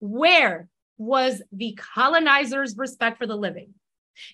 Where 0.00 0.68
was 0.96 1.42
the 1.52 1.78
colonizers' 1.94 2.76
respect 2.76 3.18
for 3.18 3.26
the 3.26 3.36
living? 3.36 3.74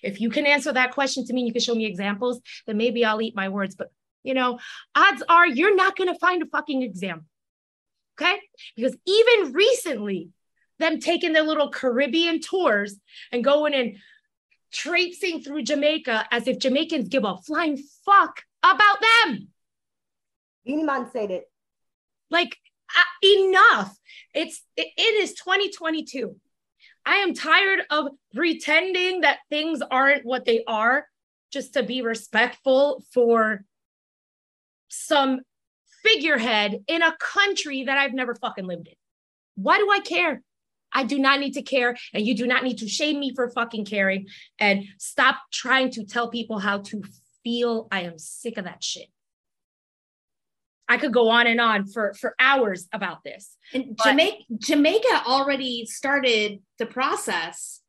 If 0.03 0.21
you 0.21 0.29
can 0.29 0.45
answer 0.45 0.71
that 0.73 0.91
question 0.91 1.25
to 1.25 1.33
me, 1.33 1.41
and 1.41 1.47
you 1.47 1.53
can 1.53 1.61
show 1.61 1.75
me 1.75 1.85
examples, 1.85 2.41
then 2.67 2.77
maybe 2.77 3.05
I'll 3.05 3.21
eat 3.21 3.35
my 3.35 3.49
words. 3.49 3.75
But 3.75 3.91
you 4.23 4.33
know, 4.33 4.59
odds 4.95 5.23
are 5.29 5.47
you're 5.47 5.75
not 5.75 5.95
going 5.95 6.11
to 6.11 6.19
find 6.19 6.41
a 6.41 6.47
fucking 6.47 6.81
example. 6.81 7.27
Okay. 8.19 8.39
Because 8.75 8.95
even 9.05 9.53
recently, 9.53 10.29
them 10.79 10.99
taking 10.99 11.33
their 11.33 11.43
little 11.43 11.69
Caribbean 11.69 12.39
tours 12.39 12.95
and 13.31 13.43
going 13.43 13.73
and 13.73 13.97
traipsing 14.73 15.41
through 15.41 15.63
Jamaica 15.63 16.27
as 16.31 16.47
if 16.47 16.59
Jamaicans 16.59 17.09
give 17.09 17.23
a 17.23 17.37
flying 17.37 17.81
fuck 18.05 18.43
about 18.63 18.97
them. 19.01 19.47
Anyone 20.65 21.09
said 21.11 21.31
it. 21.31 21.49
Like 22.29 22.57
uh, 22.89 23.27
enough. 23.27 23.97
It's 24.33 24.63
it, 24.75 24.87
it 24.97 25.23
is 25.23 25.33
2022. 25.35 26.35
I 27.05 27.17
am 27.17 27.33
tired 27.33 27.81
of 27.89 28.07
pretending 28.33 29.21
that 29.21 29.39
things 29.49 29.81
aren't 29.91 30.25
what 30.25 30.45
they 30.45 30.63
are 30.67 31.07
just 31.51 31.73
to 31.73 31.83
be 31.83 32.01
respectful 32.01 33.03
for 33.13 33.63
some 34.89 35.41
figurehead 36.03 36.83
in 36.87 37.01
a 37.01 37.15
country 37.19 37.83
that 37.83 37.97
I've 37.97 38.13
never 38.13 38.35
fucking 38.35 38.65
lived 38.65 38.87
in. 38.87 38.93
Why 39.55 39.77
do 39.77 39.89
I 39.91 39.99
care? 39.99 40.41
I 40.91 41.03
do 41.03 41.19
not 41.19 41.39
need 41.39 41.53
to 41.53 41.61
care, 41.61 41.97
and 42.13 42.25
you 42.25 42.35
do 42.35 42.47
not 42.47 42.63
need 42.63 42.77
to 42.77 42.87
shame 42.87 43.19
me 43.19 43.33
for 43.35 43.49
fucking 43.49 43.85
caring. 43.85 44.27
And 44.59 44.85
stop 44.97 45.37
trying 45.51 45.91
to 45.91 46.05
tell 46.05 46.29
people 46.29 46.59
how 46.59 46.79
to 46.79 47.03
feel. 47.43 47.87
I 47.91 48.01
am 48.01 48.17
sick 48.17 48.57
of 48.57 48.65
that 48.65 48.83
shit. 48.83 49.07
I 50.87 50.97
could 50.97 51.13
go 51.13 51.29
on 51.29 51.47
and 51.47 51.59
on 51.59 51.87
for 51.87 52.13
for 52.13 52.35
hours 52.39 52.87
about 52.93 53.23
this. 53.23 53.57
And 53.73 53.97
Jamaica 54.03 54.43
Jamaica 54.57 55.23
already 55.25 55.85
started 55.85 56.61
the 56.77 56.85
process 56.85 57.81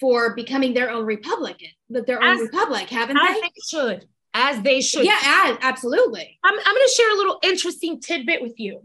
for 0.00 0.34
becoming 0.34 0.74
their 0.74 0.90
own 0.90 1.04
republican, 1.04 1.70
but 1.90 2.06
their 2.06 2.22
as, 2.22 2.38
own 2.38 2.46
republic, 2.46 2.88
haven't 2.88 3.16
as 3.16 3.34
they? 3.34 3.40
they 3.40 3.48
should, 3.68 4.08
as 4.34 4.62
they 4.62 4.80
should. 4.80 5.04
Yeah, 5.04 5.18
as, 5.22 5.58
absolutely. 5.60 6.38
I'm, 6.44 6.54
I'm 6.54 6.74
going 6.74 6.86
to 6.86 6.94
share 6.94 7.12
a 7.12 7.16
little 7.16 7.38
interesting 7.42 8.00
tidbit 8.00 8.40
with 8.40 8.58
you. 8.58 8.80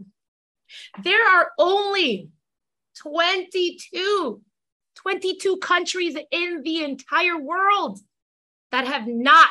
There 1.02 1.24
are 1.24 1.50
only 1.58 2.30
22, 2.98 4.40
22 4.96 5.56
countries 5.58 6.16
in 6.30 6.62
the 6.62 6.82
entire 6.82 7.38
world 7.38 8.00
that 8.72 8.86
have 8.86 9.06
not 9.06 9.48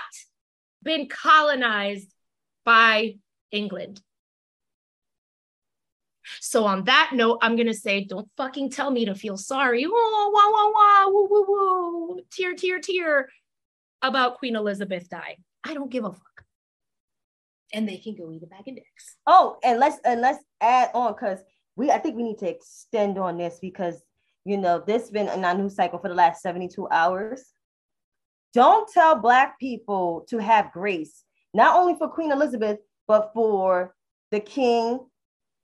been 0.82 1.08
colonized 1.08 2.14
by 2.66 3.16
England. 3.54 4.02
So 6.40 6.66
on 6.66 6.84
that 6.86 7.12
note, 7.14 7.40
I'm 7.42 7.56
gonna 7.56 7.74
say, 7.74 8.04
don't 8.04 8.30
fucking 8.38 8.72
tell 8.72 8.92
me 8.92 9.06
to 9.06 9.16
feel 9.16 9.38
sorry. 9.38 9.86
Oh, 9.88 10.32
wah, 10.34 10.52
wah, 10.52 10.72
wah, 10.74 11.12
woo, 11.12 11.28
woo, 11.30 11.46
woo, 11.48 12.22
tear, 12.32 12.56
tear, 12.56 12.80
tear 12.80 13.30
about 14.02 14.38
Queen 14.38 14.56
Elizabeth 14.56 15.10
dying. 15.10 15.38
I 15.64 15.74
don't 15.74 15.92
give 15.92 16.06
a 16.06 16.12
fuck. 16.12 16.46
And 17.74 17.88
they 17.88 17.98
can 17.98 18.16
go 18.16 18.32
eat 18.32 18.44
a 18.44 18.48
bag 18.48 18.68
of 18.68 18.76
dicks. 18.76 19.16
Oh, 19.26 19.58
and 19.64 19.80
let's 19.80 19.98
and 20.06 20.22
let's 20.22 20.44
add 20.62 20.92
on 20.94 21.14
because 21.14 21.40
we 21.76 21.90
I 21.90 21.98
think 21.98 22.16
we 22.16 22.24
need 22.24 22.40
to 22.40 22.50
extend 22.50 23.18
on 23.18 23.38
this 23.38 23.58
because 23.60 24.02
you 24.46 24.58
know 24.58 24.84
this 24.86 25.10
been 25.10 25.30
in 25.30 25.44
our 25.44 25.56
news 25.56 25.76
cycle 25.76 26.00
for 26.00 26.10
the 26.10 26.14
last 26.14 26.42
72 26.42 26.88
hours. 26.90 27.44
Don't 28.54 28.88
tell 28.92 29.16
black 29.16 29.60
people 29.60 30.26
to 30.30 30.38
have 30.38 30.72
grace, 30.72 31.24
not 31.54 31.76
only 31.76 31.96
for 31.96 32.08
Queen 32.08 32.32
Elizabeth, 32.32 32.78
but 33.08 33.32
for 33.34 33.96
the 34.32 34.40
king, 34.40 35.00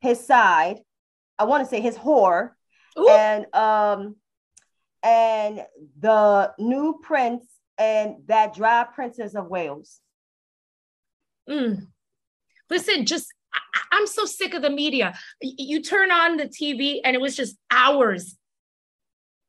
his 0.02 0.26
side, 0.26 0.80
I 1.38 1.46
want 1.46 1.64
to 1.64 1.70
say 1.70 1.82
his 1.82 1.98
whore, 1.98 2.52
Ooh. 2.98 3.10
and 3.10 3.56
um 3.56 4.16
and 5.04 5.66
the 6.00 6.54
new 6.60 7.00
prince 7.02 7.46
and 7.78 8.18
that 8.28 8.54
dry 8.54 8.86
princess 8.94 9.36
of 9.36 9.48
Wales. 9.48 10.00
Mm. 11.50 11.88
Listen, 12.70 13.06
just 13.06 13.28
I, 13.54 13.98
am 13.98 14.08
so 14.08 14.26
sick 14.26 14.54
of 14.54 14.62
the 14.62 14.70
media. 14.70 15.18
You 15.42 15.82
turn 15.82 16.12
on 16.12 16.38
the 16.38 16.46
TV 16.46 17.00
and 17.04 17.16
it 17.16 17.22
was 17.22 17.36
just 17.36 17.58
hours, 17.72 18.38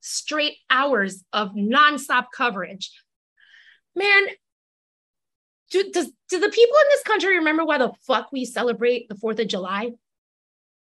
straight 0.00 0.56
hours 0.70 1.24
of 1.32 1.50
nonstop 1.50 2.26
coverage. 2.34 2.90
Man, 3.94 4.26
do, 5.70 5.90
does, 5.92 6.10
do 6.28 6.38
the 6.38 6.48
people 6.48 6.76
in 6.76 6.86
this 6.90 7.02
country 7.02 7.36
remember 7.36 7.64
why 7.64 7.78
the 7.78 7.92
fuck 8.06 8.30
we 8.32 8.44
celebrate 8.44 9.08
the 9.08 9.14
4th 9.14 9.40
of 9.40 9.48
July? 9.48 9.92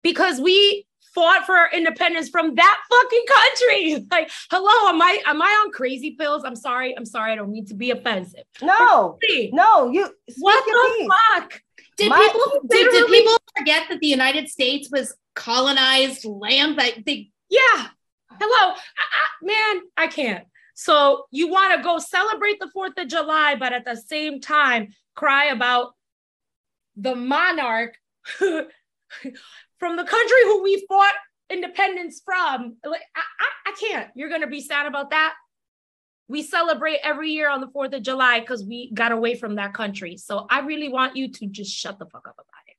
Because 0.03 0.41
we 0.41 0.87
fought 1.15 1.47
for 1.47 1.57
our 1.57 1.71
independence 1.73 2.29
from 2.29 2.55
that 2.55 2.81
fucking 2.91 3.25
country. 3.29 4.07
Like, 4.15 4.31
hello, 4.51 4.91
am 4.91 5.03
I 5.03 5.21
am 5.27 5.43
I 5.43 5.47
on 5.65 5.73
crazy 5.73 6.13
pills? 6.13 6.45
I'm 6.45 6.55
sorry. 6.55 6.97
I'm 6.97 7.05
sorry. 7.05 7.33
I 7.33 7.37
don't 7.37 7.51
mean 7.51 7.67
to 7.67 7.75
be 7.75 7.91
offensive. 7.91 8.45
No, 8.63 9.19
no, 9.53 9.91
you. 9.91 10.09
What 10.39 10.65
the 10.65 11.11
fuck? 11.35 11.61
Did 11.97 12.11
My, 12.11 12.19
people 12.19 12.69
did, 12.69 12.91
did 12.91 13.07
people 13.09 13.37
forget 13.57 13.89
that 13.89 13.99
the 14.01 14.07
United 14.07 14.49
States 14.49 14.89
was 14.91 15.15
colonized 15.35 16.25
land? 16.25 16.79
That 16.79 17.05
they 17.05 17.31
yeah. 17.49 17.89
Hello, 18.31 18.75
I, 18.75 18.75
I, 18.77 19.45
man. 19.45 19.83
I 19.97 20.07
can't. 20.07 20.45
So 20.75 21.27
you 21.31 21.49
want 21.49 21.75
to 21.75 21.83
go 21.83 21.99
celebrate 21.99 22.59
the 22.59 22.71
4th 22.77 23.01
of 23.01 23.09
July, 23.09 23.55
but 23.55 23.73
at 23.73 23.85
the 23.85 23.97
same 23.97 24.41
time 24.41 24.89
cry 25.15 25.47
about 25.47 25.93
the 26.97 27.15
monarch 27.15 27.95
from 28.39 29.97
the 29.97 30.05
country 30.05 30.43
who 30.45 30.63
we 30.63 30.85
fought 30.89 31.15
independence 31.49 32.21
from. 32.25 32.77
Like, 32.85 33.03
I, 33.17 33.21
I, 33.21 33.71
I 33.71 33.75
can't. 33.81 34.11
You're 34.15 34.29
going 34.29 34.41
to 34.41 34.49
be 34.49 34.61
sad 34.61 34.87
about 34.87 35.11
that. 35.11 35.35
We 36.27 36.43
celebrate 36.43 36.99
every 37.05 37.31
year 37.31 37.51
on 37.51 37.61
the 37.61 37.69
4th 37.69 37.95
of 37.95 38.03
July 38.03 38.41
because 38.41 38.65
we 38.65 38.91
got 38.93 39.13
away 39.13 39.37
from 39.37 39.57
that 39.57 39.75
country. 39.75 40.17
So 40.17 40.47
I 40.51 40.61
really 40.61 40.89
want 40.89 41.17
you 41.17 41.31
to 41.31 41.47
just 41.47 41.71
shut 41.71 41.99
the 41.99 42.07
fuck 42.07 42.27
up 42.27 42.35
about 42.35 42.47
it. 42.67 42.77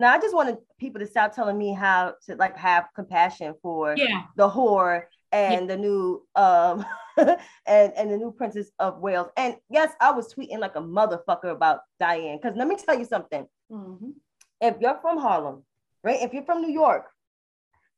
Now 0.00 0.12
I 0.12 0.18
just 0.18 0.34
wanted 0.34 0.56
people 0.78 1.00
to 1.00 1.06
stop 1.06 1.34
telling 1.34 1.56
me 1.56 1.72
how 1.72 2.14
to 2.26 2.34
like 2.34 2.56
have 2.56 2.88
compassion 2.94 3.54
for 3.62 3.94
yeah. 3.96 4.22
the 4.36 4.50
whore 4.50 5.04
and 5.34 5.68
the 5.68 5.76
new 5.76 6.26
um 6.36 6.84
and 7.18 7.38
and 7.66 8.10
the 8.10 8.16
new 8.16 8.32
princess 8.32 8.70
of 8.78 9.00
Wales. 9.00 9.28
And 9.36 9.56
yes, 9.68 9.92
I 10.00 10.12
was 10.12 10.32
tweeting 10.32 10.58
like 10.58 10.76
a 10.76 10.80
motherfucker 10.80 11.50
about 11.50 11.80
Diana. 11.98 12.38
Because 12.40 12.56
let 12.56 12.68
me 12.68 12.76
tell 12.76 12.98
you 12.98 13.04
something. 13.04 13.46
Mm-hmm. 13.70 14.10
If 14.60 14.76
you're 14.80 14.98
from 15.02 15.18
Harlem, 15.18 15.64
right? 16.02 16.22
If 16.22 16.32
you're 16.32 16.44
from 16.44 16.62
New 16.62 16.70
York, 16.70 17.06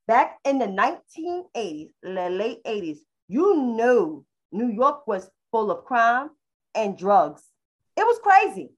back 0.07 0.37
in 0.43 0.57
the 0.57 0.65
1980s, 0.65 1.91
the 2.01 2.29
late 2.29 2.63
80s, 2.65 2.97
you 3.27 3.55
know 3.55 4.25
New 4.51 4.69
York 4.69 5.07
was 5.07 5.29
full 5.51 5.71
of 5.71 5.85
crime 5.85 6.31
and 6.73 6.97
drugs. 6.97 7.43
It 7.95 8.05
was 8.05 8.19
crazy. 8.23 8.71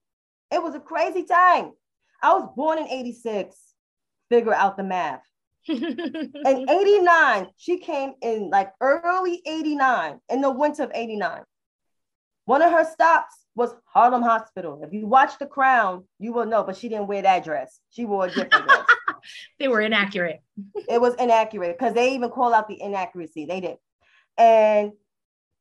It 0.52 0.62
was 0.62 0.76
a 0.76 0.80
crazy 0.80 1.24
time. 1.24 1.72
I 2.22 2.34
was 2.34 2.50
born 2.56 2.80
in 2.80 2.88
86. 2.88 3.56
Figure 4.30 4.54
out 4.54 4.78
the 4.78 4.84
math 4.84 5.29
in 5.68 6.70
89, 6.70 7.48
she 7.58 7.80
came 7.80 8.14
in 8.22 8.50
like 8.50 8.72
early 8.82 9.42
89, 9.46 10.20
in 10.30 10.42
the 10.42 10.52
winter 10.52 10.84
of 10.84 10.92
89. 10.94 11.44
One 12.46 12.62
of 12.62 12.72
her 12.72 12.84
stops 12.84 13.36
was 13.56 13.76
Harlem 13.86 14.24
Hospital. 14.24 14.82
If 14.84 14.94
you 14.94 15.06
watch 15.06 15.38
The 15.38 15.46
Crown, 15.46 16.06
you 16.18 16.34
will 16.34 16.46
know, 16.46 16.64
but 16.64 16.78
she 16.78 16.90
didn't 16.90 17.08
wear 17.08 17.22
that 17.22 17.44
dress. 17.44 17.80
She 17.92 18.06
wore 18.06 18.26
a 18.26 18.30
different 18.30 18.66
dress. 18.66 18.86
they 19.60 19.68
were 19.68 19.82
inaccurate. 19.82 20.42
it 20.90 21.00
was 21.00 21.14
inaccurate 21.16 21.78
because 21.78 21.94
they 21.94 22.16
even 22.16 22.30
call 22.30 22.54
out 22.54 22.68
the 22.68 22.82
inaccuracy. 22.82 23.46
They 23.46 23.60
did. 23.60 23.78
And 24.38 24.94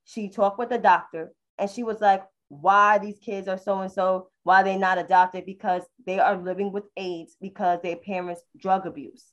she 0.05 0.31
talked 0.31 0.59
with 0.59 0.71
the 0.71 0.79
doctor 0.79 1.33
and 1.59 1.69
she 1.69 1.83
was 1.83 2.01
like, 2.01 2.23
why 2.49 2.99
these 2.99 3.19
kids 3.19 3.49
are 3.49 3.59
so 3.59 3.81
and 3.81 3.93
so, 3.93 4.31
why 4.43 4.63
they 4.63 4.79
not 4.79 4.97
adopted, 4.97 5.45
because 5.45 5.83
they 6.07 6.19
are 6.19 6.37
living 6.37 6.73
with 6.73 6.85
AIDS 6.97 7.37
because 7.41 7.81
their 7.83 7.97
parents 7.97 8.41
drug 8.57 8.87
abuse. 8.87 9.25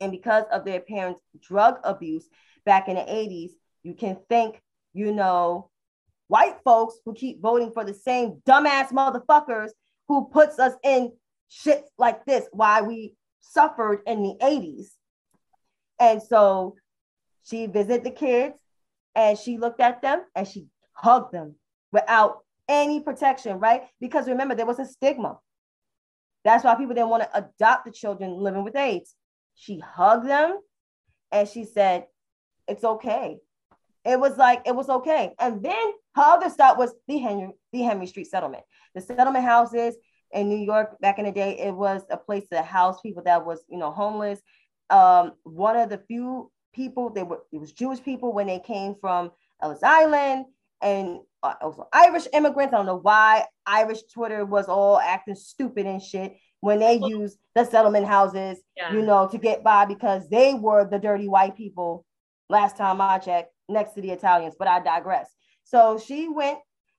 And 0.00 0.12
because 0.12 0.44
of 0.52 0.64
their 0.64 0.80
parents' 0.80 1.20
drug 1.40 1.76
abuse 1.84 2.28
back 2.64 2.88
in 2.88 2.96
the 2.96 3.02
80s, 3.02 3.50
you 3.82 3.94
can 3.94 4.18
thank 4.28 4.60
you 4.96 5.12
know, 5.12 5.68
white 6.28 6.56
folks 6.64 6.94
who 7.04 7.12
keep 7.12 7.42
voting 7.42 7.70
for 7.72 7.84
the 7.84 7.92
same 7.92 8.40
dumbass 8.48 8.88
motherfuckers 8.92 9.68
who 10.08 10.26
puts 10.28 10.58
us 10.58 10.72
in 10.82 11.12
shit 11.48 11.84
like 11.98 12.24
this, 12.24 12.46
why 12.50 12.80
we 12.80 13.14
suffered 13.40 14.00
in 14.06 14.22
the 14.22 14.36
80s. 14.42 14.86
And 16.00 16.22
so 16.22 16.76
she 17.44 17.66
visited 17.66 18.04
the 18.04 18.10
kids 18.10 18.56
and 19.14 19.38
she 19.38 19.58
looked 19.58 19.80
at 19.80 20.00
them 20.00 20.22
and 20.34 20.48
she 20.48 20.66
hugged 20.92 21.32
them 21.32 21.56
without 21.92 22.38
any 22.68 23.00
protection, 23.00 23.58
right? 23.58 23.82
Because 24.00 24.28
remember, 24.28 24.54
there 24.54 24.66
was 24.66 24.78
a 24.78 24.86
stigma. 24.86 25.38
That's 26.42 26.64
why 26.64 26.74
people 26.76 26.94
didn't 26.94 27.10
want 27.10 27.24
to 27.24 27.36
adopt 27.36 27.84
the 27.84 27.92
children 27.92 28.32
living 28.32 28.64
with 28.64 28.76
AIDS. 28.76 29.14
She 29.56 29.80
hugged 29.80 30.28
them 30.28 30.58
and 31.32 31.48
she 31.48 31.64
said, 31.64 32.06
It's 32.68 32.84
okay. 32.84 33.38
It 34.04 34.20
was 34.20 34.36
like, 34.36 34.62
it 34.66 34.76
was 34.76 34.88
okay. 34.88 35.34
And 35.40 35.62
then 35.64 35.92
her 36.14 36.22
other 36.22 36.48
stop 36.48 36.78
was 36.78 36.94
the 37.08 37.18
Henry, 37.18 37.50
the 37.72 37.82
Henry 37.82 38.06
Street 38.06 38.28
settlement. 38.28 38.62
The 38.94 39.00
settlement 39.00 39.44
houses 39.44 39.96
in 40.32 40.48
New 40.48 40.64
York 40.64 40.98
back 41.00 41.18
in 41.18 41.24
the 41.24 41.32
day, 41.32 41.58
it 41.58 41.74
was 41.74 42.02
a 42.10 42.16
place 42.16 42.46
to 42.52 42.62
house 42.62 43.00
people 43.00 43.22
that 43.24 43.44
was, 43.44 43.64
you 43.68 43.78
know, 43.78 43.90
homeless. 43.90 44.40
Um, 44.90 45.32
one 45.42 45.76
of 45.76 45.88
the 45.88 45.98
few 45.98 46.52
people, 46.72 47.10
they 47.10 47.24
were, 47.24 47.42
it 47.52 47.58
was 47.58 47.72
Jewish 47.72 48.02
people 48.02 48.32
when 48.32 48.46
they 48.46 48.60
came 48.60 48.94
from 49.00 49.32
Ellis 49.60 49.82
Island 49.82 50.46
and 50.82 51.20
uh, 51.42 51.54
also 51.60 51.88
Irish 51.92 52.26
immigrants. 52.32 52.74
I 52.74 52.76
don't 52.76 52.86
know 52.86 52.98
why 52.98 53.46
Irish 53.66 54.02
Twitter 54.12 54.44
was 54.44 54.66
all 54.66 54.98
acting 54.98 55.34
stupid 55.34 55.86
and 55.86 56.02
shit 56.02 56.36
when 56.66 56.80
they 56.80 56.94
used 56.94 57.38
the 57.54 57.64
settlement 57.64 58.06
houses, 58.06 58.58
yeah. 58.76 58.92
you 58.92 59.00
know, 59.00 59.28
to 59.28 59.38
get 59.38 59.62
by 59.62 59.84
because 59.84 60.28
they 60.28 60.52
were 60.52 60.84
the 60.84 60.98
dirty 60.98 61.28
white 61.28 61.56
people 61.56 62.04
last 62.48 62.76
time 62.76 63.00
I 63.00 63.18
checked 63.18 63.52
next 63.68 63.92
to 63.92 64.00
the 64.00 64.10
Italians, 64.10 64.56
but 64.58 64.66
I 64.66 64.80
digress. 64.80 65.30
So 65.62 65.96
she 65.98 66.28
went 66.28 66.58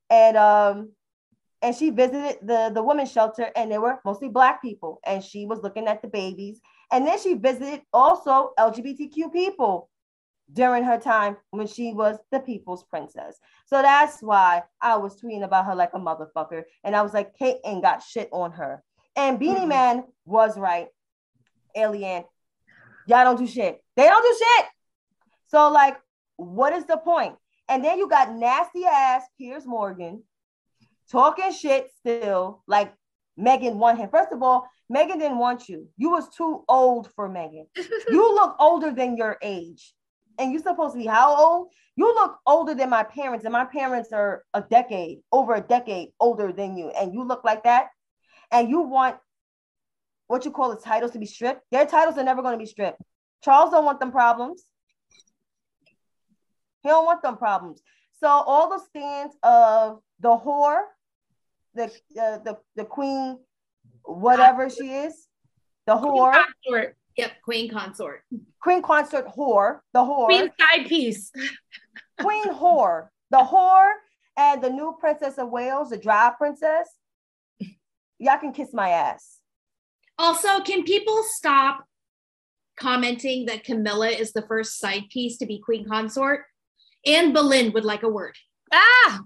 and 0.09 0.37
um 0.37 0.91
and 1.61 1.75
she 1.75 1.89
visited 1.89 2.37
the 2.41 2.71
the 2.73 2.81
women's 2.81 3.11
shelter 3.11 3.51
and 3.57 3.69
there 3.69 3.81
were 3.81 3.99
mostly 4.05 4.29
black 4.29 4.61
people 4.61 5.01
and 5.05 5.21
she 5.21 5.45
was 5.45 5.61
looking 5.61 5.87
at 5.87 6.01
the 6.01 6.07
babies 6.07 6.61
and 6.93 7.05
then 7.05 7.19
she 7.19 7.33
visited 7.33 7.81
also 7.91 8.51
LGBTQ 8.57 9.33
people 9.33 9.89
during 10.53 10.85
her 10.85 10.97
time 10.97 11.35
when 11.51 11.67
she 11.67 11.91
was 11.91 12.17
the 12.31 12.39
people's 12.39 12.85
princess. 12.85 13.37
So 13.65 13.81
that's 13.81 14.21
why 14.21 14.63
I 14.81 14.95
was 14.95 15.19
tweeting 15.19 15.43
about 15.43 15.65
her 15.65 15.75
like 15.75 15.91
a 15.93 15.99
motherfucker. 15.99 16.63
And 16.85 16.95
I 16.95 17.01
was 17.01 17.13
like, 17.13 17.37
Kate 17.37 17.57
ain't 17.65 17.83
got 17.83 18.01
shit 18.01 18.29
on 18.31 18.51
her. 18.53 18.81
And 19.17 19.39
Beenie 19.39 19.61
mm-hmm. 19.61 19.69
Man 19.69 20.03
was 20.25 20.57
right. 20.57 20.87
Alien, 21.75 22.23
y'all 23.07 23.23
don't 23.23 23.37
do 23.37 23.47
shit. 23.47 23.83
They 23.95 24.03
don't 24.03 24.23
do 24.23 24.45
shit. 24.45 24.65
So, 25.47 25.69
like, 25.69 25.97
what 26.37 26.73
is 26.73 26.85
the 26.85 26.97
point? 26.97 27.35
And 27.67 27.83
then 27.83 27.97
you 27.97 28.07
got 28.07 28.33
nasty 28.33 28.85
ass 28.85 29.23
Piers 29.37 29.65
Morgan 29.65 30.23
talking 31.11 31.51
shit 31.51 31.89
still, 31.99 32.63
like 32.67 32.93
Meghan 33.39 33.75
won 33.75 33.97
him. 33.97 34.09
First 34.09 34.31
of 34.31 34.41
all, 34.41 34.67
Meghan 34.91 35.19
didn't 35.19 35.39
want 35.39 35.67
you. 35.67 35.87
You 35.97 36.11
was 36.11 36.29
too 36.29 36.63
old 36.69 37.09
for 37.15 37.27
Meghan. 37.29 37.65
you 38.09 38.33
look 38.35 38.55
older 38.59 38.91
than 38.91 39.17
your 39.17 39.37
age. 39.41 39.93
And 40.39 40.51
you're 40.51 40.61
supposed 40.61 40.93
to 40.93 40.99
be 40.99 41.07
how 41.07 41.35
old? 41.35 41.69
You 41.95 42.13
look 42.13 42.37
older 42.45 42.75
than 42.75 42.91
my 42.91 43.01
parents, 43.01 43.43
and 43.43 43.51
my 43.51 43.65
parents 43.65 44.11
are 44.13 44.43
a 44.53 44.61
decade, 44.61 45.21
over 45.31 45.55
a 45.55 45.61
decade 45.61 46.09
older 46.19 46.53
than 46.53 46.77
you. 46.77 46.89
And 46.89 47.11
you 47.11 47.23
look 47.23 47.43
like 47.43 47.63
that 47.63 47.87
and 48.51 48.69
you 48.69 48.81
want 48.81 49.17
what 50.27 50.45
you 50.45 50.51
call 50.51 50.69
the 50.69 50.81
titles 50.81 51.11
to 51.11 51.19
be 51.19 51.25
stripped, 51.25 51.61
their 51.71 51.85
titles 51.85 52.17
are 52.17 52.23
never 52.23 52.41
going 52.41 52.53
to 52.53 52.59
be 52.59 52.65
stripped. 52.65 53.01
Charles 53.43 53.71
don't 53.71 53.85
want 53.85 53.99
them 53.99 54.11
problems. 54.11 54.63
He 56.83 56.89
don't 56.89 57.05
want 57.05 57.21
them 57.21 57.37
problems. 57.37 57.81
So 58.19 58.27
all 58.27 58.69
the 58.69 58.79
stands 58.79 59.35
of 59.43 59.99
the 60.19 60.29
whore, 60.29 60.81
the 61.75 61.85
uh, 61.85 62.39
the 62.39 62.57
the 62.75 62.85
queen, 62.85 63.37
whatever 64.03 64.69
she 64.69 64.89
is, 64.89 65.27
the 65.85 65.95
whore. 65.95 66.33
Consort. 66.33 66.97
Yep, 67.15 67.31
queen 67.43 67.69
consort. 67.69 68.21
Queen 68.61 68.81
consort 68.81 69.27
whore, 69.27 69.79
the 69.93 69.99
whore. 69.99 70.25
Queen 70.25 70.51
side 70.59 70.87
piece. 70.87 71.31
queen 72.19 72.45
whore, 72.53 73.07
the 73.31 73.37
whore, 73.37 73.91
and 74.37 74.63
the 74.63 74.69
new 74.69 74.95
princess 74.99 75.37
of 75.37 75.49
Wales, 75.49 75.89
the 75.89 75.97
dry 75.97 76.31
princess 76.37 76.87
y'all 78.19 78.39
can 78.39 78.53
kiss 78.53 78.73
my 78.73 78.89
ass. 78.89 79.39
Also, 80.17 80.61
can 80.61 80.83
people 80.83 81.23
stop 81.23 81.85
commenting 82.79 83.45
that 83.45 83.63
Camilla 83.63 84.09
is 84.09 84.33
the 84.33 84.41
first 84.43 84.79
side 84.79 85.03
piece 85.11 85.37
to 85.37 85.45
be 85.45 85.59
queen 85.59 85.87
consort? 85.87 86.45
Anne 87.05 87.33
Boleyn 87.33 87.71
would 87.73 87.85
like 87.85 88.03
a 88.03 88.09
word. 88.09 88.35
Ah, 88.73 89.21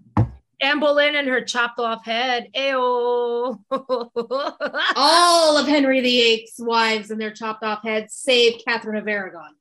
Anne 0.62 0.80
Boleyn 0.80 1.16
and 1.16 1.28
her 1.28 1.42
chopped 1.42 1.80
off 1.80 2.06
head. 2.06 2.50
Ayo. 2.56 3.60
All 4.96 5.58
of 5.58 5.68
Henry 5.68 6.02
VIII's 6.02 6.54
wives 6.60 7.10
and 7.10 7.20
their 7.20 7.32
chopped 7.32 7.64
off 7.64 7.84
heads, 7.84 8.14
save 8.14 8.62
Catherine 8.66 8.98
of 8.98 9.08
Aragon. 9.08 9.56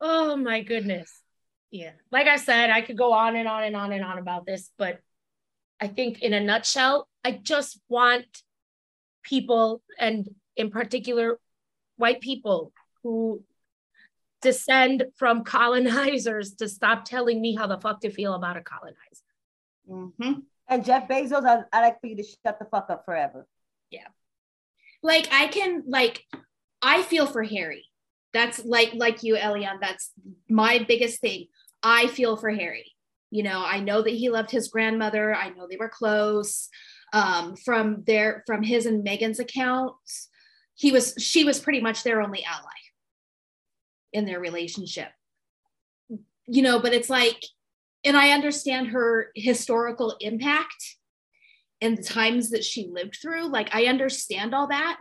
Oh 0.00 0.36
my 0.36 0.62
goodness. 0.62 1.10
Yeah. 1.70 1.92
Like 2.12 2.28
I 2.28 2.36
said, 2.36 2.70
I 2.70 2.82
could 2.82 2.96
go 2.96 3.12
on 3.12 3.34
and 3.36 3.48
on 3.48 3.64
and 3.64 3.74
on 3.74 3.92
and 3.92 4.04
on 4.04 4.18
about 4.18 4.46
this, 4.46 4.70
but 4.78 5.00
I 5.80 5.88
think 5.88 6.22
in 6.22 6.32
a 6.34 6.40
nutshell, 6.40 7.08
I 7.24 7.32
just 7.32 7.80
want 7.88 8.26
people, 9.22 9.82
and 9.98 10.28
in 10.56 10.70
particular, 10.70 11.38
white 11.96 12.20
people 12.20 12.72
who 13.02 13.42
descend 14.42 15.04
from 15.16 15.44
colonizers 15.44 16.54
to 16.54 16.68
stop 16.68 17.04
telling 17.04 17.40
me 17.40 17.54
how 17.54 17.66
the 17.66 17.78
fuck 17.78 18.00
to 18.00 18.10
feel 18.10 18.34
about 18.34 18.56
a 18.56 18.62
colonizer. 18.62 18.96
Mm-hmm. 19.88 20.40
And 20.68 20.84
Jeff 20.84 21.08
Bezos, 21.08 21.44
I, 21.44 21.64
I 21.72 21.82
like 21.82 22.00
for 22.00 22.06
you 22.06 22.16
to 22.16 22.22
shut 22.22 22.58
the 22.58 22.64
fuck 22.64 22.90
up 22.90 23.04
forever. 23.04 23.46
Yeah. 23.90 24.06
Like 25.02 25.28
I 25.32 25.48
can 25.48 25.84
like 25.88 26.24
I 26.80 27.02
feel 27.02 27.26
for 27.26 27.42
Harry. 27.42 27.86
That's 28.32 28.64
like 28.64 28.92
like 28.94 29.22
you, 29.22 29.34
Eliann. 29.36 29.80
That's 29.80 30.12
my 30.48 30.84
biggest 30.86 31.20
thing. 31.20 31.46
I 31.82 32.06
feel 32.06 32.36
for 32.36 32.50
Harry. 32.50 32.92
You 33.30 33.42
know, 33.44 33.62
I 33.64 33.80
know 33.80 34.02
that 34.02 34.10
he 34.10 34.28
loved 34.28 34.50
his 34.50 34.68
grandmother. 34.68 35.34
I 35.34 35.50
know 35.50 35.66
they 35.68 35.76
were 35.76 35.88
close. 35.88 36.68
Um, 37.12 37.56
from 37.56 38.04
their 38.06 38.44
from 38.46 38.62
his 38.62 38.86
and 38.86 39.04
Meghan's 39.04 39.40
accounts, 39.40 40.28
he 40.74 40.92
was 40.92 41.14
she 41.18 41.44
was 41.44 41.58
pretty 41.58 41.80
much 41.80 42.02
their 42.02 42.22
only 42.22 42.44
ally 42.44 42.68
in 44.12 44.26
their 44.26 44.40
relationship. 44.40 45.08
You 46.46 46.62
know, 46.62 46.80
but 46.80 46.92
it's 46.92 47.10
like, 47.10 47.44
and 48.04 48.16
I 48.16 48.30
understand 48.30 48.88
her 48.88 49.30
historical 49.34 50.16
impact 50.20 50.96
and 51.80 51.96
the 51.96 52.02
times 52.02 52.50
that 52.50 52.64
she 52.64 52.88
lived 52.90 53.18
through. 53.20 53.48
Like, 53.48 53.74
I 53.74 53.84
understand 53.84 54.54
all 54.54 54.68
that. 54.68 54.98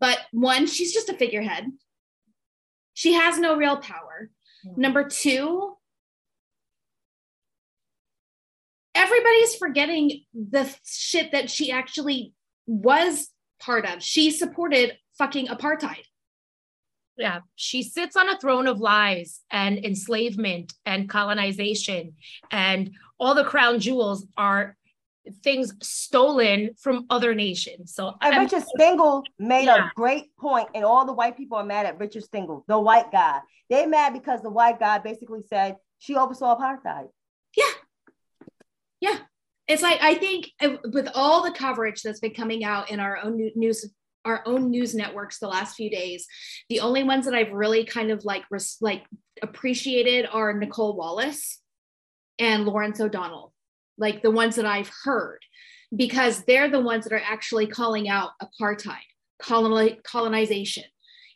But 0.00 0.18
one, 0.32 0.66
she's 0.66 0.92
just 0.92 1.08
a 1.08 1.14
figurehead. 1.14 1.66
She 2.94 3.14
has 3.14 3.38
no 3.38 3.56
real 3.56 3.76
power. 3.76 4.30
Mm-hmm. 4.66 4.80
Number 4.80 5.08
two, 5.08 5.76
everybody's 8.98 9.54
forgetting 9.54 10.24
the 10.34 10.68
shit 10.84 11.32
that 11.32 11.48
she 11.48 11.70
actually 11.70 12.34
was 12.66 13.28
part 13.60 13.86
of. 13.86 14.02
She 14.02 14.30
supported 14.30 14.98
fucking 15.16 15.46
apartheid. 15.46 16.04
Yeah, 17.16 17.40
she 17.56 17.82
sits 17.82 18.16
on 18.16 18.28
a 18.28 18.38
throne 18.38 18.66
of 18.68 18.78
lies 18.78 19.40
and 19.50 19.84
enslavement 19.84 20.74
and 20.86 21.08
colonization, 21.08 22.14
and 22.52 22.92
all 23.18 23.34
the 23.34 23.44
crown 23.44 23.80
jewels 23.80 24.26
are 24.36 24.76
things 25.42 25.74
stolen 25.82 26.70
from 26.78 27.06
other 27.10 27.34
nations. 27.34 27.92
So 27.92 28.16
and 28.20 28.36
Richard 28.38 28.66
Stengel 28.76 29.24
made 29.38 29.64
yeah. 29.64 29.88
a 29.88 29.90
great 29.96 30.34
point, 30.36 30.68
and 30.76 30.84
all 30.84 31.06
the 31.06 31.12
white 31.12 31.36
people 31.36 31.58
are 31.58 31.64
mad 31.64 31.86
at 31.86 31.98
Richard 31.98 32.22
Stengel, 32.22 32.64
the 32.68 32.78
white 32.78 33.10
guy. 33.10 33.40
They're 33.68 33.88
mad 33.88 34.12
because 34.12 34.40
the 34.42 34.50
white 34.50 34.78
guy 34.78 34.98
basically 34.98 35.42
said 35.42 35.76
she 35.98 36.14
oversaw 36.14 36.56
apartheid. 36.56 37.08
Yeah. 39.00 39.18
It's 39.66 39.82
like 39.82 39.98
I 40.00 40.14
think 40.14 40.50
uh, 40.60 40.76
with 40.92 41.08
all 41.14 41.42
the 41.42 41.52
coverage 41.52 42.02
that's 42.02 42.20
been 42.20 42.34
coming 42.34 42.64
out 42.64 42.90
in 42.90 43.00
our 43.00 43.18
own 43.18 43.50
news 43.54 43.84
our 44.24 44.42
own 44.46 44.70
news 44.70 44.94
networks 44.94 45.38
the 45.38 45.48
last 45.48 45.74
few 45.76 45.90
days, 45.90 46.26
the 46.68 46.80
only 46.80 47.02
ones 47.02 47.24
that 47.24 47.34
I've 47.34 47.52
really 47.52 47.84
kind 47.84 48.10
of 48.10 48.24
like 48.24 48.44
res- 48.50 48.76
like 48.80 49.04
appreciated 49.42 50.28
are 50.30 50.52
Nicolle 50.52 50.96
Wallace 50.96 51.60
and 52.38 52.66
Lawrence 52.66 53.00
O'Donnell, 53.00 53.52
like 53.96 54.22
the 54.22 54.30
ones 54.30 54.56
that 54.56 54.66
I've 54.66 54.90
heard, 55.04 55.40
because 55.94 56.44
they're 56.44 56.68
the 56.68 56.80
ones 56.80 57.04
that 57.04 57.12
are 57.12 57.22
actually 57.24 57.66
calling 57.66 58.08
out 58.08 58.30
apartheid, 58.42 58.96
coloni- 59.42 60.02
colonization. 60.02 60.84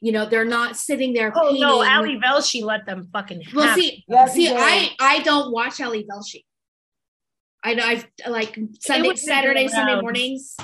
You 0.01 0.13
know, 0.13 0.27
they're 0.27 0.45
not 0.45 0.77
sitting 0.77 1.13
there. 1.13 1.33
Oh 1.35 1.57
no, 1.59 1.85
Ali 1.85 2.19
Velshi 2.19 2.63
let 2.63 2.85
them 2.87 3.09
fucking. 3.13 3.43
Well, 3.55 3.75
see, 3.77 4.05
yes, 4.09 4.33
see, 4.35 4.53
I 4.53 4.91
I 4.99 5.21
don't 5.21 5.53
watch 5.53 5.81
Ali 5.81 6.05
Velshi. 6.05 6.43
I 7.65 7.75
know 7.75 7.85
I've 7.85 8.07
like 8.29 8.59
Sunday, 8.81 9.15
Saturday, 9.15 9.69
Sunday 9.69 10.01
mornings. 10.01 10.57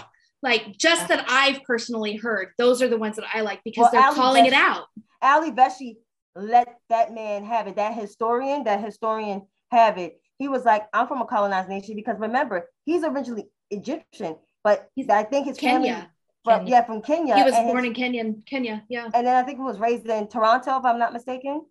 Like 0.42 0.76
just 0.78 1.08
that 1.08 1.24
I've 1.28 1.62
personally 1.64 2.16
heard, 2.16 2.50
those 2.58 2.80
are 2.80 2.88
the 2.88 2.98
ones 2.98 3.16
that 3.16 3.26
I 3.32 3.40
like 3.40 3.60
because 3.64 3.82
well, 3.82 3.90
they're 3.92 4.02
Ali 4.02 4.14
calling 4.14 4.46
it 4.46 4.52
out. 4.52 4.84
Ali 5.20 5.50
Velshi 5.50 5.96
let 6.36 6.78
that 6.88 7.12
man 7.12 7.44
have 7.44 7.66
it. 7.66 7.76
That 7.76 7.94
historian, 7.94 8.64
that 8.64 8.82
historian 8.82 9.46
have 9.70 9.98
it. 9.98 10.20
He 10.38 10.48
was 10.48 10.64
like, 10.64 10.86
I'm 10.92 11.08
from 11.08 11.20
a 11.20 11.26
colonized 11.26 11.68
nation 11.68 11.96
because 11.96 12.18
remember, 12.18 12.68
he's 12.84 13.02
originally 13.02 13.46
Egyptian, 13.70 14.36
but 14.62 14.88
he's, 14.94 15.08
I 15.08 15.24
think 15.24 15.46
his 15.46 15.58
Kenya. 15.58 15.92
family 15.92 16.08
from 16.44 16.58
Kenya. 16.60 16.70
yeah, 16.70 16.84
from 16.84 17.02
Kenya. 17.02 17.36
He 17.36 17.42
was 17.42 17.54
born 17.54 17.78
his- 17.78 17.86
in 17.86 17.94
Kenya. 17.94 18.34
Kenya, 18.46 18.84
yeah. 18.88 19.08
and 19.12 19.26
then 19.26 19.34
I 19.34 19.42
think 19.42 19.58
he 19.58 19.64
was 19.64 19.78
raised 19.78 20.06
in 20.06 20.28
Toronto, 20.28 20.78
if 20.78 20.84
I'm 20.84 20.98
not 20.98 21.12
mistaken. 21.12 21.62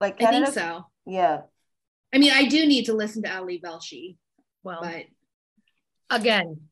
Like 0.00 0.22
I 0.22 0.30
think 0.30 0.48
so. 0.48 0.86
Yeah. 1.06 1.42
I 2.12 2.18
mean, 2.18 2.32
I 2.32 2.44
do 2.46 2.66
need 2.66 2.86
to 2.86 2.92
listen 2.92 3.24
to 3.24 3.36
Ali 3.36 3.60
Velshi, 3.60 4.16
Well, 4.64 4.80
but 4.80 5.04
again, 6.10 6.62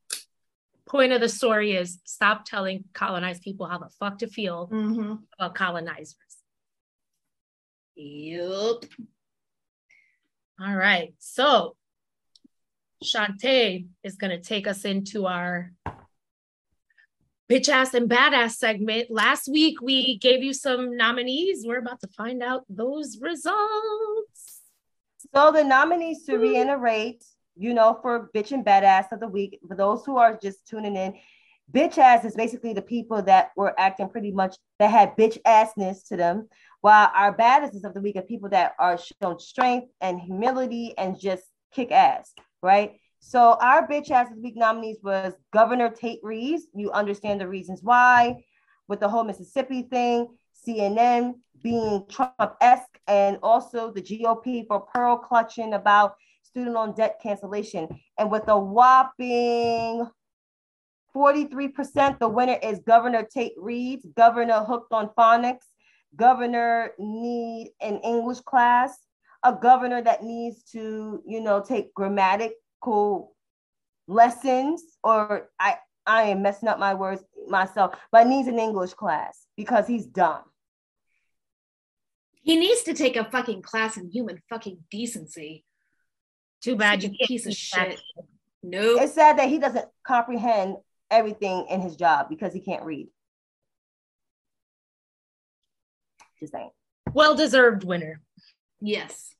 point 0.85 1.13
of 1.13 1.21
the 1.21 1.29
story 1.29 1.73
is 1.73 1.99
stop 2.03 2.43
telling 2.43 2.83
colonized 2.93 3.43
people 3.43 3.67
how 3.67 3.77
the 3.77 3.89
fuck 3.99 4.17
to 4.19 4.27
feel 4.27 4.67
Mhm. 4.67 5.23
about 5.39 5.55
colonizers. 5.55 6.17
Yup. 7.95 8.85
All 10.59 10.75
right. 10.75 11.13
So 11.19 11.77
Chantay 13.03 13.87
is 14.03 14.15
going 14.15 14.31
to 14.31 14.41
take 14.41 14.65
us 14.67 14.85
into 14.85 15.27
our 15.27 15.71
bitch 17.49 17.69
ass 17.69 17.93
and 17.93 18.09
badass 18.09 18.53
segment. 18.55 19.11
Last 19.11 19.47
week, 19.47 19.81
we 19.81 20.17
gave 20.17 20.43
you 20.43 20.53
some 20.53 20.97
nominees. 20.97 21.65
We're 21.67 21.79
about 21.79 21.99
to 22.01 22.07
find 22.07 22.41
out 22.41 22.65
those 22.69 23.19
results. 23.19 24.61
So 25.35 25.51
the 25.51 25.63
nominees 25.63 26.23
to 26.25 26.37
reiterate, 26.37 27.23
you 27.55 27.73
know, 27.73 27.99
for 28.01 28.29
bitch 28.35 28.51
and 28.51 28.65
badass 28.65 29.11
of 29.11 29.19
the 29.19 29.27
week, 29.27 29.59
for 29.67 29.75
those 29.75 30.05
who 30.05 30.17
are 30.17 30.37
just 30.41 30.67
tuning 30.67 30.95
in, 30.95 31.15
bitch 31.71 31.97
ass 31.97 32.25
is 32.25 32.35
basically 32.35 32.73
the 32.73 32.81
people 32.81 33.21
that 33.21 33.51
were 33.55 33.79
acting 33.79 34.09
pretty 34.09 34.31
much 34.31 34.55
that 34.79 34.91
had 34.91 35.15
bitch 35.15 35.37
assness 35.43 36.07
to 36.07 36.17
them, 36.17 36.47
while 36.81 37.11
our 37.15 37.35
badasses 37.35 37.83
of 37.83 37.93
the 37.93 38.01
week 38.01 38.15
are 38.15 38.21
people 38.21 38.49
that 38.49 38.73
are 38.79 38.99
shown 39.21 39.39
strength 39.39 39.87
and 40.01 40.19
humility 40.19 40.93
and 40.97 41.19
just 41.19 41.43
kick 41.73 41.91
ass, 41.91 42.33
right? 42.61 42.99
So 43.19 43.57
our 43.61 43.87
bitch 43.87 44.11
ass 44.11 44.29
of 44.29 44.35
the 44.35 44.41
week 44.41 44.57
nominees 44.57 44.97
was 45.01 45.33
Governor 45.53 45.89
Tate 45.89 46.19
Reeves. 46.23 46.63
You 46.75 46.91
understand 46.91 47.39
the 47.39 47.47
reasons 47.47 47.79
why 47.81 48.43
with 48.89 48.99
the 48.99 49.07
whole 49.07 49.23
Mississippi 49.23 49.83
thing, 49.83 50.27
CNN 50.67 51.35
being 51.63 52.05
Trump-esque, 52.09 52.99
and 53.07 53.37
also 53.41 53.91
the 53.91 54.01
GOP 54.01 54.67
for 54.67 54.81
pearl 54.81 55.15
clutching 55.15 55.73
about 55.73 56.15
student 56.53 56.75
loan 56.75 56.93
debt 56.93 57.19
cancellation. 57.21 57.87
And 58.17 58.29
with 58.29 58.47
a 58.47 58.57
whopping 58.57 60.07
43%, 61.15 62.19
the 62.19 62.27
winner 62.27 62.57
is 62.61 62.79
Governor 62.79 63.23
Tate 63.23 63.55
Reeves, 63.57 64.05
Governor 64.15 64.63
hooked 64.63 64.93
on 64.93 65.09
phonics, 65.17 65.65
Governor 66.15 66.91
need 66.99 67.71
an 67.81 67.97
English 68.03 68.41
class, 68.41 68.95
a 69.43 69.53
governor 69.53 70.01
that 70.03 70.23
needs 70.23 70.63
to, 70.71 71.23
you 71.25 71.41
know, 71.41 71.59
take 71.59 71.93
grammatical 71.95 73.35
lessons, 74.07 74.83
or 75.03 75.49
I 75.59 75.77
I 76.05 76.23
am 76.23 76.43
messing 76.43 76.69
up 76.69 76.77
my 76.77 76.93
words 76.93 77.23
myself, 77.47 77.95
but 78.11 78.27
needs 78.27 78.47
an 78.47 78.59
English 78.59 78.93
class 78.93 79.47
because 79.57 79.87
he's 79.87 80.05
dumb. 80.05 80.43
He 82.43 82.57
needs 82.57 82.83
to 82.83 82.93
take 82.93 83.15
a 83.15 83.23
fucking 83.23 83.61
class 83.63 83.97
in 83.97 84.11
human 84.11 84.39
fucking 84.49 84.79
decency. 84.91 85.63
Too 86.63 86.75
bad 86.75 87.01
Such 87.01 87.11
you 87.11 87.17
a 87.21 87.27
piece 87.27 87.45
of 87.45 87.51
teach 87.51 87.71
that 87.71 87.91
shit. 87.91 88.01
Nope. 88.63 89.01
It's 89.01 89.13
sad 89.13 89.37
that 89.37 89.49
he 89.49 89.59
doesn't 89.59 89.85
comprehend 90.05 90.77
everything 91.11 91.65
in 91.69 91.81
his 91.81 91.97
job 91.97 92.27
because 92.29 92.53
he 92.53 92.61
can't 92.61 92.83
read. 92.83 93.09
Just 96.39 96.53
saying. 96.53 96.69
Well 97.13 97.35
deserved 97.35 97.83
winner. 97.83 98.21
yes. 98.81 99.35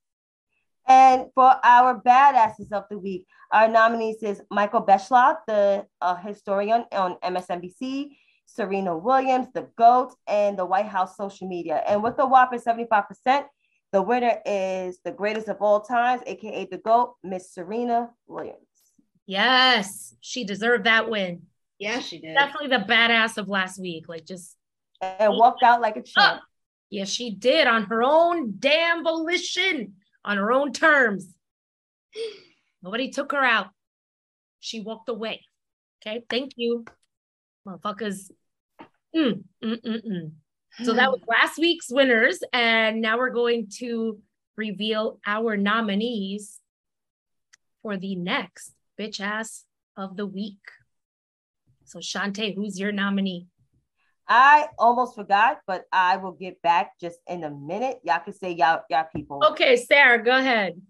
And 0.86 1.28
for 1.34 1.55
our 1.63 2.01
badasses 2.01 2.74
of 2.74 2.84
the 2.89 2.99
week, 2.99 3.26
our 3.53 3.69
nominees 3.69 4.21
is 4.21 4.41
Michael 4.51 4.82
Beschloss, 4.82 5.38
the 5.47 5.86
uh, 6.01 6.15
historian 6.17 6.84
on 6.91 7.15
MSNBC, 7.24 8.09
Serena 8.45 8.97
Williams, 8.97 9.47
the 9.53 9.69
GOAT, 9.78 10.13
and 10.28 10.59
the 10.59 10.65
White 10.65 10.88
House 10.88 11.15
social 11.15 11.47
media. 11.47 11.82
And 11.88 12.03
with 12.03 12.19
a 12.19 12.26
whopping 12.26 12.59
75%, 12.59 13.45
the 13.93 14.01
winner 14.01 14.39
is 14.43 14.97
the 15.05 15.11
greatest 15.11 15.47
of 15.47 15.57
all 15.61 15.79
times, 15.79 16.23
aka 16.25 16.65
the 16.65 16.79
GOAT, 16.79 17.15
Miss 17.23 17.53
Serena 17.53 18.09
Williams. 18.27 18.57
Yes, 19.27 20.15
she 20.19 20.43
deserved 20.43 20.85
that 20.85 21.09
win. 21.09 21.43
Yeah, 21.77 21.99
she 21.99 22.19
did. 22.19 22.33
Definitely 22.33 22.69
the 22.69 22.83
badass 22.83 23.37
of 23.37 23.47
last 23.47 23.79
week. 23.79 24.09
Like 24.09 24.25
just 24.25 24.57
And 24.99 25.37
walked 25.37 25.61
out 25.61 25.79
like 25.79 25.95
a 25.95 26.01
champ. 26.01 26.41
Yeah, 26.89 27.05
she 27.05 27.35
did 27.35 27.67
on 27.67 27.83
her 27.83 28.03
own 28.03 28.55
damn 28.57 29.03
volition, 29.03 29.93
on 30.25 30.37
her 30.37 30.51
own 30.51 30.73
terms. 30.73 31.31
Nobody 32.81 33.11
took 33.11 33.31
her 33.31 33.43
out. 33.43 33.67
She 34.59 34.79
walked 34.81 35.07
away. 35.07 35.41
Okay, 36.01 36.23
thank 36.29 36.53
you, 36.55 36.83
motherfuckers. 37.67 38.31
Mm, 39.15 39.43
mm, 39.63 39.81
mm, 39.81 40.05
mm. 40.05 40.31
So 40.84 40.93
that 40.93 41.11
was 41.11 41.21
last 41.28 41.57
week's 41.57 41.89
winners, 41.89 42.39
and 42.51 43.01
now 43.01 43.17
we're 43.17 43.30
going 43.30 43.67
to 43.80 44.19
reveal 44.55 45.19
our 45.26 45.57
nominees 45.57 46.59
for 47.82 47.97
the 47.97 48.15
next 48.15 48.71
bitch 48.99 49.19
ass 49.19 49.65
of 49.97 50.15
the 50.17 50.26
week. 50.26 50.59
So 51.86 51.99
Chantay, 51.99 52.55
who's 52.55 52.80
your 52.80 52.91
nominee? 52.91 53.47
I 54.28 54.67
almost 54.80 55.15
forgot, 55.15 55.59
but 55.67 55.84
I 55.91 56.17
will 56.17 56.32
get 56.32 56.61
back 56.61 56.93
just 56.99 57.19
in 57.28 57.43
a 57.43 57.49
minute. 57.49 57.99
Y'all 58.03 58.21
can 58.24 58.34
say 58.34 58.51
y'all, 58.51 58.82
y'all 58.89 59.05
people. 59.13 59.41
Okay, 59.51 59.76
Sara, 59.76 60.24
go 60.24 60.38
ahead. 60.38 60.82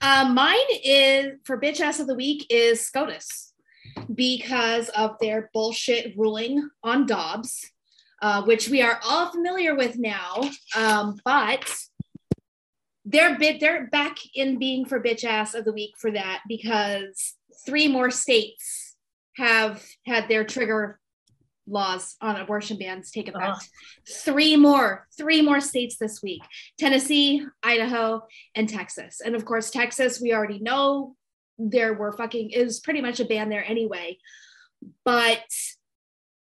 Uh, 0.00 0.30
mine 0.32 0.58
is 0.84 1.38
for 1.44 1.58
bitch 1.58 1.80
ass 1.80 1.98
of 1.98 2.06
the 2.06 2.14
week 2.14 2.46
is 2.50 2.86
SCOTUS 2.86 3.54
because 4.14 4.90
of 4.90 5.16
their 5.20 5.50
bullshit 5.54 6.16
ruling 6.16 6.68
on 6.82 7.06
Dobbs, 7.06 7.70
uh, 8.24 8.42
which 8.44 8.70
we 8.70 8.80
are 8.80 8.98
all 9.04 9.30
familiar 9.30 9.74
with 9.74 9.98
now. 9.98 10.40
Um, 10.74 11.20
but 11.26 11.70
they're 13.04 13.38
bit 13.38 13.60
they're 13.60 13.86
back 13.88 14.16
in 14.34 14.58
being 14.58 14.86
for 14.86 14.98
bitch 14.98 15.24
ass 15.24 15.52
of 15.52 15.66
the 15.66 15.74
week 15.74 15.90
for 15.98 16.10
that 16.10 16.40
because 16.48 17.34
three 17.66 17.86
more 17.86 18.10
states 18.10 18.96
have 19.36 19.84
had 20.06 20.26
their 20.26 20.42
trigger 20.42 20.98
laws 21.66 22.16
on 22.22 22.36
abortion 22.36 22.78
bans 22.78 23.10
take 23.10 23.28
effect. 23.28 23.44
Ugh. 23.44 23.62
Three 24.08 24.56
more, 24.56 25.06
three 25.18 25.42
more 25.42 25.60
states 25.60 25.98
this 25.98 26.22
week. 26.22 26.42
Tennessee, 26.78 27.44
Idaho, 27.62 28.22
and 28.54 28.70
Texas. 28.70 29.20
And 29.22 29.34
of 29.34 29.44
course, 29.44 29.70
Texas, 29.70 30.18
we 30.18 30.32
already 30.32 30.60
know 30.60 31.14
there 31.58 31.92
were 31.92 32.12
fucking, 32.12 32.52
it 32.52 32.64
was 32.64 32.80
pretty 32.80 33.02
much 33.02 33.20
a 33.20 33.26
ban 33.26 33.50
there 33.50 33.64
anyway. 33.68 34.16
But 35.04 35.44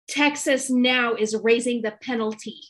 Texas 0.09 0.71
now 0.71 1.15
is 1.15 1.37
raising 1.43 1.83
the 1.83 1.93
penalty 2.03 2.61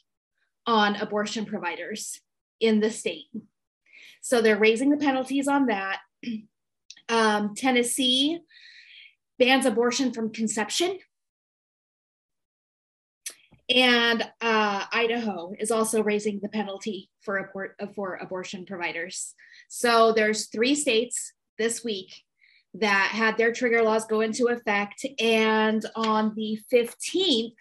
on 0.66 0.96
abortion 0.96 1.46
providers 1.46 2.20
in 2.60 2.80
the 2.80 2.90
state. 2.90 3.26
So 4.20 4.42
they're 4.42 4.58
raising 4.58 4.90
the 4.90 4.96
penalties 4.96 5.48
on 5.48 5.66
that. 5.66 5.98
Um, 7.10 7.54
Tennessee 7.54 8.38
bans 9.38 9.64
abortion 9.64 10.12
from 10.12 10.30
conception. 10.30 10.98
And 13.74 14.22
uh, 14.42 14.84
Idaho 14.92 15.54
is 15.58 15.70
also 15.70 16.02
raising 16.02 16.40
the 16.42 16.50
penalty 16.50 17.08
for 17.22 17.50
for 17.94 18.16
abortion 18.16 18.66
providers. 18.66 19.34
So 19.68 20.12
there's 20.12 20.48
three 20.48 20.74
states 20.74 21.32
this 21.56 21.82
week 21.82 22.12
that 22.80 23.10
had 23.12 23.36
their 23.36 23.52
trigger 23.52 23.82
laws 23.82 24.04
go 24.04 24.20
into 24.20 24.46
effect, 24.46 25.04
and 25.20 25.84
on 25.96 26.34
the 26.34 26.60
15th, 26.72 27.52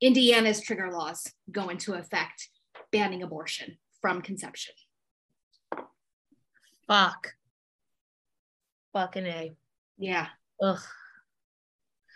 Indiana's 0.00 0.60
trigger 0.60 0.90
laws 0.90 1.26
go 1.50 1.68
into 1.68 1.94
effect, 1.94 2.48
banning 2.92 3.22
abortion 3.22 3.78
from 4.00 4.22
conception. 4.22 4.74
Fuck. 6.86 7.34
Fucking 8.92 9.26
A. 9.26 9.56
Yeah. 9.98 10.28
Ugh. 10.62 10.80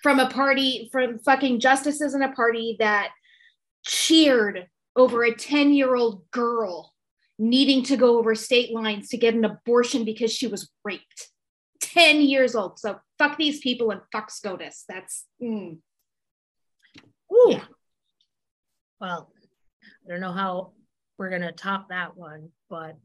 From 0.02 0.18
a 0.18 0.30
party, 0.30 0.88
from 0.90 1.18
fucking 1.18 1.60
justices 1.60 2.14
in 2.14 2.22
a 2.22 2.32
party 2.32 2.76
that 2.78 3.10
cheered 3.84 4.66
over 4.96 5.24
a 5.24 5.34
10 5.34 5.74
year 5.74 5.94
old 5.94 6.30
girl 6.30 6.92
needing 7.38 7.82
to 7.82 7.96
go 7.96 8.18
over 8.18 8.34
state 8.34 8.72
lines 8.72 9.08
to 9.08 9.16
get 9.16 9.34
an 9.34 9.44
abortion 9.44 10.04
because 10.04 10.32
she 10.32 10.46
was 10.46 10.70
raped. 10.84 11.31
10 11.92 12.22
years 12.22 12.54
old. 12.54 12.78
So 12.78 12.98
fuck 13.18 13.36
these 13.36 13.60
people 13.60 13.90
and 13.90 14.00
fuck 14.12 14.30
SCOTUS. 14.30 14.84
That's 14.88 15.26
mm. 15.42 15.78
Ooh. 17.32 17.46
Yeah. 17.48 17.64
Well, 19.00 19.32
I 20.06 20.10
don't 20.10 20.20
know 20.20 20.32
how 20.32 20.72
we're 21.18 21.30
gonna 21.30 21.52
top 21.52 21.88
that 21.88 22.16
one, 22.16 22.50
but 22.70 22.96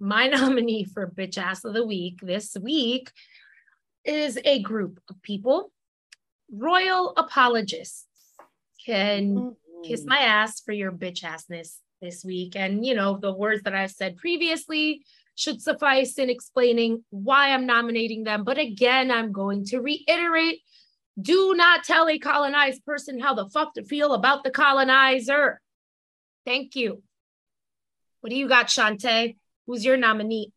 my 0.00 0.26
nominee 0.28 0.84
for 0.84 1.06
bitch 1.06 1.38
ass 1.38 1.64
of 1.64 1.74
the 1.74 1.86
week 1.86 2.20
this 2.22 2.56
week 2.60 3.10
is 4.04 4.38
a 4.44 4.62
group 4.62 5.00
of 5.10 5.20
people, 5.22 5.72
royal 6.52 7.12
apologists, 7.16 8.06
can 8.84 9.56
kiss 9.84 10.04
my 10.04 10.18
ass 10.18 10.60
for 10.60 10.72
your 10.72 10.92
bitch 10.92 11.22
assness 11.22 11.78
this 12.00 12.24
week. 12.24 12.54
And 12.56 12.86
you 12.86 12.94
know, 12.94 13.18
the 13.18 13.32
words 13.32 13.62
that 13.62 13.74
I've 13.74 13.90
said 13.90 14.16
previously, 14.16 15.02
should 15.36 15.62
suffice 15.62 16.18
in 16.18 16.28
explaining 16.28 17.04
why 17.10 17.52
I'm 17.52 17.66
nominating 17.66 18.24
them. 18.24 18.42
But 18.42 18.58
again, 18.58 19.10
I'm 19.10 19.30
going 19.30 19.64
to 19.66 19.78
reiterate 19.78 20.60
do 21.20 21.54
not 21.54 21.82
tell 21.84 22.08
a 22.08 22.18
colonized 22.18 22.84
person 22.84 23.18
how 23.18 23.34
the 23.34 23.48
fuck 23.48 23.74
to 23.74 23.84
feel 23.84 24.12
about 24.12 24.44
the 24.44 24.50
colonizer. 24.50 25.60
Thank 26.44 26.76
you. 26.76 27.02
What 28.20 28.30
do 28.30 28.36
you 28.36 28.48
got, 28.48 28.66
Chantay? 28.66 29.36
Who's 29.66 29.84
your 29.84 29.96
nominee? 29.96 30.52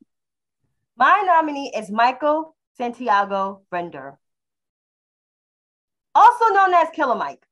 My 0.98 1.24
nominee 1.26 1.72
is 1.76 1.90
Michael 1.90 2.56
Santiago 2.78 3.62
Render, 3.72 4.20
also 6.14 6.46
known 6.54 6.74
as 6.74 6.90
Killer 6.94 7.16
Mike. 7.16 7.46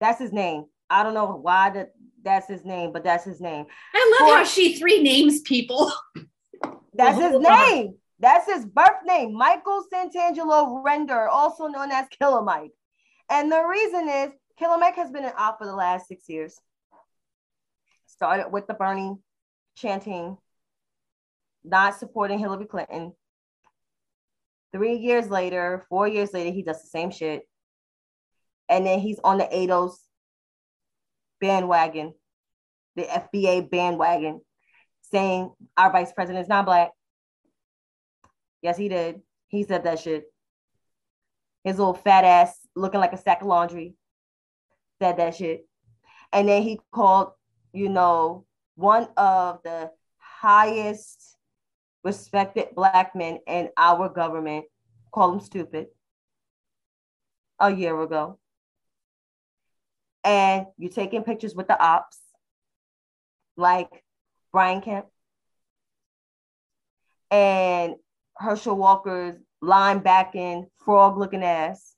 That's 0.00 0.20
his 0.20 0.32
name. 0.32 0.66
I 0.88 1.02
don't 1.02 1.14
know 1.14 1.26
why 1.26 1.70
that 1.70 1.92
that's 2.24 2.48
his 2.48 2.64
name, 2.64 2.92
but 2.92 3.04
that's 3.04 3.24
his 3.24 3.40
name. 3.40 3.66
I 3.94 4.18
love 4.20 4.28
For, 4.28 4.36
how 4.36 4.44
she 4.44 4.78
three 4.78 5.02
names 5.02 5.40
people. 5.40 5.92
That's 6.94 7.18
his 7.18 7.34
oh, 7.34 7.38
name. 7.38 7.94
That's 8.18 8.46
his 8.46 8.66
birth 8.66 9.02
name, 9.04 9.34
Michael 9.34 9.82
Santangelo 9.92 10.84
Render, 10.84 11.28
also 11.28 11.66
known 11.66 11.90
as 11.90 12.06
Killer 12.08 12.42
Mike. 12.42 12.72
And 13.30 13.50
the 13.50 13.64
reason 13.64 14.08
is 14.08 14.30
Killer 14.58 14.78
Mike 14.78 14.96
has 14.96 15.10
been 15.10 15.24
in 15.24 15.32
op 15.36 15.58
for 15.58 15.66
the 15.66 15.74
last 15.74 16.06
six 16.06 16.28
years. 16.28 16.54
Started 18.06 18.52
with 18.52 18.66
the 18.66 18.74
Bernie 18.74 19.16
chanting, 19.74 20.36
not 21.64 21.98
supporting 21.98 22.38
Hillary 22.38 22.66
Clinton. 22.66 23.12
Three 24.72 24.96
years 24.96 25.28
later, 25.28 25.84
four 25.88 26.06
years 26.06 26.32
later, 26.32 26.52
he 26.52 26.62
does 26.62 26.80
the 26.82 26.88
same 26.88 27.10
shit. 27.10 27.42
And 28.68 28.86
then 28.86 29.00
he's 29.00 29.18
on 29.24 29.38
the 29.38 29.44
ADOS 29.44 29.96
bandwagon, 31.42 32.14
the 32.94 33.02
FBA 33.02 33.68
bandwagon, 33.68 34.40
saying 35.10 35.52
our 35.76 35.90
vice 35.90 36.12
president 36.12 36.42
is 36.42 36.48
not 36.48 36.64
black. 36.64 36.92
Yes, 38.62 38.78
he 38.78 38.88
did. 38.88 39.20
He 39.48 39.64
said 39.64 39.84
that 39.84 39.98
shit. 39.98 40.32
His 41.64 41.78
little 41.78 41.94
fat 41.94 42.24
ass 42.24 42.56
looking 42.76 43.00
like 43.00 43.12
a 43.12 43.18
sack 43.18 43.42
of 43.42 43.48
laundry 43.48 43.94
said 45.00 45.16
that 45.18 45.34
shit. 45.34 45.66
And 46.32 46.48
then 46.48 46.62
he 46.62 46.80
called, 46.92 47.32
you 47.72 47.88
know, 47.88 48.46
one 48.76 49.08
of 49.16 49.58
the 49.64 49.90
highest 50.18 51.36
respected 52.04 52.68
black 52.74 53.16
men 53.16 53.40
in 53.48 53.68
our 53.76 54.08
government, 54.08 54.64
call 55.12 55.32
him 55.32 55.40
stupid, 55.40 55.88
a 57.58 57.72
year 57.72 58.00
ago. 58.00 58.38
And 60.24 60.66
you're 60.78 60.90
taking 60.90 61.24
pictures 61.24 61.54
with 61.54 61.66
the 61.66 61.80
ops, 61.82 62.18
like 63.56 64.04
Brian 64.52 64.80
Kemp 64.80 65.06
and 67.30 67.94
Herschel 68.36 68.76
Walker's 68.76 69.36
linebacking 69.64 70.66
frog 70.84 71.16
looking 71.16 71.42
ass. 71.42 71.94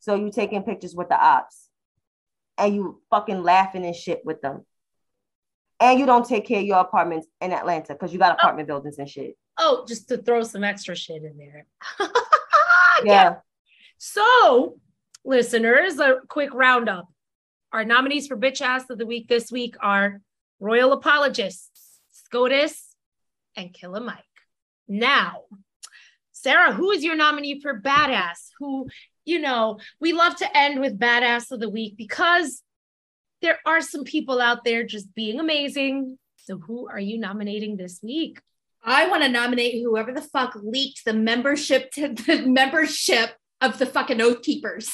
So 0.00 0.14
you're 0.14 0.30
taking 0.30 0.62
pictures 0.62 0.94
with 0.94 1.08
the 1.08 1.18
ops 1.18 1.68
and 2.58 2.74
you 2.74 3.00
fucking 3.10 3.42
laughing 3.42 3.86
and 3.86 3.96
shit 3.96 4.20
with 4.24 4.42
them. 4.42 4.66
And 5.80 5.98
you 5.98 6.06
don't 6.06 6.26
take 6.26 6.46
care 6.46 6.60
of 6.60 6.66
your 6.66 6.78
apartments 6.78 7.26
in 7.40 7.52
Atlanta 7.52 7.94
because 7.94 8.12
you 8.12 8.18
got 8.18 8.32
oh. 8.32 8.36
apartment 8.38 8.68
oh. 8.68 8.74
buildings 8.74 8.98
and 8.98 9.08
shit. 9.08 9.36
Oh, 9.58 9.84
just 9.88 10.08
to 10.08 10.18
throw 10.18 10.42
some 10.42 10.64
extra 10.64 10.94
shit 10.94 11.22
in 11.22 11.36
there. 11.38 11.66
yeah. 12.00 12.08
yeah. 13.04 13.34
So, 13.98 14.78
listeners, 15.24 15.98
a 15.98 16.18
quick 16.28 16.52
roundup. 16.54 17.08
Our 17.72 17.84
nominees 17.84 18.28
for 18.28 18.36
Bitch 18.36 18.60
Ass 18.60 18.88
of 18.90 18.98
the 18.98 19.06
Week 19.06 19.28
this 19.28 19.50
week 19.50 19.76
are 19.80 20.20
Royal 20.60 20.92
Apologists, 20.92 22.00
SCOTUS, 22.12 22.94
and 23.56 23.72
Killer 23.72 24.00
Mike. 24.00 24.18
Now, 24.86 25.42
Sara, 26.32 26.72
who 26.72 26.90
is 26.90 27.02
your 27.02 27.16
nominee 27.16 27.60
for 27.60 27.80
Badass? 27.80 28.50
Who, 28.58 28.88
you 29.24 29.40
know, 29.40 29.78
we 30.00 30.12
love 30.12 30.36
to 30.36 30.56
end 30.56 30.80
with 30.80 30.98
Badass 30.98 31.50
of 31.50 31.60
the 31.60 31.70
Week 31.70 31.96
because 31.96 32.62
there 33.40 33.58
are 33.66 33.80
some 33.80 34.04
people 34.04 34.40
out 34.40 34.64
there 34.64 34.84
just 34.84 35.14
being 35.14 35.40
amazing. 35.40 36.18
So, 36.36 36.58
who 36.58 36.88
are 36.88 37.00
you 37.00 37.18
nominating 37.18 37.76
this 37.76 38.00
week? 38.02 38.40
I 38.82 39.08
want 39.08 39.22
to 39.22 39.30
nominate 39.30 39.82
whoever 39.82 40.12
the 40.12 40.20
fuck 40.20 40.54
leaked 40.62 41.04
the 41.06 41.14
membership 41.14 41.90
to 41.92 42.08
the 42.08 42.42
membership 42.46 43.30
of 43.60 43.78
the 43.78 43.86
fucking 43.86 44.20
Oath 44.20 44.42
Keepers. 44.42 44.90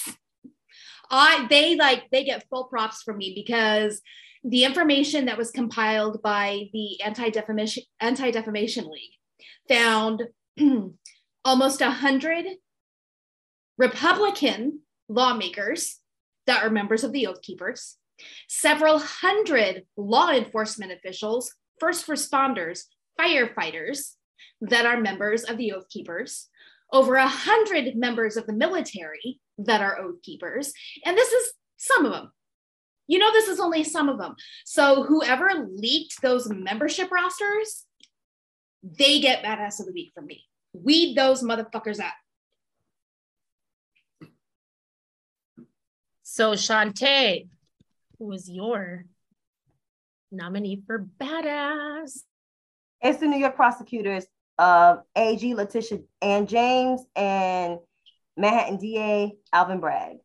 I 1.10 1.46
they 1.50 1.76
like 1.76 2.08
they 2.10 2.24
get 2.24 2.48
full 2.48 2.64
props 2.64 3.02
from 3.02 3.18
me 3.18 3.32
because 3.34 4.00
the 4.44 4.64
information 4.64 5.26
that 5.26 5.36
was 5.36 5.50
compiled 5.50 6.22
by 6.22 6.70
the 6.72 7.00
anti-defamation 7.02 7.82
anti-defamation 8.00 8.88
league 8.88 9.12
found 9.68 10.22
almost 11.44 11.80
a 11.80 11.90
hundred 11.90 12.46
Republican 13.76 14.80
lawmakers 15.08 15.98
that 16.46 16.62
are 16.62 16.70
members 16.70 17.04
of 17.04 17.12
the 17.12 17.26
Oath 17.26 17.42
Keepers, 17.42 17.96
several 18.48 18.98
hundred 18.98 19.84
law 19.96 20.30
enforcement 20.30 20.92
officials, 20.92 21.54
first 21.78 22.06
responders, 22.06 22.84
firefighters 23.18 24.14
that 24.60 24.86
are 24.86 25.00
members 25.00 25.44
of 25.44 25.56
the 25.56 25.72
Oath 25.72 25.88
Keepers, 25.88 26.48
over 26.92 27.16
a 27.16 27.28
hundred 27.28 27.94
members 27.96 28.36
of 28.36 28.46
the 28.46 28.52
military 28.52 29.40
that 29.58 29.80
are 29.80 29.98
Oath 29.98 30.22
Keepers, 30.22 30.72
and 31.04 31.16
this 31.16 31.32
is 31.32 31.52
some 31.76 32.04
of 32.04 32.12
them. 32.12 32.32
You 33.06 33.18
know, 33.18 33.32
this 33.32 33.48
is 33.48 33.58
only 33.58 33.82
some 33.82 34.08
of 34.08 34.18
them. 34.18 34.36
So 34.64 35.02
whoever 35.02 35.68
leaked 35.68 36.22
those 36.22 36.48
membership 36.48 37.10
rosters 37.10 37.84
they 38.82 39.20
get 39.20 39.44
badass 39.44 39.80
of 39.80 39.86
the 39.86 39.92
week 39.92 40.12
from 40.14 40.26
me. 40.26 40.44
Weed 40.72 41.16
those 41.16 41.42
motherfuckers 41.42 42.00
out. 42.00 42.12
So 46.22 46.52
Chantay, 46.52 47.48
who 48.18 48.26
was 48.26 48.48
your 48.48 49.04
nominee 50.30 50.82
for 50.86 51.06
badass? 51.20 52.20
It's 53.02 53.18
the 53.18 53.26
New 53.26 53.38
York 53.38 53.56
prosecutors 53.56 54.26
of 54.60 55.00
AG 55.16 55.54
Letitia 55.54 56.00
Ann 56.20 56.46
James 56.46 57.00
and 57.16 57.78
Manhattan 58.36 58.76
DA 58.76 59.32
Alvin 59.54 59.80
Bragg. 59.80 60.18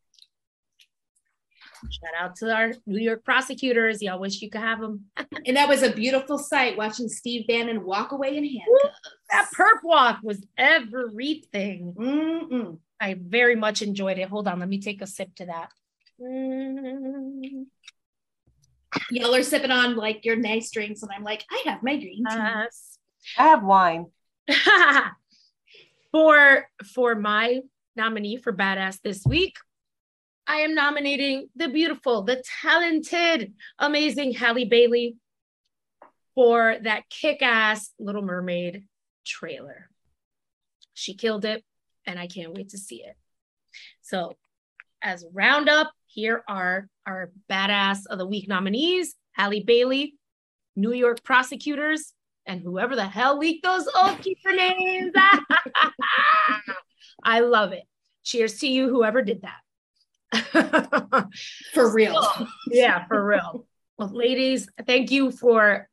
Shout 1.90 2.12
out 2.20 2.36
to 2.36 2.54
our 2.54 2.72
New 2.86 3.00
York 3.00 3.24
prosecutors. 3.24 4.02
Y'all 4.02 4.20
wish 4.20 4.42
you 4.42 4.50
could 4.50 4.60
have 4.60 4.80
them. 4.80 5.06
and 5.46 5.56
that 5.56 5.68
was 5.68 5.82
a 5.82 5.90
beautiful 5.90 6.38
sight 6.38 6.76
watching 6.76 7.08
Steve 7.08 7.46
Bannon 7.46 7.84
walk 7.84 8.12
away 8.12 8.36
in 8.36 8.44
handcuffs. 8.44 9.00
that 9.30 9.48
perp 9.56 9.82
walk 9.82 10.18
was 10.22 10.44
everything. 10.58 11.94
Mm-mm. 11.96 12.78
I 13.00 13.16
very 13.18 13.56
much 13.56 13.80
enjoyed 13.80 14.18
it. 14.18 14.28
Hold 14.28 14.48
on, 14.48 14.60
let 14.60 14.68
me 14.68 14.80
take 14.80 15.00
a 15.00 15.06
sip 15.06 15.34
to 15.36 15.46
that. 15.46 15.70
Mm. 16.20 17.66
Y'all 19.10 19.34
are 19.34 19.42
sipping 19.42 19.70
on 19.70 19.96
like 19.96 20.24
your 20.24 20.36
nice 20.36 20.70
drinks, 20.70 21.02
and 21.02 21.10
I'm 21.14 21.24
like, 21.24 21.44
I 21.50 21.70
have 21.70 21.82
my 21.82 21.96
green 21.96 22.24
tea. 22.28 22.36
Yes. 22.36 22.98
I 23.38 23.48
have 23.48 23.62
wine. 23.62 24.06
for 26.12 26.68
for 26.94 27.14
my 27.14 27.60
nominee 27.96 28.36
for 28.36 28.52
badass 28.52 29.00
this 29.02 29.24
week, 29.26 29.56
I 30.46 30.58
am 30.58 30.74
nominating 30.74 31.48
the 31.56 31.68
beautiful, 31.68 32.22
the 32.22 32.42
talented, 32.62 33.54
amazing 33.78 34.32
Halle 34.32 34.64
Bailey 34.64 35.16
for 36.34 36.76
that 36.82 37.08
kick 37.10 37.42
ass 37.42 37.92
Little 37.98 38.22
Mermaid 38.22 38.84
trailer. 39.24 39.88
She 40.94 41.14
killed 41.14 41.44
it, 41.44 41.64
and 42.06 42.18
I 42.18 42.26
can't 42.26 42.54
wait 42.54 42.70
to 42.70 42.78
see 42.78 43.02
it. 43.02 43.16
So, 44.02 44.36
as 45.02 45.24
roundup, 45.32 45.92
here 46.06 46.42
are 46.48 46.88
our 47.06 47.30
badass 47.50 48.06
of 48.08 48.18
the 48.18 48.26
week 48.26 48.48
nominees 48.48 49.14
Halle 49.32 49.62
Bailey, 49.62 50.14
New 50.76 50.92
York 50.92 51.22
prosecutors, 51.22 52.12
and 52.46 52.62
whoever 52.62 52.96
the 52.96 53.06
hell 53.06 53.38
leaked 53.38 53.64
those 53.64 53.88
Oath 53.94 54.20
Keeper 54.22 54.52
names. 54.52 55.12
I 57.22 57.40
love 57.40 57.72
it. 57.72 57.84
Cheers 58.24 58.58
to 58.60 58.68
you, 58.68 58.88
whoever 58.88 59.22
did 59.22 59.42
that. 59.42 59.60
for 61.72 61.92
real. 61.92 62.22
So, 62.22 62.46
yeah, 62.68 63.06
for 63.06 63.24
real. 63.24 63.66
Well, 63.98 64.10
ladies, 64.12 64.68
thank 64.86 65.10
you 65.10 65.30
for 65.30 65.88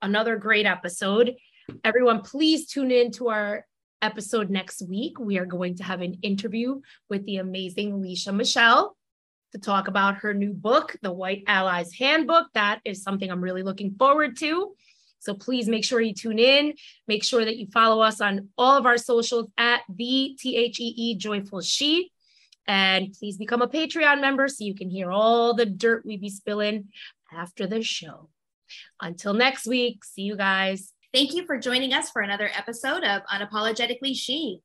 another 0.00 0.36
great 0.36 0.66
episode. 0.66 1.34
Everyone, 1.84 2.20
please 2.20 2.66
tune 2.66 2.90
in 2.90 3.10
to 3.12 3.30
our 3.30 3.64
episode 4.02 4.50
next 4.50 4.82
week. 4.82 5.18
We 5.18 5.38
are 5.38 5.46
going 5.46 5.76
to 5.76 5.84
have 5.84 6.02
an 6.02 6.18
interview 6.22 6.80
with 7.08 7.24
the 7.24 7.38
amazing 7.38 7.92
Alicia 7.92 8.32
Michelle 8.32 8.96
to 9.52 9.58
talk 9.58 9.88
about 9.88 10.16
her 10.16 10.34
new 10.34 10.52
book, 10.52 10.96
The 11.02 11.12
White 11.12 11.44
Allies 11.46 11.92
Handbook. 11.94 12.48
That 12.54 12.80
is 12.84 13.02
something 13.02 13.30
I'm 13.30 13.42
really 13.42 13.62
looking 13.62 13.94
forward 13.98 14.36
to. 14.38 14.74
So 15.22 15.34
please 15.34 15.68
make 15.68 15.84
sure 15.84 16.00
you 16.00 16.14
tune 16.14 16.40
in. 16.40 16.74
Make 17.06 17.22
sure 17.22 17.44
that 17.44 17.56
you 17.56 17.68
follow 17.72 18.02
us 18.02 18.20
on 18.20 18.48
all 18.58 18.76
of 18.76 18.86
our 18.86 18.98
socials 18.98 19.48
at 19.56 19.82
the 19.88 20.36
T 20.38 20.56
H 20.56 20.80
E 20.80 20.94
E 20.96 21.14
Joyful 21.16 21.60
She. 21.60 22.10
And 22.66 23.12
please 23.12 23.36
become 23.38 23.62
a 23.62 23.68
Patreon 23.68 24.20
member 24.20 24.48
so 24.48 24.64
you 24.64 24.74
can 24.74 24.90
hear 24.90 25.12
all 25.12 25.54
the 25.54 25.64
dirt 25.64 26.04
we 26.04 26.16
be 26.16 26.28
spilling 26.28 26.88
after 27.32 27.68
the 27.68 27.84
show. 27.84 28.30
Until 29.00 29.32
next 29.32 29.64
week, 29.64 30.04
see 30.04 30.22
you 30.22 30.36
guys. 30.36 30.92
Thank 31.14 31.34
you 31.34 31.46
for 31.46 31.56
joining 31.56 31.92
us 31.92 32.10
for 32.10 32.22
another 32.22 32.50
episode 32.56 33.04
of 33.04 33.22
Unapologetically 33.26 34.16
She. 34.16 34.58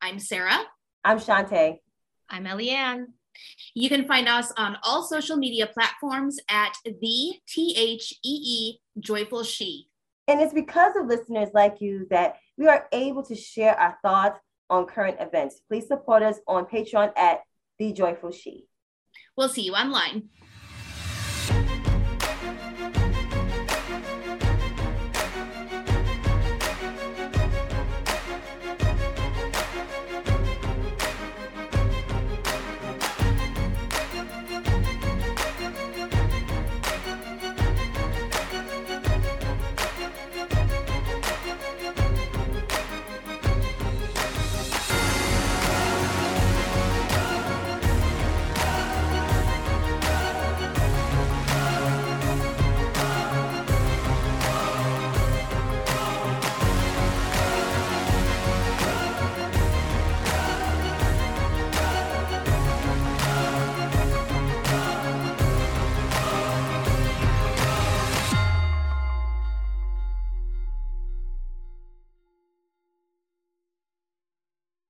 I'm 0.00 0.18
Sara. 0.18 0.58
I'm 1.04 1.18
Chantay. 1.18 1.80
I'm 2.30 2.44
Eliann. 2.44 3.06
You 3.74 3.90
can 3.90 4.06
find 4.06 4.26
us 4.26 4.52
on 4.56 4.78
all 4.82 5.02
social 5.02 5.36
media 5.36 5.66
platforms 5.66 6.38
at 6.48 6.72
the 6.84 7.34
T 7.46 7.74
H 7.76 8.14
E 8.24 8.30
E 8.30 8.78
Joyful 8.98 9.44
She. 9.44 9.87
And 10.28 10.42
it's 10.42 10.52
because 10.52 10.94
of 10.94 11.06
listeners 11.06 11.48
like 11.54 11.80
you 11.80 12.06
that 12.10 12.36
we 12.58 12.68
are 12.68 12.86
able 12.92 13.22
to 13.24 13.34
share 13.34 13.74
our 13.80 13.96
thoughts 14.02 14.38
on 14.68 14.84
current 14.84 15.16
events. 15.20 15.62
Please 15.66 15.88
support 15.88 16.22
us 16.22 16.38
on 16.46 16.66
Patreon 16.66 17.12
at 17.16 17.40
The 17.78 17.92
Joyful 17.92 18.30
She. 18.32 18.66
We'll 19.36 19.48
see 19.48 19.62
you 19.62 19.72
online. 19.72 20.28